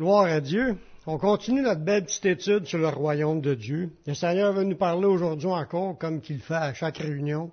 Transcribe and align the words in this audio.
Gloire 0.00 0.32
à 0.32 0.40
Dieu. 0.40 0.78
On 1.06 1.18
continue 1.18 1.60
notre 1.60 1.82
belle 1.82 2.06
petite 2.06 2.24
étude 2.24 2.64
sur 2.64 2.78
le 2.78 2.88
royaume 2.88 3.42
de 3.42 3.52
Dieu. 3.52 3.90
Le 4.06 4.14
Seigneur 4.14 4.54
va 4.54 4.64
nous 4.64 4.74
parler 4.74 5.04
aujourd'hui 5.04 5.48
encore, 5.48 5.98
comme 5.98 6.22
qu'il 6.22 6.40
fait 6.40 6.54
à 6.54 6.72
chaque 6.72 6.96
réunion. 6.96 7.50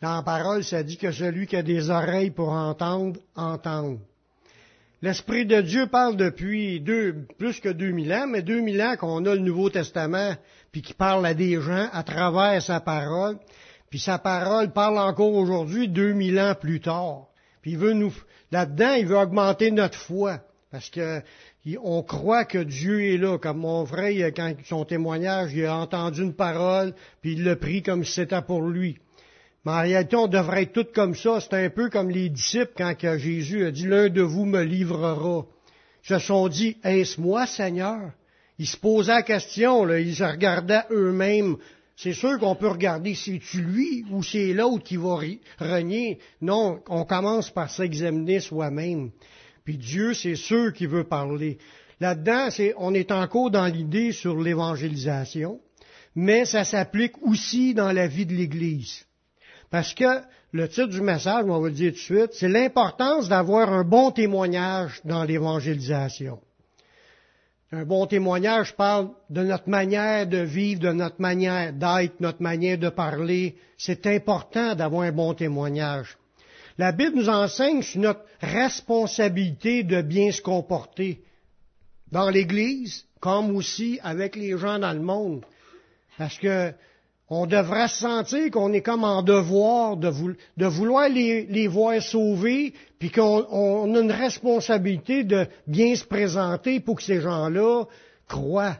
Dans 0.00 0.14
la 0.16 0.22
parole, 0.22 0.64
ça 0.64 0.82
dit 0.82 0.96
que 0.96 1.12
celui 1.12 1.46
qui 1.46 1.56
a 1.56 1.62
des 1.62 1.90
oreilles 1.90 2.30
pour 2.30 2.48
entendre, 2.48 3.20
entende. 3.36 3.98
L'Esprit 5.02 5.44
de 5.44 5.60
Dieu 5.60 5.88
parle 5.88 6.16
depuis 6.16 6.80
deux, 6.80 7.26
plus 7.36 7.60
que 7.60 7.68
2000 7.68 8.10
ans, 8.14 8.26
mais 8.26 8.40
2000 8.40 8.80
ans 8.80 8.96
qu'on 8.96 9.26
a 9.26 9.34
le 9.34 9.42
Nouveau 9.42 9.68
Testament, 9.68 10.36
puis 10.72 10.80
qui 10.80 10.94
parle 10.94 11.26
à 11.26 11.34
des 11.34 11.60
gens 11.60 11.90
à 11.92 12.02
travers 12.02 12.62
sa 12.62 12.80
parole. 12.80 13.36
Puis 13.90 13.98
sa 13.98 14.16
parole 14.16 14.72
parle 14.72 14.96
encore 14.96 15.34
aujourd'hui, 15.34 15.86
2000 15.86 16.40
ans 16.40 16.54
plus 16.58 16.80
tard. 16.80 17.26
Puis 17.60 17.72
il 17.72 17.78
veut 17.78 17.92
nous, 17.92 18.14
là-dedans, 18.50 18.94
il 18.94 19.06
veut 19.06 19.18
augmenter 19.18 19.70
notre 19.70 19.98
foi. 19.98 20.40
Parce 20.70 20.90
que 20.90 21.22
on 21.82 22.02
croit 22.02 22.44
que 22.44 22.58
Dieu 22.58 23.02
est 23.04 23.16
là, 23.16 23.38
comme 23.38 23.58
mon 23.58 23.86
frère, 23.86 24.32
quand 24.34 24.54
son 24.64 24.84
témoignage, 24.84 25.52
il 25.54 25.64
a 25.64 25.76
entendu 25.76 26.22
une 26.22 26.34
parole, 26.34 26.94
puis 27.22 27.32
il 27.32 27.44
l'a 27.44 27.56
pris 27.56 27.82
comme 27.82 28.04
si 28.04 28.12
c'était 28.12 28.42
pour 28.42 28.62
lui. 28.62 28.98
Mais 29.64 29.72
en 29.72 29.80
réalité, 29.80 30.16
on 30.16 30.28
devrait 30.28 30.64
être 30.64 30.72
tous 30.72 30.92
comme 30.94 31.14
ça. 31.14 31.40
C'est 31.40 31.54
un 31.54 31.70
peu 31.70 31.88
comme 31.88 32.10
les 32.10 32.28
disciples 32.28 32.72
quand 32.76 32.94
Jésus 33.16 33.64
a 33.64 33.70
dit, 33.70 33.86
l'un 33.86 34.08
de 34.08 34.22
vous 34.22 34.44
me 34.44 34.62
livrera. 34.62 35.46
Ils 36.04 36.08
se 36.08 36.18
sont 36.18 36.48
dit, 36.48 36.76
est-ce 36.84 37.20
moi, 37.20 37.46
Seigneur? 37.46 38.12
Ils 38.58 38.66
se 38.66 38.76
posaient 38.76 39.12
la 39.12 39.22
question, 39.22 39.88
ils 39.88 40.16
se 40.16 40.24
regardaient 40.24 40.84
eux-mêmes. 40.90 41.56
C'est 41.96 42.12
sûr 42.12 42.38
qu'on 42.38 42.54
peut 42.54 42.68
regarder, 42.68 43.14
c'est-tu 43.14 43.60
lui 43.62 44.04
ou 44.10 44.22
c'est 44.22 44.52
l'autre 44.52 44.84
qui 44.84 44.96
va 44.96 45.18
renier? 45.58 46.18
Non, 46.40 46.80
on 46.88 47.04
commence 47.04 47.50
par 47.50 47.70
s'examiner 47.70 48.40
soi-même. 48.40 49.10
Puis 49.68 49.76
Dieu, 49.76 50.14
c'est 50.14 50.34
sûr 50.34 50.72
qui 50.72 50.86
veut 50.86 51.04
parler. 51.04 51.58
Là-dedans, 52.00 52.48
on 52.78 52.94
est 52.94 53.12
encore 53.12 53.50
dans 53.50 53.66
l'idée 53.66 54.12
sur 54.12 54.40
l'évangélisation, 54.40 55.60
mais 56.16 56.46
ça 56.46 56.64
s'applique 56.64 57.20
aussi 57.20 57.74
dans 57.74 57.92
la 57.92 58.06
vie 58.06 58.24
de 58.24 58.32
l'Église. 58.32 59.04
Parce 59.70 59.92
que 59.92 60.22
le 60.52 60.70
titre 60.70 60.88
du 60.88 61.02
message, 61.02 61.44
on 61.46 61.60
va 61.60 61.68
le 61.68 61.74
dire 61.74 61.90
tout 61.92 61.98
de 61.98 62.00
suite, 62.00 62.30
c'est 62.32 62.48
l'importance 62.48 63.28
d'avoir 63.28 63.70
un 63.70 63.84
bon 63.84 64.10
témoignage 64.10 65.02
dans 65.04 65.24
l'évangélisation. 65.24 66.40
Un 67.70 67.84
bon 67.84 68.06
témoignage 68.06 68.74
parle 68.74 69.10
de 69.28 69.42
notre 69.42 69.68
manière 69.68 70.26
de 70.26 70.38
vivre, 70.38 70.80
de 70.80 70.92
notre 70.92 71.20
manière 71.20 71.74
d'être, 71.74 72.20
notre 72.20 72.40
manière 72.40 72.78
de 72.78 72.88
parler. 72.88 73.58
C'est 73.76 74.06
important 74.06 74.74
d'avoir 74.74 75.02
un 75.02 75.12
bon 75.12 75.34
témoignage. 75.34 76.16
La 76.78 76.92
Bible 76.92 77.16
nous 77.16 77.28
enseigne 77.28 77.82
sur 77.82 78.00
notre 78.00 78.24
responsabilité 78.40 79.82
de 79.82 80.00
bien 80.00 80.30
se 80.30 80.40
comporter 80.40 81.20
dans 82.12 82.30
l'Église, 82.30 83.04
comme 83.18 83.54
aussi 83.56 83.98
avec 84.04 84.36
les 84.36 84.56
gens 84.56 84.78
dans 84.78 84.92
le 84.92 85.00
monde. 85.00 85.44
Parce 86.16 86.38
que 86.38 86.72
on 87.30 87.46
devrait 87.46 87.88
sentir 87.88 88.50
qu'on 88.52 88.72
est 88.72 88.80
comme 88.80 89.04
en 89.04 89.22
devoir 89.22 89.96
de, 89.96 90.08
vouloir 90.66 91.08
les, 91.10 91.66
voir 91.66 92.00
sauvés, 92.00 92.72
puis 92.98 93.10
qu'on 93.10 93.94
a 93.94 94.00
une 94.00 94.12
responsabilité 94.12 95.24
de 95.24 95.46
bien 95.66 95.94
se 95.94 96.04
présenter 96.04 96.80
pour 96.80 96.96
que 96.96 97.02
ces 97.02 97.20
gens-là 97.20 97.84
croient. 98.28 98.78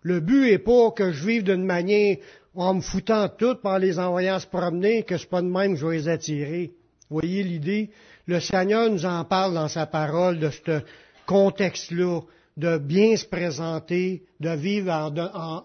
Le 0.00 0.20
but 0.20 0.50
n'est 0.50 0.58
pas 0.58 0.90
que 0.90 1.12
je 1.12 1.26
vive 1.26 1.44
d'une 1.44 1.64
manière 1.64 2.16
en 2.54 2.74
me 2.74 2.80
foutant 2.80 3.28
tout 3.28 3.56
par 3.56 3.78
les 3.78 3.98
envoyant 3.98 4.40
se 4.40 4.46
promener, 4.46 5.02
que 5.02 5.18
c'est 5.18 5.28
pas 5.28 5.42
de 5.42 5.46
même 5.46 5.74
que 5.74 5.80
je 5.80 5.86
vais 5.86 5.96
les 5.98 6.08
attirer. 6.08 6.72
Voyez 7.08 7.42
l'idée? 7.42 7.90
Le 8.26 8.40
Seigneur 8.40 8.90
nous 8.90 9.06
en 9.06 9.24
parle 9.24 9.54
dans 9.54 9.68
sa 9.68 9.86
parole 9.86 10.38
de 10.38 10.50
ce 10.50 10.80
contexte-là, 11.26 12.20
de 12.56 12.78
bien 12.78 13.16
se 13.16 13.26
présenter, 13.26 14.24
de 14.40 14.50
vivre 14.50 14.92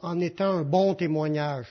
en, 0.03 0.19
étant 0.19 0.57
un 0.57 0.63
bon 0.63 0.93
témoignage. 0.93 1.65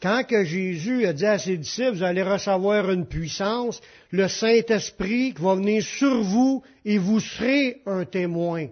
Quand 0.00 0.22
que 0.24 0.44
Jésus 0.44 1.06
a 1.06 1.12
dit 1.12 1.26
à 1.26 1.38
ses 1.38 1.56
disciples, 1.56 1.96
vous 1.96 2.02
allez 2.04 2.22
recevoir 2.22 2.90
une 2.90 3.06
puissance, 3.06 3.80
le 4.10 4.28
Saint-Esprit 4.28 5.34
qui 5.34 5.42
va 5.42 5.56
venir 5.56 5.82
sur 5.82 6.22
vous 6.22 6.62
et 6.84 6.98
vous 6.98 7.18
serez 7.18 7.82
un 7.84 8.04
témoin. 8.04 8.68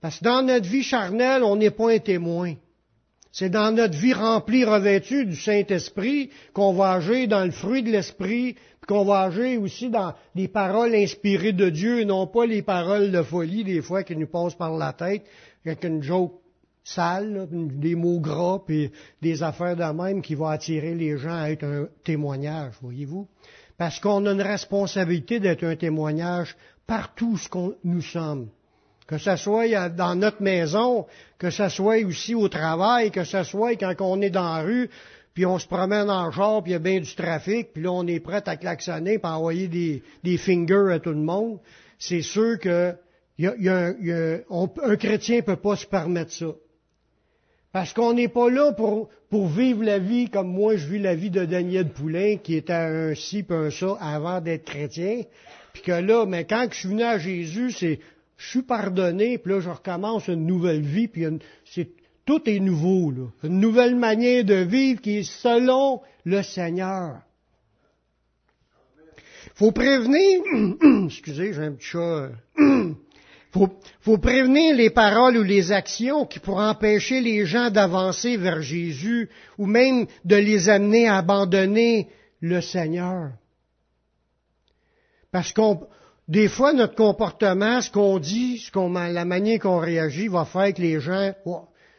Parce 0.00 0.20
que 0.20 0.24
dans 0.24 0.42
notre 0.42 0.68
vie 0.68 0.84
charnelle, 0.84 1.42
on 1.42 1.56
n'est 1.56 1.72
pas 1.72 1.92
un 1.92 1.98
témoin. 1.98 2.54
C'est 3.32 3.50
dans 3.50 3.74
notre 3.74 3.96
vie 3.96 4.14
remplie, 4.14 4.64
revêtue 4.64 5.26
du 5.26 5.36
Saint-Esprit 5.36 6.30
qu'on 6.52 6.72
va 6.72 6.92
agir 6.92 7.28
dans 7.28 7.44
le 7.44 7.50
fruit 7.50 7.82
de 7.82 7.90
l'Esprit, 7.90 8.56
qu'on 8.86 9.04
va 9.04 9.20
agir 9.20 9.60
aussi 9.60 9.90
dans 9.90 10.14
les 10.34 10.48
paroles 10.48 10.94
inspirées 10.94 11.52
de 11.52 11.68
Dieu, 11.68 12.04
non 12.04 12.26
pas 12.26 12.46
les 12.46 12.62
paroles 12.62 13.12
de 13.12 13.22
folie 13.22 13.64
des 13.64 13.82
fois 13.82 14.02
qui 14.02 14.16
nous 14.16 14.26
passent 14.26 14.54
par 14.54 14.76
la 14.76 14.92
tête, 14.94 15.24
avec 15.64 15.84
une 15.84 16.02
joke 16.02 16.40
sale, 16.82 17.48
des 17.50 17.94
mots 17.94 18.18
gras, 18.20 18.62
puis 18.66 18.90
des 19.20 19.42
affaires 19.42 19.76
de 19.76 19.84
même 19.92 20.22
qui 20.22 20.34
vont 20.34 20.46
attirer 20.46 20.94
les 20.94 21.18
gens 21.18 21.36
à 21.36 21.50
être 21.50 21.64
un 21.64 21.88
témoignage, 22.02 22.72
voyez-vous? 22.80 23.28
Parce 23.76 24.00
qu'on 24.00 24.24
a 24.24 24.32
une 24.32 24.42
responsabilité 24.42 25.38
d'être 25.38 25.64
un 25.64 25.76
témoignage 25.76 26.56
partout 26.86 27.36
ce 27.36 27.48
qu'on 27.48 27.74
nous 27.84 28.00
sommes 28.00 28.48
que 29.08 29.16
ce 29.16 29.36
soit 29.36 29.88
dans 29.88 30.14
notre 30.14 30.42
maison, 30.42 31.06
que 31.38 31.48
ce 31.48 31.68
soit 31.70 32.04
aussi 32.04 32.34
au 32.34 32.48
travail, 32.48 33.10
que 33.10 33.24
ce 33.24 33.42
soit 33.42 33.74
quand 33.76 33.94
on 34.00 34.20
est 34.20 34.30
dans 34.30 34.54
la 34.54 34.62
rue, 34.62 34.90
puis 35.32 35.46
on 35.46 35.58
se 35.58 35.66
promène 35.66 36.10
en 36.10 36.30
genre, 36.30 36.62
puis 36.62 36.72
il 36.72 36.74
y 36.74 36.76
a 36.76 36.78
bien 36.78 37.00
du 37.00 37.14
trafic, 37.14 37.72
puis 37.72 37.82
là 37.82 37.90
on 37.90 38.06
est 38.06 38.20
prêt 38.20 38.42
à 38.44 38.56
klaxonner, 38.56 39.18
puis 39.18 39.26
à 39.26 39.38
envoyer 39.38 39.66
des, 39.66 40.02
des 40.22 40.36
fingers 40.36 40.92
à 40.92 40.98
tout 40.98 41.10
le 41.10 41.16
monde. 41.16 41.58
C'est 41.98 42.20
sûr 42.20 42.58
que 42.58 42.94
y 43.38 43.46
a, 43.46 43.94
un 44.50 44.96
chrétien 44.96 45.40
peut 45.40 45.56
pas 45.56 45.76
se 45.76 45.86
permettre 45.86 46.32
ça. 46.32 46.52
Parce 47.72 47.94
qu'on 47.94 48.12
n'est 48.12 48.28
pas 48.28 48.50
là 48.50 48.72
pour, 48.72 49.08
pour 49.30 49.48
vivre 49.48 49.84
la 49.84 49.98
vie 49.98 50.28
comme 50.28 50.48
moi 50.48 50.76
je 50.76 50.86
vis 50.86 50.98
la 50.98 51.14
vie 51.14 51.30
de 51.30 51.46
Daniel 51.46 51.88
Poulain, 51.88 52.36
qui 52.36 52.56
était 52.56 52.72
un 52.74 53.14
ci 53.14 53.42
puis 53.42 53.56
un 53.56 53.70
ça 53.70 53.96
avant 54.00 54.42
d'être 54.42 54.64
chrétien. 54.64 55.22
Puis 55.72 55.82
que 55.82 55.92
là, 55.92 56.26
mais 56.26 56.44
quand 56.44 56.66
je 56.70 56.78
suis 56.78 56.88
venu 56.88 57.04
à 57.04 57.18
Jésus, 57.18 57.70
c'est 57.72 58.00
je 58.38 58.50
suis 58.50 58.62
pardonné, 58.62 59.36
puis 59.36 59.52
là, 59.52 59.60
je 59.60 59.68
recommence 59.68 60.28
une 60.28 60.46
nouvelle 60.46 60.80
vie, 60.80 61.08
puis 61.08 61.24
c'est, 61.64 61.90
tout 62.24 62.48
est 62.48 62.60
nouveau, 62.60 63.10
là. 63.10 63.26
Une 63.42 63.58
nouvelle 63.58 63.96
manière 63.96 64.44
de 64.44 64.54
vivre 64.54 65.00
qui 65.00 65.18
est 65.18 65.30
selon 65.42 66.00
le 66.24 66.42
Seigneur. 66.42 67.20
Faut 69.56 69.72
prévenir, 69.72 70.40
excusez, 71.06 71.52
j'ai 71.52 71.62
un 71.62 71.72
petit 71.72 71.86
chat. 71.86 72.30
faut, 73.50 73.70
faut 74.02 74.18
prévenir 74.18 74.76
les 74.76 74.90
paroles 74.90 75.36
ou 75.36 75.42
les 75.42 75.72
actions 75.72 76.24
qui 76.24 76.38
pourraient 76.38 76.68
empêcher 76.68 77.20
les 77.20 77.44
gens 77.44 77.70
d'avancer 77.70 78.36
vers 78.36 78.62
Jésus 78.62 79.30
ou 79.58 79.66
même 79.66 80.06
de 80.24 80.36
les 80.36 80.68
amener 80.68 81.08
à 81.08 81.16
abandonner 81.16 82.08
le 82.40 82.60
Seigneur. 82.60 83.32
Parce 85.32 85.52
qu'on 85.52 85.88
des 86.28 86.48
fois, 86.48 86.74
notre 86.74 86.94
comportement, 86.94 87.80
ce 87.80 87.90
qu'on 87.90 88.18
dit, 88.18 88.58
ce 88.58 88.70
qu'on, 88.70 88.92
la 88.92 89.24
manière 89.24 89.58
qu'on 89.58 89.78
réagit, 89.78 90.28
va 90.28 90.44
faire 90.44 90.74
que 90.74 90.82
les 90.82 91.00
gens, 91.00 91.32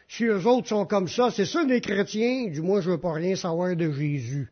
si 0.07 0.25
eux 0.25 0.45
autres 0.45 0.67
sont 0.67 0.85
comme 0.85 1.07
ça, 1.07 1.31
c'est 1.31 1.45
ça 1.45 1.63
les 1.63 1.81
chrétiens, 1.81 2.47
du 2.47 2.62
moins 2.62 2.79
je 2.81 2.91
veux 2.91 3.00
pas 3.00 3.13
rien 3.13 3.35
savoir 3.35 3.75
de 3.75 3.91
Jésus. 3.91 4.51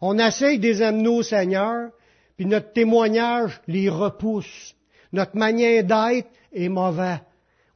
On 0.00 0.18
essaye 0.18 0.60
des 0.60 0.80
amener 0.80 1.08
au 1.08 1.22
Seigneur, 1.24 1.90
puis 2.36 2.46
notre 2.46 2.72
témoignage 2.72 3.60
les 3.66 3.88
repousse. 3.88 4.74
Notre 5.12 5.36
manière 5.36 5.82
d'être 5.82 6.28
est 6.52 6.68
mauvaise. 6.68 7.18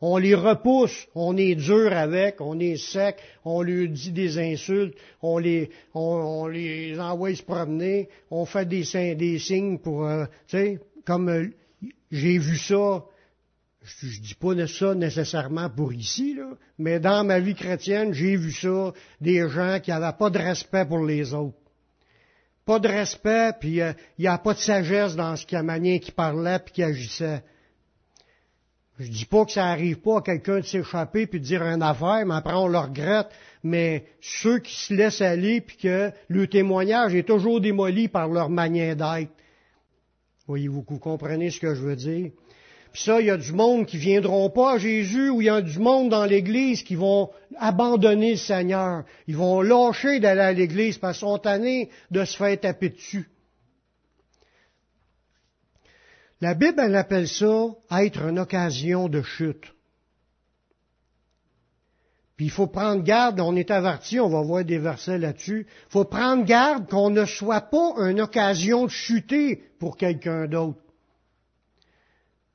On 0.03 0.17
les 0.17 0.35
repousse, 0.35 1.09
on 1.15 1.37
est 1.37 1.55
dur 1.57 1.93
avec, 1.93 2.41
on 2.41 2.59
est 2.59 2.77
sec, 2.77 3.17
on 3.45 3.61
lui 3.61 3.89
dit 3.89 4.13
des 4.13 4.39
insultes, 4.39 4.95
on 5.21 5.37
les, 5.37 5.71
on, 5.93 6.47
les 6.47 6.99
envoie 6.99 7.35
se 7.35 7.43
promener, 7.43 8.09
on 8.31 8.47
fait 8.47 8.67
des, 8.67 9.15
des 9.15 9.39
signes 9.39 9.79
pour, 9.79 10.07
euh, 10.07 10.25
comme 11.05 11.29
euh, 11.29 11.49
j'ai 12.11 12.39
vu 12.39 12.57
ça, 12.57 13.05
je, 13.83 14.07
ne 14.07 14.23
dis 14.23 14.35
pas 14.35 14.67
ça 14.67 14.95
nécessairement 14.95 15.71
pour 15.71 15.93
ici, 15.93 16.35
là, 16.35 16.51
mais 16.79 17.01
dans 17.01 17.25
ma 17.25 17.41
vie 17.41 17.55
chrétienne, 17.55 18.13
j'ai 18.13 18.37
vu 18.37 18.53
ça, 18.53 18.93
des 19.21 19.49
gens 19.49 19.79
qui 19.83 19.91
n'avaient 19.91 20.17
pas 20.17 20.31
de 20.31 20.39
respect 20.39 20.85
pour 20.85 21.05
les 21.05 21.33
autres. 21.35 21.57
Pas 22.65 22.79
de 22.79 22.89
respect, 22.89 23.53
puis 23.59 23.81
euh, 23.81 23.93
il 24.19 24.23
n'y 24.23 24.29
a 24.29 24.39
pas 24.39 24.55
de 24.55 24.59
sagesse 24.59 25.17
dans 25.17 25.35
ce 25.37 25.47
qu'il 25.47 25.61
manière 25.63 26.01
qui 26.01 26.13
parlait 26.13 26.59
puis 26.59 26.75
qui 26.75 26.83
agissait. 26.83 27.43
Je 29.01 29.09
dis 29.09 29.25
pas 29.25 29.47
que 29.47 29.53
ça 29.53 29.65
arrive 29.65 30.01
pas 30.01 30.19
à 30.19 30.21
quelqu'un 30.21 30.61
de 30.61 30.65
s'échapper 30.65 31.27
puis 31.27 31.41
de 31.41 31.45
dire 31.45 31.63
une 31.63 31.83
affaire, 31.83 32.23
mais 32.27 32.35
après 32.35 32.55
on 32.55 32.69
le 32.69 32.79
regrette. 32.79 33.29
Mais 33.63 34.05
ceux 34.21 34.59
qui 34.59 34.75
se 34.75 34.93
laissent 34.93 35.23
aller 35.23 35.63
puis 35.63 35.79
que 35.79 36.13
le 36.29 36.47
témoignage 36.47 37.15
est 37.15 37.27
toujours 37.27 37.63
démoli 37.63 38.09
par 38.09 38.29
leur 38.29 38.51
manière 38.51 38.97
d'être, 38.97 39.33
Voyez-vous, 40.51 40.85
vous 40.89 40.99
comprenez 40.99 41.53
ce 41.53 41.61
que 41.61 41.77
je 41.77 41.81
veux 41.81 41.95
dire? 41.95 42.33
Puis 42.93 43.03
ça, 43.05 43.21
il 43.21 43.27
y 43.27 43.31
a 43.31 43.37
du 43.37 43.53
monde 43.53 43.87
qui 43.87 43.99
viendront 43.99 44.51
pas 44.51 44.73
à 44.73 44.79
Jésus, 44.79 45.31
ou 45.31 45.41
il 45.41 45.45
y 45.45 45.49
a 45.49 45.63
du 45.63 45.79
monde 45.79 46.09
dans 46.09 46.25
l'Église 46.25 46.83
qui 46.83 46.97
vont 46.97 47.31
abandonner 47.57 48.33
le 48.33 48.37
Seigneur. 48.37 49.05
Ils 49.29 49.37
vont 49.37 49.63
lâcher 49.63 50.19
d'aller 50.19 50.41
à 50.41 50.53
l'Église 50.53 50.99
parce 50.99 51.19
qu'ils 51.19 51.29
sont 51.29 51.39
tannés 51.39 51.89
de 52.11 52.25
se 52.25 52.37
faire 52.37 52.59
taper 52.59 52.89
dessus. 52.89 53.31
La 56.41 56.55
Bible, 56.55 56.81
elle 56.85 56.97
appelle 56.97 57.29
ça 57.29 57.69
être 57.93 58.23
une 58.23 58.41
occasion 58.41 59.09
de 59.09 59.23
chute. 59.23 59.73
Puis 62.41 62.47
il 62.47 62.53
faut 62.53 62.69
prendre 62.69 63.03
garde, 63.03 63.39
on 63.39 63.55
est 63.55 63.71
averti, 63.71 64.19
on 64.19 64.31
va 64.31 64.41
voir 64.41 64.65
des 64.65 64.79
versets 64.79 65.19
là-dessus. 65.19 65.67
Il 65.69 65.93
faut 65.93 66.07
prendre 66.07 66.43
garde 66.47 66.89
qu'on 66.89 67.11
ne 67.11 67.27
soit 67.27 67.61
pas 67.61 67.93
une 67.99 68.23
occasion 68.23 68.87
de 68.87 68.91
chuter 68.91 69.63
pour 69.79 69.99
quelqu'un 69.99 70.47
d'autre. 70.47 70.79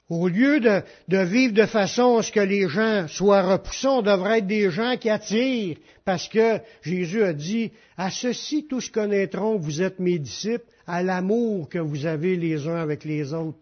Au 0.10 0.28
lieu 0.28 0.60
de, 0.60 1.18
vivre 1.18 1.54
de 1.54 1.68
façon 1.68 2.18
à 2.18 2.24
ce 2.24 2.32
que 2.32 2.40
les 2.40 2.68
gens 2.68 3.08
soient 3.08 3.44
repoussés, 3.44 3.86
on 3.86 4.02
devrait 4.02 4.40
être 4.40 4.48
des 4.48 4.72
gens 4.72 4.98
qui 4.98 5.12
attirent, 5.12 5.78
parce 6.04 6.28
que 6.28 6.62
Jésus 6.82 7.22
a 7.22 7.34
dit, 7.34 7.72
à 7.96 8.10
ceci 8.10 8.66
tous 8.68 8.90
connaîtront 8.90 9.60
que 9.60 9.64
vous 9.64 9.84
êtes 9.84 10.00
mes 10.00 10.18
disciples, 10.18 10.66
à 10.88 11.04
l'amour 11.04 11.70
que 11.70 11.78
vous 11.78 12.08
avez 12.08 12.38
les 12.38 12.68
uns 12.68 12.82
avec 12.82 13.06
les 13.06 13.36
autres. 13.36 13.60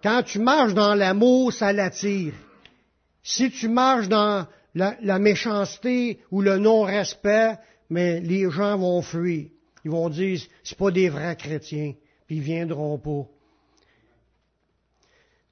Quand 0.00 0.22
tu 0.22 0.38
marches 0.38 0.74
dans 0.74 0.94
l'amour, 0.94 1.52
ça 1.52 1.72
l'attire. 1.72 2.34
Si 3.24 3.50
tu 3.50 3.68
marches 3.68 4.08
dans 4.08 4.46
la, 4.74 5.18
méchanceté 5.18 6.20
ou 6.30 6.42
le 6.42 6.58
non-respect, 6.58 7.56
mais 7.88 8.20
les 8.20 8.50
gens 8.50 8.78
vont 8.78 9.02
fuir. 9.02 9.48
Ils 9.84 9.90
vont 9.90 10.08
dire, 10.08 10.40
c'est 10.62 10.78
pas 10.78 10.90
des 10.90 11.08
vrais 11.08 11.36
chrétiens, 11.36 11.94
puis 12.26 12.36
ils 12.36 12.42
viendront 12.42 12.98
pas. 12.98 13.26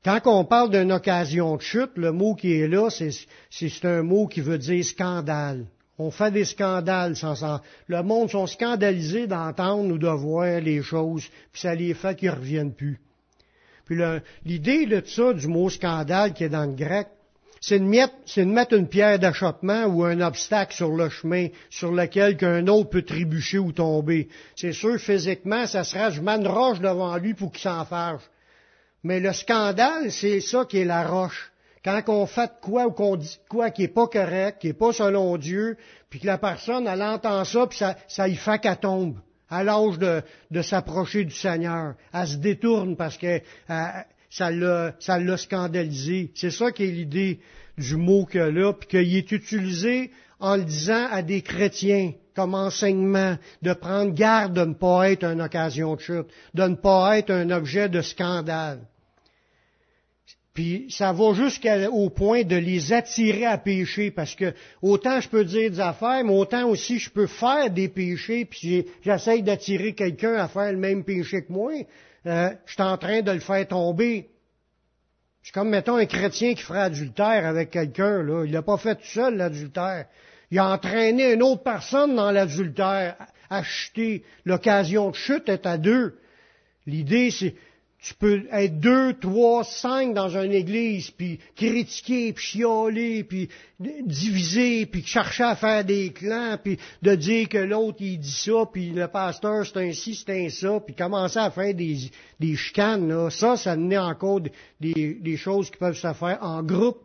Quand 0.04 0.20
on 0.26 0.44
parle 0.44 0.70
d'une 0.70 0.92
occasion 0.92 1.56
de 1.56 1.60
chute, 1.60 1.90
le 1.96 2.12
mot 2.12 2.34
qui 2.34 2.52
est 2.52 2.68
là, 2.68 2.88
c'est 2.90 3.84
un 3.84 4.02
mot 4.02 4.26
qui 4.26 4.40
veut 4.40 4.58
dire 4.58 4.84
scandale. 4.84 5.66
On 5.98 6.12
fait 6.12 6.30
des 6.30 6.44
scandales 6.44 7.16
sans, 7.16 7.60
Le 7.88 8.02
monde 8.02 8.30
sont 8.30 8.46
scandalisés 8.46 9.26
d'entendre 9.26 9.92
ou 9.92 9.98
de 9.98 10.08
voir 10.08 10.60
les 10.60 10.82
choses, 10.82 11.28
puis 11.52 11.60
ça 11.60 11.74
les 11.74 11.92
fait 11.94 12.16
qu'ils 12.16 12.30
ne 12.30 12.36
reviennent 12.36 12.74
plus. 12.74 13.00
Puis 13.84 13.98
l'idée 14.44 14.86
de 14.86 15.02
ça, 15.04 15.32
du 15.32 15.48
mot 15.48 15.68
scandale 15.70 16.34
qui 16.34 16.44
est 16.44 16.48
dans 16.48 16.66
le 16.66 16.76
grec, 16.76 17.08
c'est 17.60 17.78
de, 17.78 18.44
mettre 18.44 18.74
une 18.74 18.88
pierre 18.88 19.18
d'achoppement 19.18 19.84
ou 19.86 20.04
un 20.04 20.20
obstacle 20.20 20.74
sur 20.74 20.90
le 20.90 21.08
chemin 21.08 21.48
sur 21.70 21.92
lequel 21.92 22.36
qu'un 22.36 22.66
autre 22.66 22.90
peut 22.90 23.02
trébucher 23.02 23.58
ou 23.58 23.72
tomber. 23.72 24.28
C'est 24.56 24.72
sûr, 24.72 24.98
physiquement, 24.98 25.66
ça 25.66 25.84
sera, 25.84 26.10
je 26.10 26.20
mets 26.20 26.36
une 26.36 26.46
roche 26.46 26.80
devant 26.80 27.16
lui 27.16 27.34
pour 27.34 27.52
qu'il 27.52 27.62
s'en 27.62 27.84
fâche. 27.84 28.22
Mais 29.04 29.20
le 29.20 29.32
scandale, 29.32 30.10
c'est 30.10 30.40
ça 30.40 30.64
qui 30.64 30.78
est 30.78 30.84
la 30.84 31.06
roche. 31.06 31.52
Quand 31.84 32.02
on 32.08 32.26
fait 32.26 32.50
quoi 32.60 32.86
ou 32.86 32.90
qu'on 32.90 33.16
dit 33.16 33.38
quoi 33.48 33.70
qui 33.70 33.84
est 33.84 33.88
pas 33.88 34.08
correct, 34.08 34.58
qui 34.60 34.68
est 34.68 34.72
pas 34.72 34.92
selon 34.92 35.36
Dieu, 35.36 35.76
puis 36.10 36.20
que 36.20 36.26
la 36.26 36.38
personne, 36.38 36.86
elle 36.86 37.02
entend 37.02 37.44
ça, 37.44 37.66
puis 37.66 37.78
ça, 38.08 38.28
y 38.28 38.34
fait 38.34 38.58
qu'elle 38.58 38.76
tombe 38.78 39.18
à 39.48 39.64
l'âge 39.64 39.98
de, 39.98 40.22
de 40.50 40.62
s'approcher 40.62 41.24
du 41.24 41.34
Seigneur. 41.34 41.94
Elle 42.12 42.26
se 42.26 42.36
détourne 42.36 42.96
parce 42.96 43.16
que 43.16 43.40
euh, 43.70 43.86
ça 44.30 44.50
l'a, 44.50 44.94
ça 44.98 45.18
scandalisé. 45.36 46.30
C'est 46.34 46.50
ça 46.50 46.72
qui 46.72 46.84
est 46.84 46.90
l'idée 46.90 47.40
du 47.76 47.96
mot 47.96 48.24
que 48.24 48.38
là, 48.38 48.72
puis 48.72 48.88
qu'il 48.88 49.16
est 49.16 49.32
utilisé 49.32 50.10
en 50.40 50.56
le 50.56 50.64
disant 50.64 51.06
à 51.10 51.22
des 51.22 51.42
chrétiens 51.42 52.12
comme 52.38 52.54
enseignement, 52.54 53.36
de 53.62 53.72
prendre 53.72 54.14
garde 54.14 54.52
de 54.52 54.64
ne 54.64 54.72
pas 54.72 55.10
être 55.10 55.24
une 55.24 55.40
occasion 55.40 55.96
de 55.96 56.00
chute, 56.00 56.28
de 56.54 56.62
ne 56.62 56.76
pas 56.76 57.18
être 57.18 57.30
un 57.32 57.50
objet 57.50 57.88
de 57.88 58.00
scandale. 58.00 58.78
Puis 60.54 60.86
ça 60.88 61.12
va 61.12 61.34
jusqu'au 61.34 62.10
point 62.10 62.44
de 62.44 62.54
les 62.54 62.92
attirer 62.92 63.44
à 63.44 63.58
pécher, 63.58 64.12
parce 64.12 64.36
que 64.36 64.54
autant 64.82 65.20
je 65.20 65.28
peux 65.28 65.44
dire 65.44 65.68
des 65.68 65.80
affaires, 65.80 66.22
mais 66.24 66.32
autant 66.32 66.68
aussi 66.68 67.00
je 67.00 67.10
peux 67.10 67.26
faire 67.26 67.70
des 67.70 67.88
péchés, 67.88 68.44
puis 68.44 68.86
j'essaye 69.02 69.42
d'attirer 69.42 69.94
quelqu'un 69.94 70.34
à 70.34 70.46
faire 70.46 70.70
le 70.70 70.78
même 70.78 71.02
péché 71.02 71.42
que 71.42 71.52
moi. 71.52 71.72
Euh, 72.26 72.50
je 72.66 72.72
suis 72.72 72.82
en 72.82 72.96
train 72.98 73.22
de 73.22 73.32
le 73.32 73.40
faire 73.40 73.66
tomber. 73.68 74.28
C'est 75.42 75.52
comme, 75.52 75.70
mettons, 75.70 75.96
un 75.96 76.06
chrétien 76.06 76.54
qui 76.54 76.62
ferait 76.62 76.82
adultère 76.82 77.46
avec 77.46 77.70
quelqu'un, 77.70 78.22
là. 78.22 78.44
Il 78.44 78.52
l'a 78.52 78.62
pas 78.62 78.76
fait 78.76 78.96
tout 78.96 79.06
seul, 79.06 79.36
l'adultère. 79.36 80.06
Il 80.50 80.58
a 80.58 80.68
entraîné 80.68 81.34
une 81.34 81.42
autre 81.42 81.62
personne 81.62 82.16
dans 82.16 82.30
l'adultère 82.30 83.16
chuter. 83.62 84.24
L'occasion 84.44 85.10
de 85.10 85.16
chute 85.16 85.48
est 85.48 85.66
à 85.66 85.78
deux. 85.78 86.18
L'idée, 86.86 87.30
c'est, 87.30 87.54
tu 88.00 88.14
peux 88.14 88.46
être 88.52 88.78
deux, 88.78 89.14
trois, 89.14 89.64
cinq 89.64 90.14
dans 90.14 90.28
une 90.28 90.52
église, 90.52 91.10
puis 91.10 91.40
critiquer, 91.56 92.32
puis 92.32 92.44
chialer, 92.44 93.24
puis 93.24 93.48
diviser, 93.80 94.86
puis 94.86 95.02
chercher 95.04 95.42
à 95.42 95.56
faire 95.56 95.84
des 95.84 96.12
clans, 96.12 96.58
puis 96.62 96.78
de 97.02 97.14
dire 97.16 97.48
que 97.48 97.58
l'autre 97.58 97.98
il 98.00 98.18
dit 98.18 98.30
ça, 98.30 98.66
puis 98.72 98.90
le 98.90 99.08
pasteur 99.08 99.66
c'est 99.66 99.78
un 99.78 99.92
ci, 99.92 100.14
c'est 100.14 100.46
un 100.46 100.48
ça, 100.48 100.80
puis 100.80 100.94
commencer 100.94 101.38
à 101.38 101.50
faire 101.50 101.74
des, 101.74 101.96
des 102.38 102.54
chicanes. 102.54 103.08
Là. 103.08 103.30
Ça, 103.30 103.56
ça 103.56 103.76
menait 103.76 103.98
encore 103.98 104.40
des, 104.80 105.18
des 105.20 105.36
choses 105.36 105.68
qui 105.70 105.78
peuvent 105.78 105.96
se 105.96 106.12
faire 106.12 106.38
en 106.40 106.62
groupe, 106.62 107.00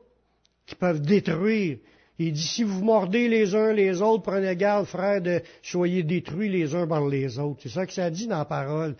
qui 0.67 0.75
peuvent 0.75 1.01
détruire 1.01 1.77
il 2.19 2.33
dit, 2.33 2.41
si 2.41 2.63
vous 2.63 2.83
mordez 2.83 3.27
les 3.27 3.55
uns 3.55 3.73
les 3.73 4.01
autres, 4.01 4.23
prenez 4.23 4.55
garde, 4.55 4.85
frère, 4.85 5.21
de 5.21 5.41
soyez 5.63 6.03
détruits 6.03 6.49
les 6.49 6.75
uns 6.75 6.87
par 6.87 7.07
les 7.07 7.39
autres. 7.39 7.61
C'est 7.63 7.69
ça 7.69 7.85
que 7.85 7.93
ça 7.93 8.09
dit 8.09 8.27
dans 8.27 8.37
la 8.37 8.45
parole. 8.45 8.95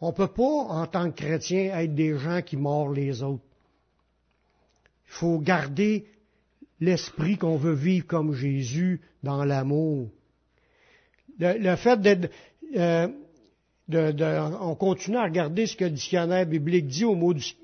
On 0.00 0.08
ne 0.08 0.12
peut 0.12 0.28
pas, 0.28 0.42
en 0.42 0.86
tant 0.86 1.10
que 1.10 1.16
chrétien, 1.16 1.76
être 1.78 1.94
des 1.94 2.16
gens 2.18 2.40
qui 2.42 2.56
mordent 2.56 2.96
les 2.96 3.22
autres. 3.22 3.42
Il 5.06 5.12
faut 5.12 5.38
garder 5.38 6.06
l'esprit 6.80 7.36
qu'on 7.36 7.56
veut 7.56 7.74
vivre 7.74 8.06
comme 8.06 8.34
Jésus 8.34 9.00
dans 9.22 9.44
l'amour. 9.44 10.08
Le, 11.38 11.76
fait 11.76 12.00
d'être... 12.00 12.30
Euh, 12.76 13.08
on 13.90 14.74
continue 14.74 15.16
à 15.16 15.24
regarder 15.24 15.66
ce 15.66 15.74
que 15.74 15.84
le 15.84 15.90
dictionnaire 15.90 16.44
biblique 16.44 16.88
dit 16.88 17.06
au, 17.06 17.16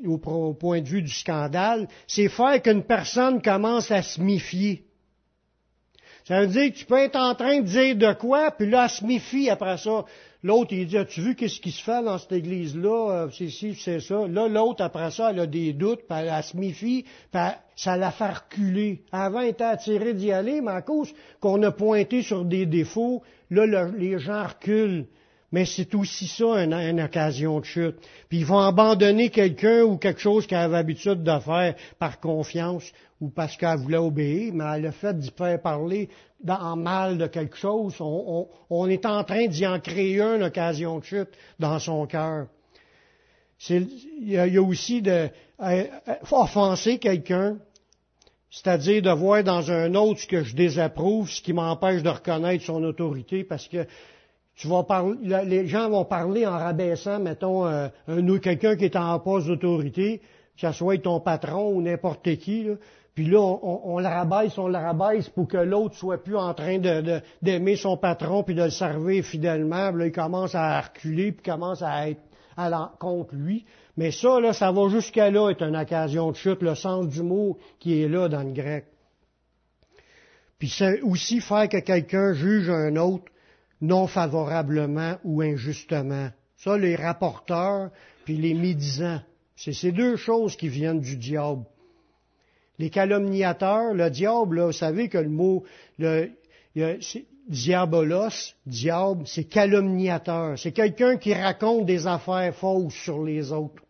au, 0.04 0.54
point 0.54 0.80
de 0.80 0.88
vue 0.88 1.02
du 1.02 1.12
scandale, 1.12 1.86
c'est 2.06 2.30
faire 2.30 2.62
qu'une 2.62 2.82
personne 2.82 3.42
commence 3.42 3.90
à 3.90 4.00
se 4.00 4.22
méfier. 4.22 4.86
Ça 6.24 6.40
veut 6.40 6.46
dire 6.46 6.72
que 6.72 6.78
tu 6.78 6.86
peux 6.86 6.98
être 6.98 7.16
en 7.16 7.34
train 7.34 7.60
de 7.60 7.66
dire 7.66 7.96
de 7.96 8.12
quoi, 8.14 8.50
puis 8.50 8.68
là, 8.68 8.84
elle 8.84 8.90
se 8.90 9.04
méfie 9.04 9.50
après 9.50 9.76
ça. 9.76 10.04
L'autre, 10.42 10.72
il 10.72 10.86
dit, 10.86 10.96
as-tu 10.96 11.20
vu 11.20 11.34
qu'est-ce 11.34 11.60
qui 11.60 11.70
se 11.70 11.82
fait 11.82 12.02
dans 12.02 12.16
cette 12.16 12.32
église-là? 12.32 13.10
Euh, 13.10 13.28
c'est 13.30 13.48
ci, 13.48 13.74
c'est 13.74 14.00
ça. 14.00 14.26
Là, 14.26 14.48
l'autre, 14.48 14.82
après 14.82 15.10
ça, 15.10 15.30
elle 15.30 15.40
a 15.40 15.46
des 15.46 15.74
doutes, 15.74 16.02
puis 16.08 16.18
elle, 16.18 16.42
se 16.42 16.56
méfie, 16.56 17.04
puis 17.30 17.40
ça 17.76 17.96
la 17.96 18.10
fait 18.10 18.30
reculer. 18.30 19.02
Avant, 19.12 19.40
elle 19.40 19.50
était 19.50 19.64
attirée 19.64 20.14
d'y 20.14 20.32
aller, 20.32 20.60
mais 20.62 20.72
à 20.72 20.82
cause 20.82 21.12
qu'on 21.40 21.62
a 21.62 21.70
pointé 21.70 22.22
sur 22.22 22.44
des 22.44 22.64
défauts, 22.66 23.22
là, 23.50 23.88
les 23.96 24.18
gens 24.18 24.44
reculent 24.44 25.06
mais 25.54 25.66
c'est 25.66 25.94
aussi 25.94 26.26
ça 26.26 26.64
une, 26.64 27.00
occasion 27.00 27.60
de 27.60 27.64
chute. 27.64 27.94
Puis 28.28 28.38
ils 28.38 28.44
vont 28.44 28.58
abandonner 28.58 29.30
quelqu'un 29.30 29.82
ou 29.82 29.98
quelque 29.98 30.20
chose 30.20 30.48
qu'elle 30.48 30.58
avait 30.58 30.78
l'habitude 30.78 31.22
de 31.22 31.38
faire 31.38 31.76
par 31.96 32.18
confiance 32.18 32.82
ou 33.20 33.28
parce 33.28 33.56
qu'elle 33.56 33.78
voulait 33.78 33.98
obéir, 33.98 34.52
mais 34.52 34.80
le 34.80 34.90
fait 34.90 35.16
d'y 35.16 35.30
faire 35.30 35.62
parler 35.62 36.08
en 36.48 36.74
mal 36.74 37.18
de 37.18 37.28
quelque 37.28 37.56
chose, 37.56 37.94
on, 38.00 38.88
est 38.88 39.06
en 39.06 39.22
train 39.22 39.46
d'y 39.46 39.64
en 39.64 39.78
créer 39.78 40.20
une 40.20 40.42
occasion 40.42 40.98
de 40.98 41.04
chute 41.04 41.30
dans 41.60 41.78
son 41.78 42.04
cœur. 42.08 42.48
Il 43.70 43.88
y, 44.22 44.36
a, 44.36 44.60
aussi 44.60 45.02
de 45.02 45.28
euh, 45.60 45.84
offenser 46.32 46.98
quelqu'un, 46.98 47.58
c'est-à-dire 48.50 49.02
de 49.02 49.10
voir 49.10 49.44
dans 49.44 49.70
un 49.70 49.94
autre 49.94 50.18
ce 50.18 50.26
que 50.26 50.42
je 50.42 50.56
désapprouve, 50.56 51.30
ce 51.30 51.40
qui 51.40 51.52
m'empêche 51.52 52.02
de 52.02 52.08
reconnaître 52.08 52.64
son 52.64 52.82
autorité, 52.82 53.44
parce 53.44 53.68
que 53.68 53.86
les 55.22 55.66
gens 55.66 55.90
vont 55.90 56.04
parler 56.04 56.46
en 56.46 56.58
rabaissant, 56.58 57.18
mettons, 57.18 57.66
euh, 57.66 57.88
un, 58.08 58.38
quelqu'un 58.38 58.76
qui 58.76 58.84
est 58.84 58.96
en 58.96 59.18
poste 59.18 59.48
d'autorité, 59.48 60.20
que 60.56 60.66
ce 60.68 60.72
soit 60.72 61.02
ton 61.02 61.20
patron 61.20 61.72
ou 61.72 61.82
n'importe 61.82 62.36
qui, 62.36 62.68
puis 63.14 63.26
là, 63.26 63.38
on, 63.40 63.80
on, 63.84 63.98
le 64.00 64.08
rabaisse, 64.08 64.58
on 64.58 64.66
le 64.66 64.76
rabaisse 64.76 65.28
pour 65.28 65.46
que 65.46 65.56
l'autre 65.56 65.94
soit 65.94 66.22
plus 66.22 66.36
en 66.36 66.52
train 66.52 66.78
d'aimer 67.42 67.76
son 67.76 67.96
patron 67.96 68.42
puis 68.42 68.56
de 68.56 68.64
le 68.64 68.70
servir 68.70 69.24
fidèlement. 69.24 69.90
Puis 69.90 70.00
là, 70.00 70.06
il 70.06 70.12
commence 70.12 70.54
à 70.54 70.80
reculer 70.80 71.30
puis 71.30 71.42
commence 71.44 71.80
à 71.82 72.10
être 72.10 72.20
contre 72.98 73.34
lui. 73.34 73.64
Mais 73.96 74.10
ça, 74.10 74.40
là, 74.40 74.52
ça 74.52 74.72
va 74.72 74.88
jusqu'à 74.88 75.30
là 75.30 75.50
être 75.50 75.62
une 75.62 75.76
occasion 75.76 76.32
de 76.32 76.36
chute, 76.36 76.60
le 76.62 76.74
sens 76.74 77.08
du 77.08 77.22
mot 77.22 77.56
qui 77.78 78.02
est 78.02 78.08
là 78.08 78.28
dans 78.28 78.42
le 78.42 78.52
grec. 78.52 78.86
Puis 80.58 80.68
c'est 80.68 81.00
aussi 81.02 81.40
faire 81.40 81.68
que 81.68 81.78
quelqu'un 81.78 82.32
juge 82.32 82.68
un 82.68 82.96
autre 82.96 83.24
non 83.86 84.06
favorablement 84.06 85.16
ou 85.24 85.42
injustement. 85.42 86.30
Ça, 86.56 86.76
les 86.78 86.96
rapporteurs 86.96 87.90
puis 88.24 88.36
les 88.36 88.54
médisants, 88.54 89.20
c'est 89.54 89.72
ces 89.72 89.92
deux 89.92 90.16
choses 90.16 90.56
qui 90.56 90.68
viennent 90.68 91.00
du 91.00 91.16
diable. 91.16 91.64
Les 92.78 92.90
calomniateurs, 92.90 93.94
le 93.94 94.10
diable, 94.10 94.62
vous 94.62 94.72
savez 94.72 95.08
que 95.08 95.18
le 95.18 95.28
mot 95.28 95.64
diabolos, 97.48 98.54
diable, 98.66 99.24
c'est 99.26 99.44
calomniateur. 99.44 100.58
C'est 100.58 100.72
quelqu'un 100.72 101.16
qui 101.18 101.34
raconte 101.34 101.86
des 101.86 102.06
affaires 102.06 102.54
fausses 102.54 102.94
sur 102.94 103.22
les 103.22 103.52
autres 103.52 103.82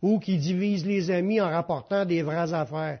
ou 0.00 0.20
qui 0.20 0.38
divise 0.38 0.86
les 0.86 1.10
amis 1.10 1.40
en 1.40 1.50
rapportant 1.50 2.04
des 2.04 2.22
vraies 2.22 2.54
affaires. 2.54 3.00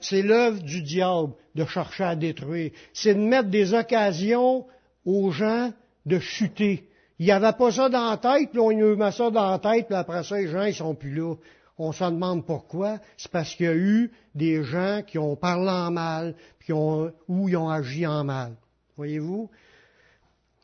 C'est 0.00 0.22
l'œuvre 0.22 0.60
du 0.60 0.82
diable 0.82 1.32
de 1.54 1.64
chercher 1.64 2.04
à 2.04 2.16
détruire. 2.16 2.72
C'est 2.92 3.14
de 3.14 3.20
mettre 3.20 3.48
des 3.48 3.74
occasions 3.74 4.66
aux 5.04 5.30
gens 5.30 5.72
de 6.06 6.18
chuter. 6.18 6.88
Il 7.18 7.26
n'y 7.26 7.32
avait 7.32 7.52
pas 7.52 7.70
ça 7.70 7.88
dans 7.88 8.10
la 8.10 8.16
tête, 8.16 8.50
puis 8.50 8.58
on 8.58 8.96
met 8.96 9.12
ça 9.12 9.30
dans 9.30 9.50
la 9.50 9.58
tête, 9.58 9.86
puis 9.86 9.94
après 9.94 10.24
ça, 10.24 10.36
les 10.36 10.48
gens, 10.48 10.64
ils 10.64 10.74
sont 10.74 10.94
plus 10.94 11.14
là. 11.14 11.34
On 11.78 11.92
se 11.92 12.04
demande 12.04 12.44
pourquoi. 12.44 12.98
C'est 13.16 13.30
parce 13.30 13.54
qu'il 13.54 13.66
y 13.66 13.68
a 13.68 13.74
eu 13.74 14.10
des 14.34 14.62
gens 14.64 15.02
qui 15.06 15.18
ont 15.18 15.36
parlé 15.36 15.70
en 15.70 15.90
mal, 15.90 16.34
puis 16.58 16.72
ont, 16.72 17.12
ou 17.28 17.48
ils 17.48 17.56
ont 17.56 17.68
agi 17.68 18.06
en 18.06 18.24
mal. 18.24 18.56
Voyez-vous? 18.96 19.50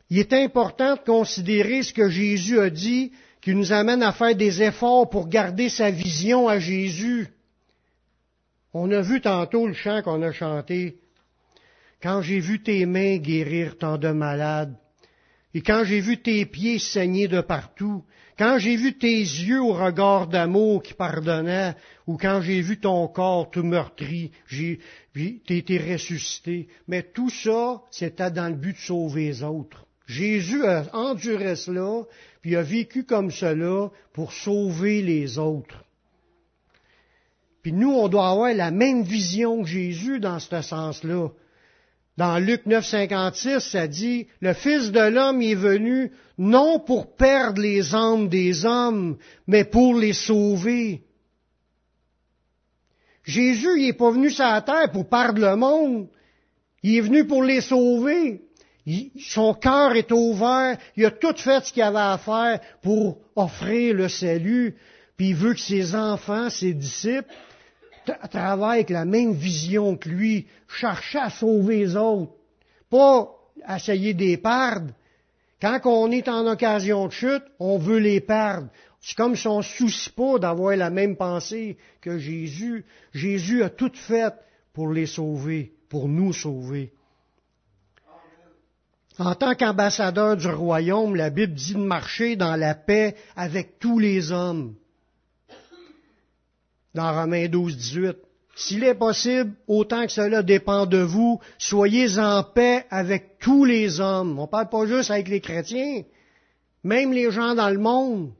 Il 0.09 0.19
est 0.19 0.33
important 0.33 0.95
de 0.95 1.01
considérer 1.01 1.83
ce 1.83 1.93
que 1.93 2.09
Jésus 2.09 2.59
a 2.59 2.69
dit, 2.69 3.11
qui 3.41 3.55
nous 3.55 3.71
amène 3.71 4.03
à 4.03 4.11
faire 4.11 4.35
des 4.35 4.61
efforts 4.61 5.09
pour 5.09 5.29
garder 5.29 5.69
sa 5.69 5.91
vision 5.91 6.47
à 6.47 6.59
Jésus. 6.59 7.27
On 8.73 8.91
a 8.91 9.01
vu 9.01 9.21
tantôt 9.21 9.65
le 9.65 9.73
chant 9.73 10.01
qu'on 10.01 10.21
a 10.21 10.31
chanté. 10.31 10.99
Quand 12.01 12.21
j'ai 12.21 12.39
vu 12.39 12.61
tes 12.63 12.85
mains 12.85 13.17
guérir 13.17 13.77
tant 13.77 13.97
de 13.97 14.09
malades, 14.09 14.75
et 15.53 15.61
quand 15.61 15.83
j'ai 15.83 15.99
vu 15.99 16.21
tes 16.21 16.45
pieds 16.45 16.79
saigner 16.79 17.27
de 17.27 17.41
partout, 17.41 18.03
quand 18.37 18.57
j'ai 18.57 18.77
vu 18.77 18.97
tes 18.97 19.19
yeux 19.19 19.61
au 19.61 19.73
regard 19.73 20.27
d'amour 20.27 20.81
qui 20.81 20.93
pardonnait, 20.93 21.75
ou 22.07 22.17
quand 22.17 22.41
j'ai 22.41 22.61
vu 22.61 22.79
ton 22.79 23.07
corps 23.07 23.49
tout 23.49 23.63
meurtri, 23.63 24.31
j'ai, 24.47 24.79
été 25.15 25.77
ressuscité. 25.77 26.69
Mais 26.87 27.03
tout 27.03 27.29
ça, 27.29 27.81
c'était 27.91 28.31
dans 28.31 28.47
le 28.47 28.55
but 28.55 28.73
de 28.73 28.81
sauver 28.81 29.25
les 29.25 29.43
autres. 29.43 29.85
Jésus 30.05 30.65
a 30.65 30.85
enduré 30.93 31.55
cela, 31.55 32.03
puis 32.41 32.55
a 32.55 32.61
vécu 32.61 33.03
comme 33.03 33.29
cela 33.29 33.89
pour 34.13 34.31
sauver 34.31 35.01
les 35.01 35.37
autres. 35.37 35.83
Puis 37.61 37.73
nous, 37.73 37.91
on 37.91 38.07
doit 38.07 38.29
avoir 38.29 38.53
la 38.53 38.71
même 38.71 39.03
vision 39.03 39.61
que 39.63 39.67
Jésus 39.67 40.19
dans 40.19 40.39
ce 40.39 40.61
sens-là. 40.61 41.27
Dans 42.19 42.37
Luc 42.37 42.65
9, 42.65 42.85
56, 42.85 43.61
ça 43.61 43.87
dit, 43.87 44.27
le 44.41 44.51
Fils 44.51 44.91
de 44.91 44.99
l'homme 44.99 45.41
est 45.41 45.55
venu 45.55 46.11
non 46.37 46.77
pour 46.77 47.15
perdre 47.15 47.61
les 47.61 47.95
âmes 47.95 48.27
des 48.27 48.65
hommes, 48.65 49.17
mais 49.47 49.63
pour 49.63 49.95
les 49.95 50.11
sauver. 50.11 51.01
Jésus, 53.23 53.69
il 53.77 53.85
n'est 53.85 53.93
pas 53.93 54.11
venu 54.11 54.29
sur 54.31 54.43
la 54.43 54.61
terre 54.61 54.91
pour 54.91 55.07
perdre 55.07 55.39
le 55.39 55.55
monde. 55.55 56.09
Il 56.83 56.97
est 56.97 57.01
venu 57.01 57.25
pour 57.25 57.41
les 57.41 57.61
sauver. 57.61 58.41
son 59.21 59.53
cœur 59.53 59.95
est 59.95 60.11
ouvert. 60.11 60.77
Il 60.97 61.05
a 61.05 61.11
tout 61.11 61.37
fait 61.37 61.63
ce 61.63 61.71
qu'il 61.71 61.83
avait 61.83 61.99
à 61.99 62.17
faire 62.17 62.59
pour 62.81 63.19
offrir 63.37 63.93
le 63.93 64.09
salut. 64.09 64.75
Puis 65.15 65.29
il 65.29 65.35
veut 65.35 65.53
que 65.53 65.61
ses 65.61 65.95
enfants, 65.95 66.49
ses 66.49 66.73
disciples, 66.73 67.33
travaille 68.29 68.79
avec 68.79 68.89
la 68.89 69.05
même 69.05 69.33
vision 69.33 69.97
que 69.97 70.09
lui, 70.09 70.47
chercher 70.67 71.19
à 71.19 71.29
sauver 71.29 71.79
les 71.79 71.95
autres, 71.95 72.33
pas 72.89 73.29
essayer 73.75 74.13
de 74.13 74.23
les 74.23 74.37
perdre. 74.37 74.93
Quand 75.61 75.79
on 75.85 76.11
est 76.11 76.27
en 76.29 76.47
occasion 76.47 77.07
de 77.07 77.11
chute, 77.11 77.43
on 77.59 77.77
veut 77.77 77.99
les 77.99 78.21
perdre. 78.21 78.69
C'est 79.01 79.15
comme 79.15 79.35
si 79.35 79.47
on 79.47 79.59
ne 79.59 79.63
soucie 79.63 80.09
pas 80.09 80.39
d'avoir 80.39 80.75
la 80.75 80.89
même 80.89 81.15
pensée 81.15 81.77
que 82.01 82.17
Jésus. 82.17 82.85
Jésus 83.13 83.63
a 83.63 83.69
tout 83.69 83.91
fait 83.93 84.33
pour 84.73 84.91
les 84.91 85.05
sauver, 85.05 85.73
pour 85.89 86.07
nous 86.07 86.33
sauver. 86.33 86.93
En 89.17 89.35
tant 89.35 89.53
qu'ambassadeur 89.55 90.37
du 90.37 90.47
royaume, 90.47 91.15
la 91.15 91.29
Bible 91.29 91.53
dit 91.53 91.73
de 91.73 91.79
marcher 91.79 92.37
dans 92.37 92.55
la 92.55 92.73
paix 92.73 93.15
avec 93.35 93.79
tous 93.79 93.99
les 93.99 94.31
hommes 94.31 94.75
dans 96.93 97.13
Romains 97.13 97.47
12, 97.47 97.77
18. 97.77 98.17
S'il 98.55 98.83
est 98.83 98.95
possible, 98.95 99.53
autant 99.67 100.05
que 100.05 100.11
cela 100.11 100.43
dépend 100.43 100.85
de 100.85 100.97
vous, 100.97 101.39
soyez 101.57 102.19
en 102.19 102.43
paix 102.43 102.85
avec 102.89 103.39
tous 103.39 103.63
les 103.63 104.01
hommes. 104.01 104.37
On 104.37 104.43
ne 104.43 104.47
parle 104.47 104.69
pas 104.69 104.85
juste 104.85 105.11
avec 105.11 105.29
les 105.29 105.39
chrétiens, 105.39 106.03
même 106.83 107.13
les 107.13 107.31
gens 107.31 107.55
dans 107.55 107.69
le 107.69 107.77
monde. 107.77 108.31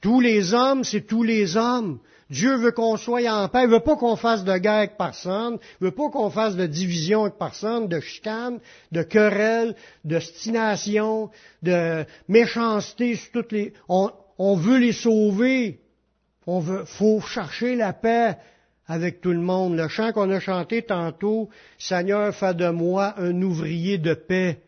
Tous 0.00 0.20
les 0.20 0.54
hommes, 0.54 0.84
c'est 0.84 1.02
tous 1.02 1.22
les 1.22 1.56
hommes. 1.56 1.98
Dieu 2.30 2.56
veut 2.56 2.72
qu'on 2.72 2.96
soit 2.96 3.30
en 3.30 3.48
paix. 3.48 3.64
Il 3.64 3.70
veut 3.70 3.80
pas 3.80 3.96
qu'on 3.96 4.16
fasse 4.16 4.42
de 4.42 4.56
guerre 4.56 4.78
avec 4.78 4.96
personne. 4.96 5.58
Il 5.80 5.84
veut 5.84 5.90
pas 5.90 6.08
qu'on 6.08 6.30
fasse 6.30 6.56
de 6.56 6.66
division 6.66 7.22
avec 7.22 7.38
personne, 7.38 7.88
de 7.88 8.00
chicane, 8.00 8.58
de 8.90 9.02
querelle, 9.02 9.76
de 10.04 10.18
stination, 10.18 11.30
de 11.62 12.04
méchanceté 12.26 13.16
sur 13.16 13.32
toutes 13.32 13.52
les. 13.52 13.74
on 13.88 14.56
veut 14.56 14.78
les 14.78 14.92
sauver. 14.92 15.80
On 16.46 16.60
veut, 16.60 16.84
faut 16.84 17.20
chercher 17.20 17.74
la 17.74 17.92
paix 17.92 18.36
avec 18.86 19.20
tout 19.20 19.32
le 19.32 19.40
monde. 19.40 19.76
Le 19.76 19.88
chant 19.88 20.12
qu'on 20.12 20.30
a 20.30 20.40
chanté 20.40 20.82
tantôt, 20.82 21.50
Seigneur, 21.78 22.34
fais 22.34 22.54
de 22.54 22.68
moi 22.68 23.14
un 23.18 23.42
ouvrier 23.42 23.98
de 23.98 24.14
paix. 24.14 24.60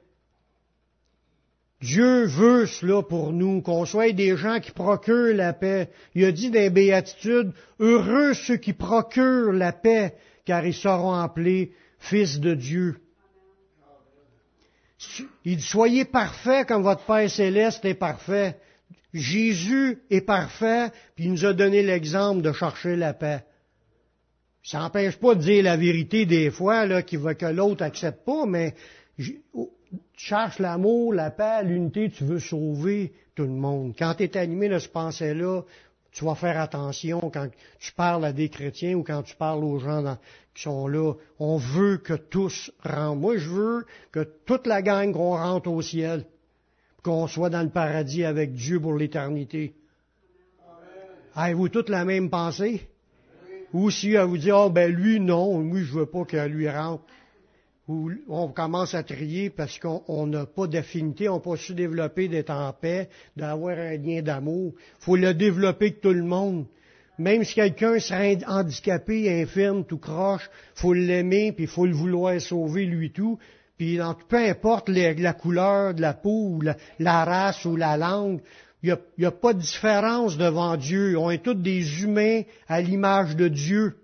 Dieu 1.80 2.24
veut 2.24 2.66
cela 2.66 3.02
pour 3.02 3.32
nous, 3.32 3.62
qu'on 3.62 3.84
soit 3.84 4.12
des 4.12 4.36
gens 4.36 4.58
qui 4.58 4.72
procurent 4.72 5.36
la 5.36 5.52
paix. 5.52 5.90
Il 6.16 6.24
a 6.24 6.32
dit 6.32 6.50
les 6.50 6.70
béatitudes, 6.70 7.52
heureux 7.78 8.34
ceux 8.34 8.56
qui 8.56 8.72
procurent 8.72 9.52
la 9.52 9.72
paix, 9.72 10.14
car 10.44 10.66
ils 10.66 10.74
seront 10.74 11.12
appelés 11.12 11.72
fils 12.00 12.40
de 12.40 12.54
Dieu. 12.54 12.96
Il 15.44 15.58
dit, 15.58 15.62
soyez 15.62 16.04
parfaits 16.04 16.66
comme 16.66 16.82
votre 16.82 17.04
Père 17.04 17.30
céleste 17.30 17.84
est 17.84 17.94
parfait. 17.94 18.56
Jésus 19.14 20.02
est 20.10 20.20
parfait, 20.20 20.90
puis 21.14 21.24
il 21.24 21.32
nous 21.32 21.46
a 21.46 21.52
donné 21.52 21.82
l'exemple 21.82 22.42
de 22.42 22.52
chercher 22.52 22.96
la 22.96 23.14
paix. 23.14 23.44
Ça 24.62 24.80
n'empêche 24.80 25.16
pas 25.16 25.34
de 25.34 25.40
dire 25.40 25.62
la 25.62 25.76
vérité 25.76 26.26
des 26.26 26.50
fois, 26.50 26.84
là, 26.84 27.02
qui 27.02 27.16
veut 27.16 27.34
que 27.34 27.46
l'autre 27.46 27.82
accepte 27.82 28.24
pas, 28.26 28.44
mais 28.44 28.74
oh, 29.54 29.72
tu 29.88 30.26
cherches 30.26 30.58
l'amour, 30.58 31.14
la 31.14 31.30
paix, 31.30 31.62
l'unité, 31.64 32.10
tu 32.10 32.24
veux 32.24 32.40
sauver 32.40 33.14
tout 33.34 33.44
le 33.44 33.48
monde. 33.48 33.94
Quand 33.98 34.14
tu 34.14 34.24
es 34.24 34.36
animé 34.36 34.68
de 34.68 34.78
ce 34.78 34.88
pensée-là, 34.88 35.62
tu 36.12 36.24
vas 36.24 36.34
faire 36.34 36.60
attention 36.60 37.30
quand 37.32 37.48
tu 37.78 37.92
parles 37.92 38.24
à 38.24 38.32
des 38.32 38.48
chrétiens 38.48 38.94
ou 38.94 39.04
quand 39.04 39.22
tu 39.22 39.36
parles 39.36 39.64
aux 39.64 39.78
gens 39.78 40.18
qui 40.54 40.62
sont 40.62 40.86
là. 40.86 41.14
On 41.38 41.56
veut 41.56 41.98
que 41.98 42.14
tous 42.14 42.70
rentrent. 42.82 43.16
Moi, 43.16 43.38
je 43.38 43.48
veux 43.48 43.86
que 44.12 44.28
toute 44.44 44.66
la 44.66 44.82
gang 44.82 45.12
qu'on 45.12 45.36
rentre 45.36 45.70
au 45.70 45.80
ciel 45.80 46.26
qu'on 47.02 47.26
soit 47.26 47.50
dans 47.50 47.62
le 47.62 47.70
paradis 47.70 48.24
avec 48.24 48.54
Dieu 48.54 48.80
pour 48.80 48.94
l'éternité. 48.94 49.74
Avez-vous 51.34 51.68
toutes 51.68 51.88
la 51.88 52.04
même 52.04 52.30
pensée? 52.30 52.88
Ou 53.72 53.90
si 53.90 54.12
elle 54.12 54.24
vous 54.24 54.38
dit, 54.38 54.50
oh 54.50 54.70
ben 54.70 54.90
lui, 54.92 55.20
non, 55.20 55.62
moi 55.62 55.80
je 55.80 55.92
veux 55.92 56.06
pas 56.06 56.24
qu'elle 56.24 56.52
lui 56.52 56.68
rentre. 56.68 57.04
Ou 57.86 58.10
on 58.28 58.48
commence 58.48 58.94
à 58.94 59.02
trier 59.02 59.48
parce 59.48 59.78
qu'on 59.78 60.26
n'a 60.26 60.46
pas 60.46 60.66
d'affinité, 60.66 61.28
on 61.28 61.34
n'a 61.34 61.40
pas 61.40 61.56
su 61.56 61.74
développer 61.74 62.28
d'être 62.28 62.50
en 62.50 62.72
paix, 62.72 63.08
d'avoir 63.36 63.78
un 63.78 63.96
lien 63.96 64.20
d'amour. 64.20 64.74
Faut 65.00 65.16
le 65.16 65.32
développer 65.32 65.86
avec 65.86 66.00
tout 66.00 66.12
le 66.12 66.22
monde. 66.22 66.66
Même 67.18 67.44
si 67.44 67.54
quelqu'un 67.54 67.98
serait 67.98 68.38
handicapé, 68.46 69.42
infirme, 69.42 69.84
tout 69.84 69.98
croche, 69.98 70.48
faut 70.74 70.92
l'aimer, 70.92 71.52
puis 71.52 71.66
faut 71.66 71.86
le 71.86 71.94
vouloir 71.94 72.40
sauver 72.40 72.84
lui 72.84 73.10
tout, 73.10 73.38
puis 73.78 74.00
peu 74.28 74.36
importe 74.36 74.88
la 74.88 75.32
couleur 75.32 75.94
de 75.94 76.02
la 76.02 76.12
peau, 76.12 76.56
ou 76.56 76.62
la, 76.98 77.24
race 77.24 77.64
ou 77.64 77.76
la 77.76 77.96
langue, 77.96 78.40
il 78.82 78.96
n'y 79.18 79.24
a, 79.24 79.30
pas 79.30 79.54
de 79.54 79.60
différence 79.60 80.36
devant 80.36 80.76
Dieu. 80.76 81.16
On 81.16 81.30
est 81.30 81.42
tous 81.42 81.54
des 81.54 82.02
humains 82.02 82.42
à 82.66 82.80
l'image 82.80 83.36
de 83.36 83.46
Dieu. 83.46 83.96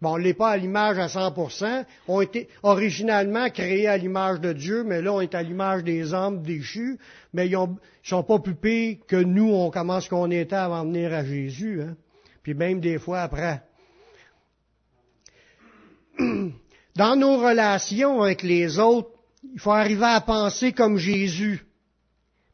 Bon, 0.00 0.14
on 0.14 0.18
n'est 0.18 0.34
pas 0.34 0.50
à 0.50 0.56
l'image 0.56 0.98
à 0.98 1.06
100%. 1.06 1.84
On 2.06 2.20
été 2.20 2.48
originalement 2.62 3.48
créés 3.48 3.88
à 3.88 3.96
l'image 3.96 4.40
de 4.40 4.52
Dieu, 4.52 4.84
mais 4.84 5.02
là, 5.02 5.14
on 5.14 5.20
est 5.20 5.34
à 5.34 5.42
l'image 5.42 5.82
des 5.82 6.12
hommes 6.12 6.42
déchus. 6.42 6.98
Mais 7.32 7.48
ils 7.48 7.58
ne 7.58 7.66
sont 8.02 8.22
pas 8.22 8.38
plus 8.38 8.54
pires 8.54 8.98
que 9.08 9.16
nous, 9.16 9.50
on 9.50 9.70
commence 9.70 10.08
qu'on 10.08 10.30
était 10.30 10.54
avant 10.54 10.84
de 10.84 10.90
venir 10.90 11.12
à 11.12 11.24
Jésus. 11.24 11.82
Hein? 11.82 11.96
Puis 12.42 12.54
même 12.54 12.80
des 12.80 12.98
fois 12.98 13.22
après. 13.22 13.62
Dans 16.98 17.14
nos 17.14 17.36
relations 17.36 18.22
avec 18.22 18.42
les 18.42 18.80
autres, 18.80 19.10
il 19.54 19.60
faut 19.60 19.70
arriver 19.70 20.04
à 20.04 20.20
penser 20.20 20.72
comme 20.72 20.98
Jésus, 20.98 21.64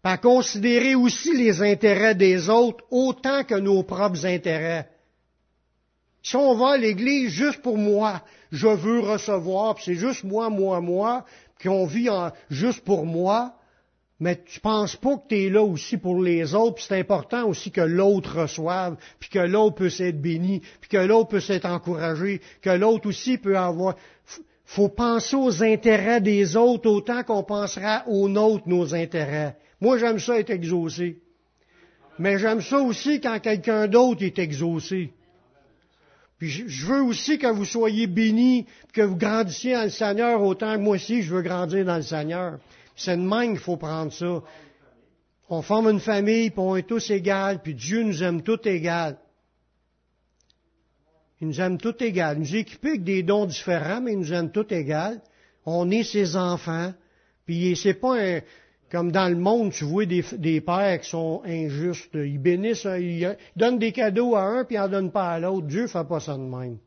à 0.02 0.18
considérer 0.18 0.94
aussi 0.94 1.34
les 1.34 1.62
intérêts 1.62 2.14
des 2.14 2.50
autres 2.50 2.84
autant 2.90 3.42
que 3.44 3.54
nos 3.54 3.82
propres 3.84 4.26
intérêts. 4.26 4.90
Si 6.22 6.36
on 6.36 6.54
va 6.56 6.72
à 6.72 6.76
l'église 6.76 7.30
juste 7.30 7.62
pour 7.62 7.78
moi, 7.78 8.20
je 8.52 8.68
veux 8.68 9.00
recevoir, 9.00 9.76
puis 9.76 9.84
c'est 9.86 9.94
juste 9.94 10.24
moi, 10.24 10.50
moi, 10.50 10.82
moi, 10.82 11.24
qu'on 11.62 11.86
vit 11.86 12.10
juste 12.50 12.84
pour 12.84 13.06
moi, 13.06 13.54
mais 14.20 14.42
tu 14.44 14.60
penses 14.60 14.96
pas 14.96 15.16
que 15.16 15.28
tu 15.28 15.42
es 15.42 15.48
là 15.48 15.62
aussi 15.62 15.96
pour 15.96 16.22
les 16.22 16.54
autres, 16.54 16.74
puis 16.74 16.84
c'est 16.86 16.98
important 16.98 17.46
aussi 17.46 17.70
que 17.70 17.80
l'autre 17.80 18.42
reçoive, 18.42 18.96
puis 19.18 19.30
que 19.30 19.38
l'autre 19.38 19.76
peut 19.76 19.90
être 19.98 20.20
béni, 20.20 20.60
puis 20.80 20.90
que 20.90 20.98
l'autre 20.98 21.30
peut 21.30 21.42
être 21.48 21.64
encouragé, 21.64 22.42
que 22.60 22.70
l'autre 22.70 23.08
aussi 23.08 23.38
peut 23.38 23.56
avoir. 23.56 23.96
Faut 24.64 24.88
penser 24.88 25.37
aux 25.37 25.62
intérêts 25.62 26.21
des 26.21 26.56
autres 26.56 26.88
autant 26.90 27.23
qu'on 27.23 27.42
pensera 27.42 28.04
aux 28.09 28.28
nôtres, 28.28 28.68
nos 28.68 28.94
intérêts. 28.94 29.56
Moi, 29.80 29.99
j'aime 29.99 30.18
ça 30.18 30.38
être 30.38 30.50
exaucé. 30.50 31.18
Mais 32.18 32.38
j'aime 32.38 32.61
ça 32.61 32.78
aussi 32.78 33.21
quand 33.21 33.38
quelqu'un 33.40 33.88
d'autre 33.88 34.23
est 34.23 34.38
exaucé. 34.38 35.12
Puis 36.38 36.49
je 36.49 36.87
veux 36.87 37.02
aussi 37.02 37.38
que 37.38 37.47
vous 37.47 37.64
soyez 37.64 38.06
bénis, 38.06 38.66
que 38.92 39.02
vous 39.02 39.16
grandissiez 39.16 39.75
dans 39.75 39.85
le 39.85 39.90
Seigneur 39.90 40.42
autant 40.42 40.75
que 40.75 40.80
moi 40.80 40.97
aussi 40.97 41.23
je 41.23 41.35
veux 41.35 41.42
grandir 41.42 41.85
dans 41.85 41.97
le 41.97 42.02
Seigneur. 42.02 42.59
C'est 42.97 43.16
de 43.16 43.23
même 43.23 43.52
qu'il 43.52 43.61
faut 43.61 43.76
prendre 43.76 44.12
ça. 44.12 44.42
On 45.49 45.62
forme 45.62 45.88
une 45.90 46.00
famille, 46.00 46.50
puis 46.50 46.61
on 46.61 46.76
est 46.76 46.87
tous 46.87 47.11
égaux, 47.11 47.59
puis 47.62 47.75
Dieu 47.75 48.02
nous 48.02 48.23
aime 48.23 48.42
tous 48.42 48.66
égaux. 48.66 49.16
Il 51.40 51.48
nous 51.48 51.60
aime 51.60 51.78
tous 51.78 51.94
égaux. 52.00 52.20
Il 52.34 52.40
nous 52.40 52.56
équipé 52.56 52.88
avec 52.90 53.04
des 53.04 53.22
dons 53.22 53.46
différents, 53.46 54.00
mais 54.00 54.12
il 54.12 54.18
nous 54.20 54.32
aime 54.32 54.50
tous 54.50 54.72
égaux. 54.72 55.20
On 55.66 55.90
est 55.90 56.04
ses 56.04 56.36
enfants. 56.36 56.92
Puis 57.46 57.76
c'est 57.76 57.94
pas 57.94 58.16
un, 58.18 58.40
comme 58.90 59.10
dans 59.10 59.28
le 59.28 59.36
monde, 59.36 59.72
tu 59.72 59.84
vois 59.84 60.06
des, 60.06 60.24
des, 60.38 60.60
pères 60.60 61.00
qui 61.00 61.10
sont 61.10 61.42
injustes. 61.44 62.14
Ils 62.14 62.38
bénissent, 62.38 62.86
ils 62.98 63.36
donnent 63.56 63.78
des 63.78 63.92
cadeaux 63.92 64.36
à 64.36 64.42
un, 64.42 64.64
puis 64.64 64.76
ils 64.76 64.80
en 64.80 64.88
donnent 64.88 65.10
pas 65.10 65.32
à 65.32 65.40
l'autre. 65.40 65.66
Dieu 65.66 65.86
fait 65.86 66.06
pas 66.06 66.20
ça 66.20 66.34
de 66.34 66.42
même. 66.42 66.78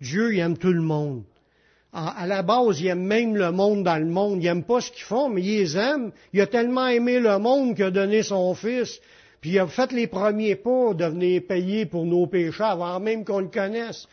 Dieu, 0.00 0.32
il 0.32 0.38
aime 0.38 0.56
tout 0.56 0.72
le 0.72 0.80
monde. 0.80 1.24
À, 1.92 2.24
la 2.28 2.42
base, 2.42 2.80
il 2.80 2.86
aime 2.86 3.02
même 3.02 3.34
le 3.36 3.50
monde 3.50 3.82
dans 3.82 3.98
le 3.98 4.06
monde. 4.06 4.40
Il 4.40 4.46
aime 4.46 4.62
pas 4.62 4.80
ce 4.80 4.92
qu'ils 4.92 5.02
font, 5.02 5.28
mais 5.28 5.42
il 5.42 5.58
les 5.58 5.76
aime. 5.76 6.12
Il 6.32 6.40
a 6.40 6.46
tellement 6.46 6.86
aimé 6.86 7.18
le 7.18 7.36
monde 7.38 7.74
qu'il 7.74 7.84
a 7.84 7.90
donné 7.90 8.22
son 8.22 8.54
Fils. 8.54 9.00
Puis 9.40 9.50
il 9.50 9.58
a 9.58 9.66
fait 9.66 9.92
les 9.92 10.06
premiers 10.06 10.56
pas 10.56 10.94
de 10.94 11.04
venir 11.04 11.42
payer 11.46 11.86
pour 11.86 12.04
nos 12.04 12.26
péchés 12.26 12.62
avant 12.62 13.00
même 13.00 13.24
qu'on 13.24 13.40
le 13.40 13.48
connaisse. 13.48 14.06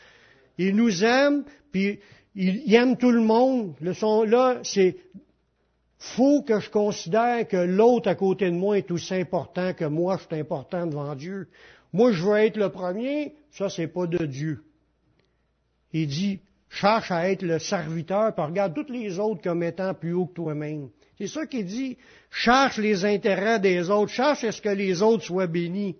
Il 0.57 0.75
nous 0.75 1.03
aime, 1.03 1.43
puis 1.71 1.99
il, 2.35 2.73
aime 2.73 2.97
tout 2.97 3.11
le 3.11 3.21
monde. 3.21 3.73
Le 3.81 3.93
son 3.93 4.23
là, 4.23 4.59
c'est 4.63 4.97
faut 5.99 6.43
que 6.43 6.59
je 6.59 6.69
considère 6.69 7.47
que 7.47 7.57
l'autre 7.57 8.09
à 8.09 8.15
côté 8.15 8.45
de 8.45 8.55
moi 8.55 8.77
est 8.77 8.91
aussi 8.91 9.15
important 9.15 9.73
que 9.73 9.85
moi, 9.85 10.17
je 10.17 10.27
suis 10.27 10.41
important 10.41 10.85
devant 10.85 11.15
Dieu. 11.15 11.49
Moi, 11.91 12.11
je 12.11 12.23
veux 12.23 12.37
être 12.37 12.57
le 12.57 12.69
premier, 12.69 13.33
ça, 13.51 13.69
c'est 13.69 13.87
pas 13.87 14.05
de 14.05 14.25
Dieu. 14.25 14.63
Il 15.93 16.07
dit, 16.07 16.39
cherche 16.69 17.11
à 17.11 17.29
être 17.31 17.41
le 17.41 17.59
serviteur, 17.59 18.33
puis 18.35 18.45
regarde 18.45 18.75
tous 18.75 18.91
les 18.91 19.19
autres 19.19 19.41
comme 19.41 19.63
étant 19.63 19.93
plus 19.93 20.13
haut 20.13 20.27
que 20.27 20.33
toi-même. 20.33 20.89
C'est 21.17 21.27
ça 21.27 21.45
qu'il 21.45 21.65
dit. 21.65 21.97
Cherche 22.29 22.77
les 22.77 23.05
intérêts 23.05 23.59
des 23.59 23.89
autres. 23.89 24.11
Cherche 24.11 24.43
à 24.43 24.51
ce 24.51 24.61
que 24.61 24.69
les 24.69 25.01
autres 25.01 25.23
soient 25.23 25.47
bénis. 25.47 25.95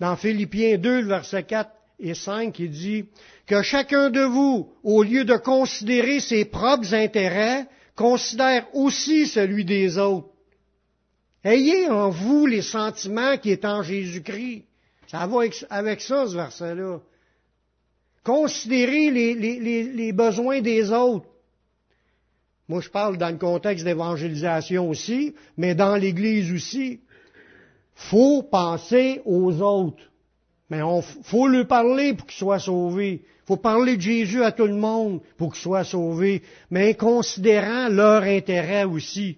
Dans 0.00 0.16
Philippiens 0.16 0.78
2, 0.78 1.02
verset 1.02 1.44
4 1.44 1.70
et 2.00 2.14
5, 2.14 2.58
il 2.58 2.70
dit 2.70 3.04
que 3.46 3.62
chacun 3.62 4.10
de 4.10 4.22
vous, 4.22 4.72
au 4.82 5.02
lieu 5.02 5.24
de 5.24 5.36
considérer 5.36 6.20
ses 6.20 6.44
propres 6.44 6.94
intérêts, 6.94 7.66
considère 7.94 8.66
aussi 8.74 9.26
celui 9.26 9.64
des 9.64 9.98
autres. 9.98 10.28
Ayez 11.44 11.88
en 11.88 12.10
vous 12.10 12.46
les 12.46 12.62
sentiments 12.62 13.36
qui 13.36 13.50
est 13.50 13.64
en 13.64 13.82
Jésus-Christ. 13.82 14.64
Ça 15.08 15.26
va 15.26 15.42
avec 15.70 16.00
ça, 16.00 16.26
ce 16.26 16.34
verset-là. 16.34 17.00
Considérez 18.24 19.10
les, 19.10 20.12
besoins 20.12 20.60
des 20.60 20.90
autres. 20.90 21.26
Moi, 22.72 22.80
je 22.80 22.88
parle 22.88 23.18
dans 23.18 23.28
le 23.28 23.36
contexte 23.36 23.84
d'évangélisation 23.84 24.88
aussi, 24.88 25.34
mais 25.58 25.74
dans 25.74 25.94
l'Église 25.94 26.50
aussi. 26.50 27.00
Faut 27.94 28.42
penser 28.42 29.20
aux 29.26 29.60
autres. 29.60 30.10
Mais 30.70 30.78
il 30.78 31.02
faut 31.22 31.48
lui 31.48 31.66
parler 31.66 32.14
pour 32.14 32.26
qu'il 32.26 32.38
soit 32.38 32.60
sauvé. 32.60 33.26
faut 33.44 33.58
parler 33.58 33.98
de 33.98 34.00
Jésus 34.00 34.42
à 34.42 34.52
tout 34.52 34.66
le 34.66 34.74
monde 34.74 35.20
pour 35.36 35.52
qu'il 35.52 35.60
soit 35.60 35.84
sauvé, 35.84 36.42
mais 36.70 36.94
considérant 36.94 37.90
leur 37.90 38.22
intérêt 38.22 38.84
aussi. 38.84 39.36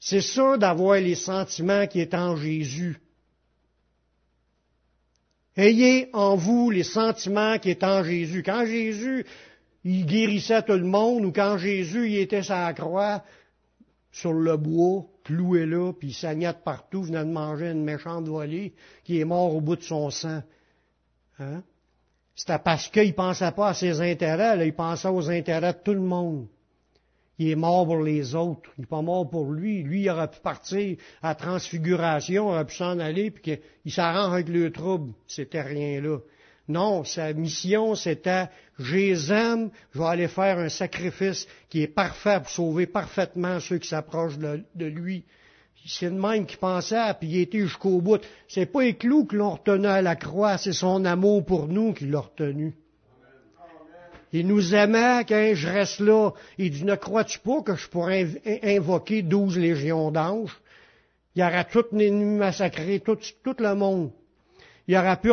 C'est 0.00 0.22
ça 0.22 0.56
d'avoir 0.56 0.98
les 1.00 1.16
sentiments 1.16 1.86
qui 1.86 2.00
est 2.00 2.14
en 2.14 2.34
Jésus. 2.34 2.98
Ayez 5.54 6.08
en 6.14 6.34
vous 6.34 6.70
les 6.70 6.82
sentiments 6.82 7.58
qui 7.58 7.68
est 7.68 7.84
en 7.84 8.02
Jésus. 8.02 8.42
Quand 8.42 8.64
Jésus, 8.64 9.26
il 9.84 10.06
guérissait 10.06 10.62
tout 10.62 10.72
le 10.72 10.84
monde, 10.84 11.24
ou 11.26 11.32
quand 11.32 11.58
Jésus, 11.58 12.08
il 12.10 12.18
était 12.18 12.42
sur 12.42 12.54
la 12.54 12.72
croix, 12.72 13.22
sur 14.10 14.32
le 14.32 14.56
bois, 14.56 15.04
cloué 15.24 15.66
là, 15.66 15.92
puis 15.92 16.16
il 16.22 16.38
de 16.38 16.52
partout, 16.64 17.02
venait 17.02 17.24
de 17.24 17.30
manger 17.30 17.70
une 17.70 17.84
méchante 17.84 18.26
volée, 18.26 18.74
qui 19.04 19.20
est 19.20 19.24
mort 19.24 19.54
au 19.54 19.60
bout 19.60 19.76
de 19.76 19.82
son 19.82 20.10
sang. 20.10 20.42
Hein? 21.38 21.62
C'était 22.34 22.58
parce 22.58 22.88
qu'il 22.88 23.14
pensait 23.14 23.52
pas 23.52 23.68
à 23.68 23.74
ses 23.74 24.00
intérêts, 24.00 24.56
là, 24.56 24.64
il 24.64 24.74
pensait 24.74 25.08
aux 25.08 25.30
intérêts 25.30 25.72
de 25.72 25.78
tout 25.78 25.94
le 25.94 26.00
monde. 26.00 26.46
Il 27.38 27.50
est 27.50 27.56
mort 27.56 27.84
pour 27.84 28.00
les 28.00 28.34
autres. 28.34 28.70
Il 28.78 28.82
n'est 28.82 28.86
pas 28.86 29.02
mort 29.02 29.28
pour 29.28 29.50
lui. 29.50 29.82
Lui, 29.82 30.02
il 30.02 30.10
aurait 30.10 30.30
pu 30.30 30.38
partir 30.40 30.96
à 31.20 31.34
transfiguration, 31.34 32.48
il 32.48 32.54
aurait 32.54 32.64
pu 32.64 32.76
s'en 32.76 32.98
aller, 33.00 33.30
puis 33.30 33.58
qu'il 33.82 33.92
s'arrange 33.92 34.34
avec 34.34 34.48
le 34.48 34.70
trouble. 34.70 35.12
C'était 35.26 35.62
rien 35.62 36.00
là. 36.00 36.18
Non, 36.68 37.04
sa 37.04 37.32
mission, 37.32 37.94
c'était, 37.94 38.46
je 38.78 38.96
les 38.96 39.32
aime, 39.32 39.70
je 39.92 39.98
vais 39.98 40.04
aller 40.04 40.28
faire 40.28 40.58
un 40.58 40.68
sacrifice 40.68 41.46
qui 41.68 41.82
est 41.82 41.88
parfait 41.88 42.38
pour 42.40 42.50
sauver 42.50 42.86
parfaitement 42.86 43.60
ceux 43.60 43.78
qui 43.78 43.88
s'approchent 43.88 44.38
de, 44.38 44.86
lui. 44.86 45.24
C'est 45.86 46.06
le 46.08 46.12
même 46.12 46.46
qui 46.46 46.56
pensait, 46.56 46.96
il 47.22 47.38
était 47.38 47.60
jusqu'au 47.60 48.00
bout. 48.00 48.20
C'est 48.48 48.66
pas 48.66 48.82
les 48.82 48.94
clous 48.94 49.26
qui 49.26 49.36
l'ont 49.36 49.50
retenu 49.50 49.86
à 49.86 50.02
la 50.02 50.16
croix, 50.16 50.58
c'est 50.58 50.72
son 50.72 51.04
amour 51.04 51.44
pour 51.44 51.68
nous 51.68 51.92
qui 51.92 52.06
l'a 52.06 52.20
retenu. 52.20 52.74
Il 54.32 54.48
nous 54.48 54.74
aimait 54.74 55.24
quand 55.28 55.52
je 55.54 55.68
reste 55.68 56.00
là. 56.00 56.32
Il 56.58 56.72
dit, 56.72 56.84
ne 56.84 56.96
crois-tu 56.96 57.38
pas 57.38 57.62
que 57.62 57.76
je 57.76 57.88
pourrais 57.88 58.26
invoquer 58.64 59.22
douze 59.22 59.56
légions 59.56 60.10
d'anges? 60.10 60.60
Il 61.36 61.42
y 61.42 61.44
aurait 61.44 61.64
tout 61.64 61.84
massacré, 61.92 62.98
tout, 62.98 63.18
tout 63.44 63.56
le 63.58 63.74
monde. 63.76 64.10
Il 64.88 64.96
aurait 64.96 65.20
pu 65.20 65.30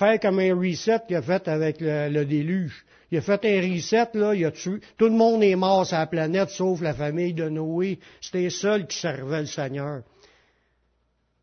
faire 0.00 0.18
comme 0.18 0.38
un 0.38 0.54
reset 0.54 1.00
qu'il 1.06 1.16
a 1.16 1.22
fait 1.22 1.46
avec 1.46 1.76
le, 1.80 2.24
déluge. 2.24 2.84
Il 3.10 3.18
a 3.18 3.20
fait 3.20 3.44
un 3.44 3.60
reset, 3.60 4.08
là, 4.14 4.34
il 4.34 4.44
a 4.46 4.50
tué. 4.50 4.80
Tout 4.96 5.06
le 5.06 5.10
monde 5.10 5.42
est 5.42 5.56
mort 5.56 5.84
sur 5.84 5.98
la 5.98 6.06
planète, 6.06 6.48
sauf 6.48 6.80
la 6.80 6.94
famille 6.94 7.34
de 7.34 7.48
Noé. 7.48 7.98
C'était 8.20 8.48
seul 8.48 8.86
qui 8.86 8.98
servait 8.98 9.40
le 9.40 9.46
Seigneur. 9.46 10.02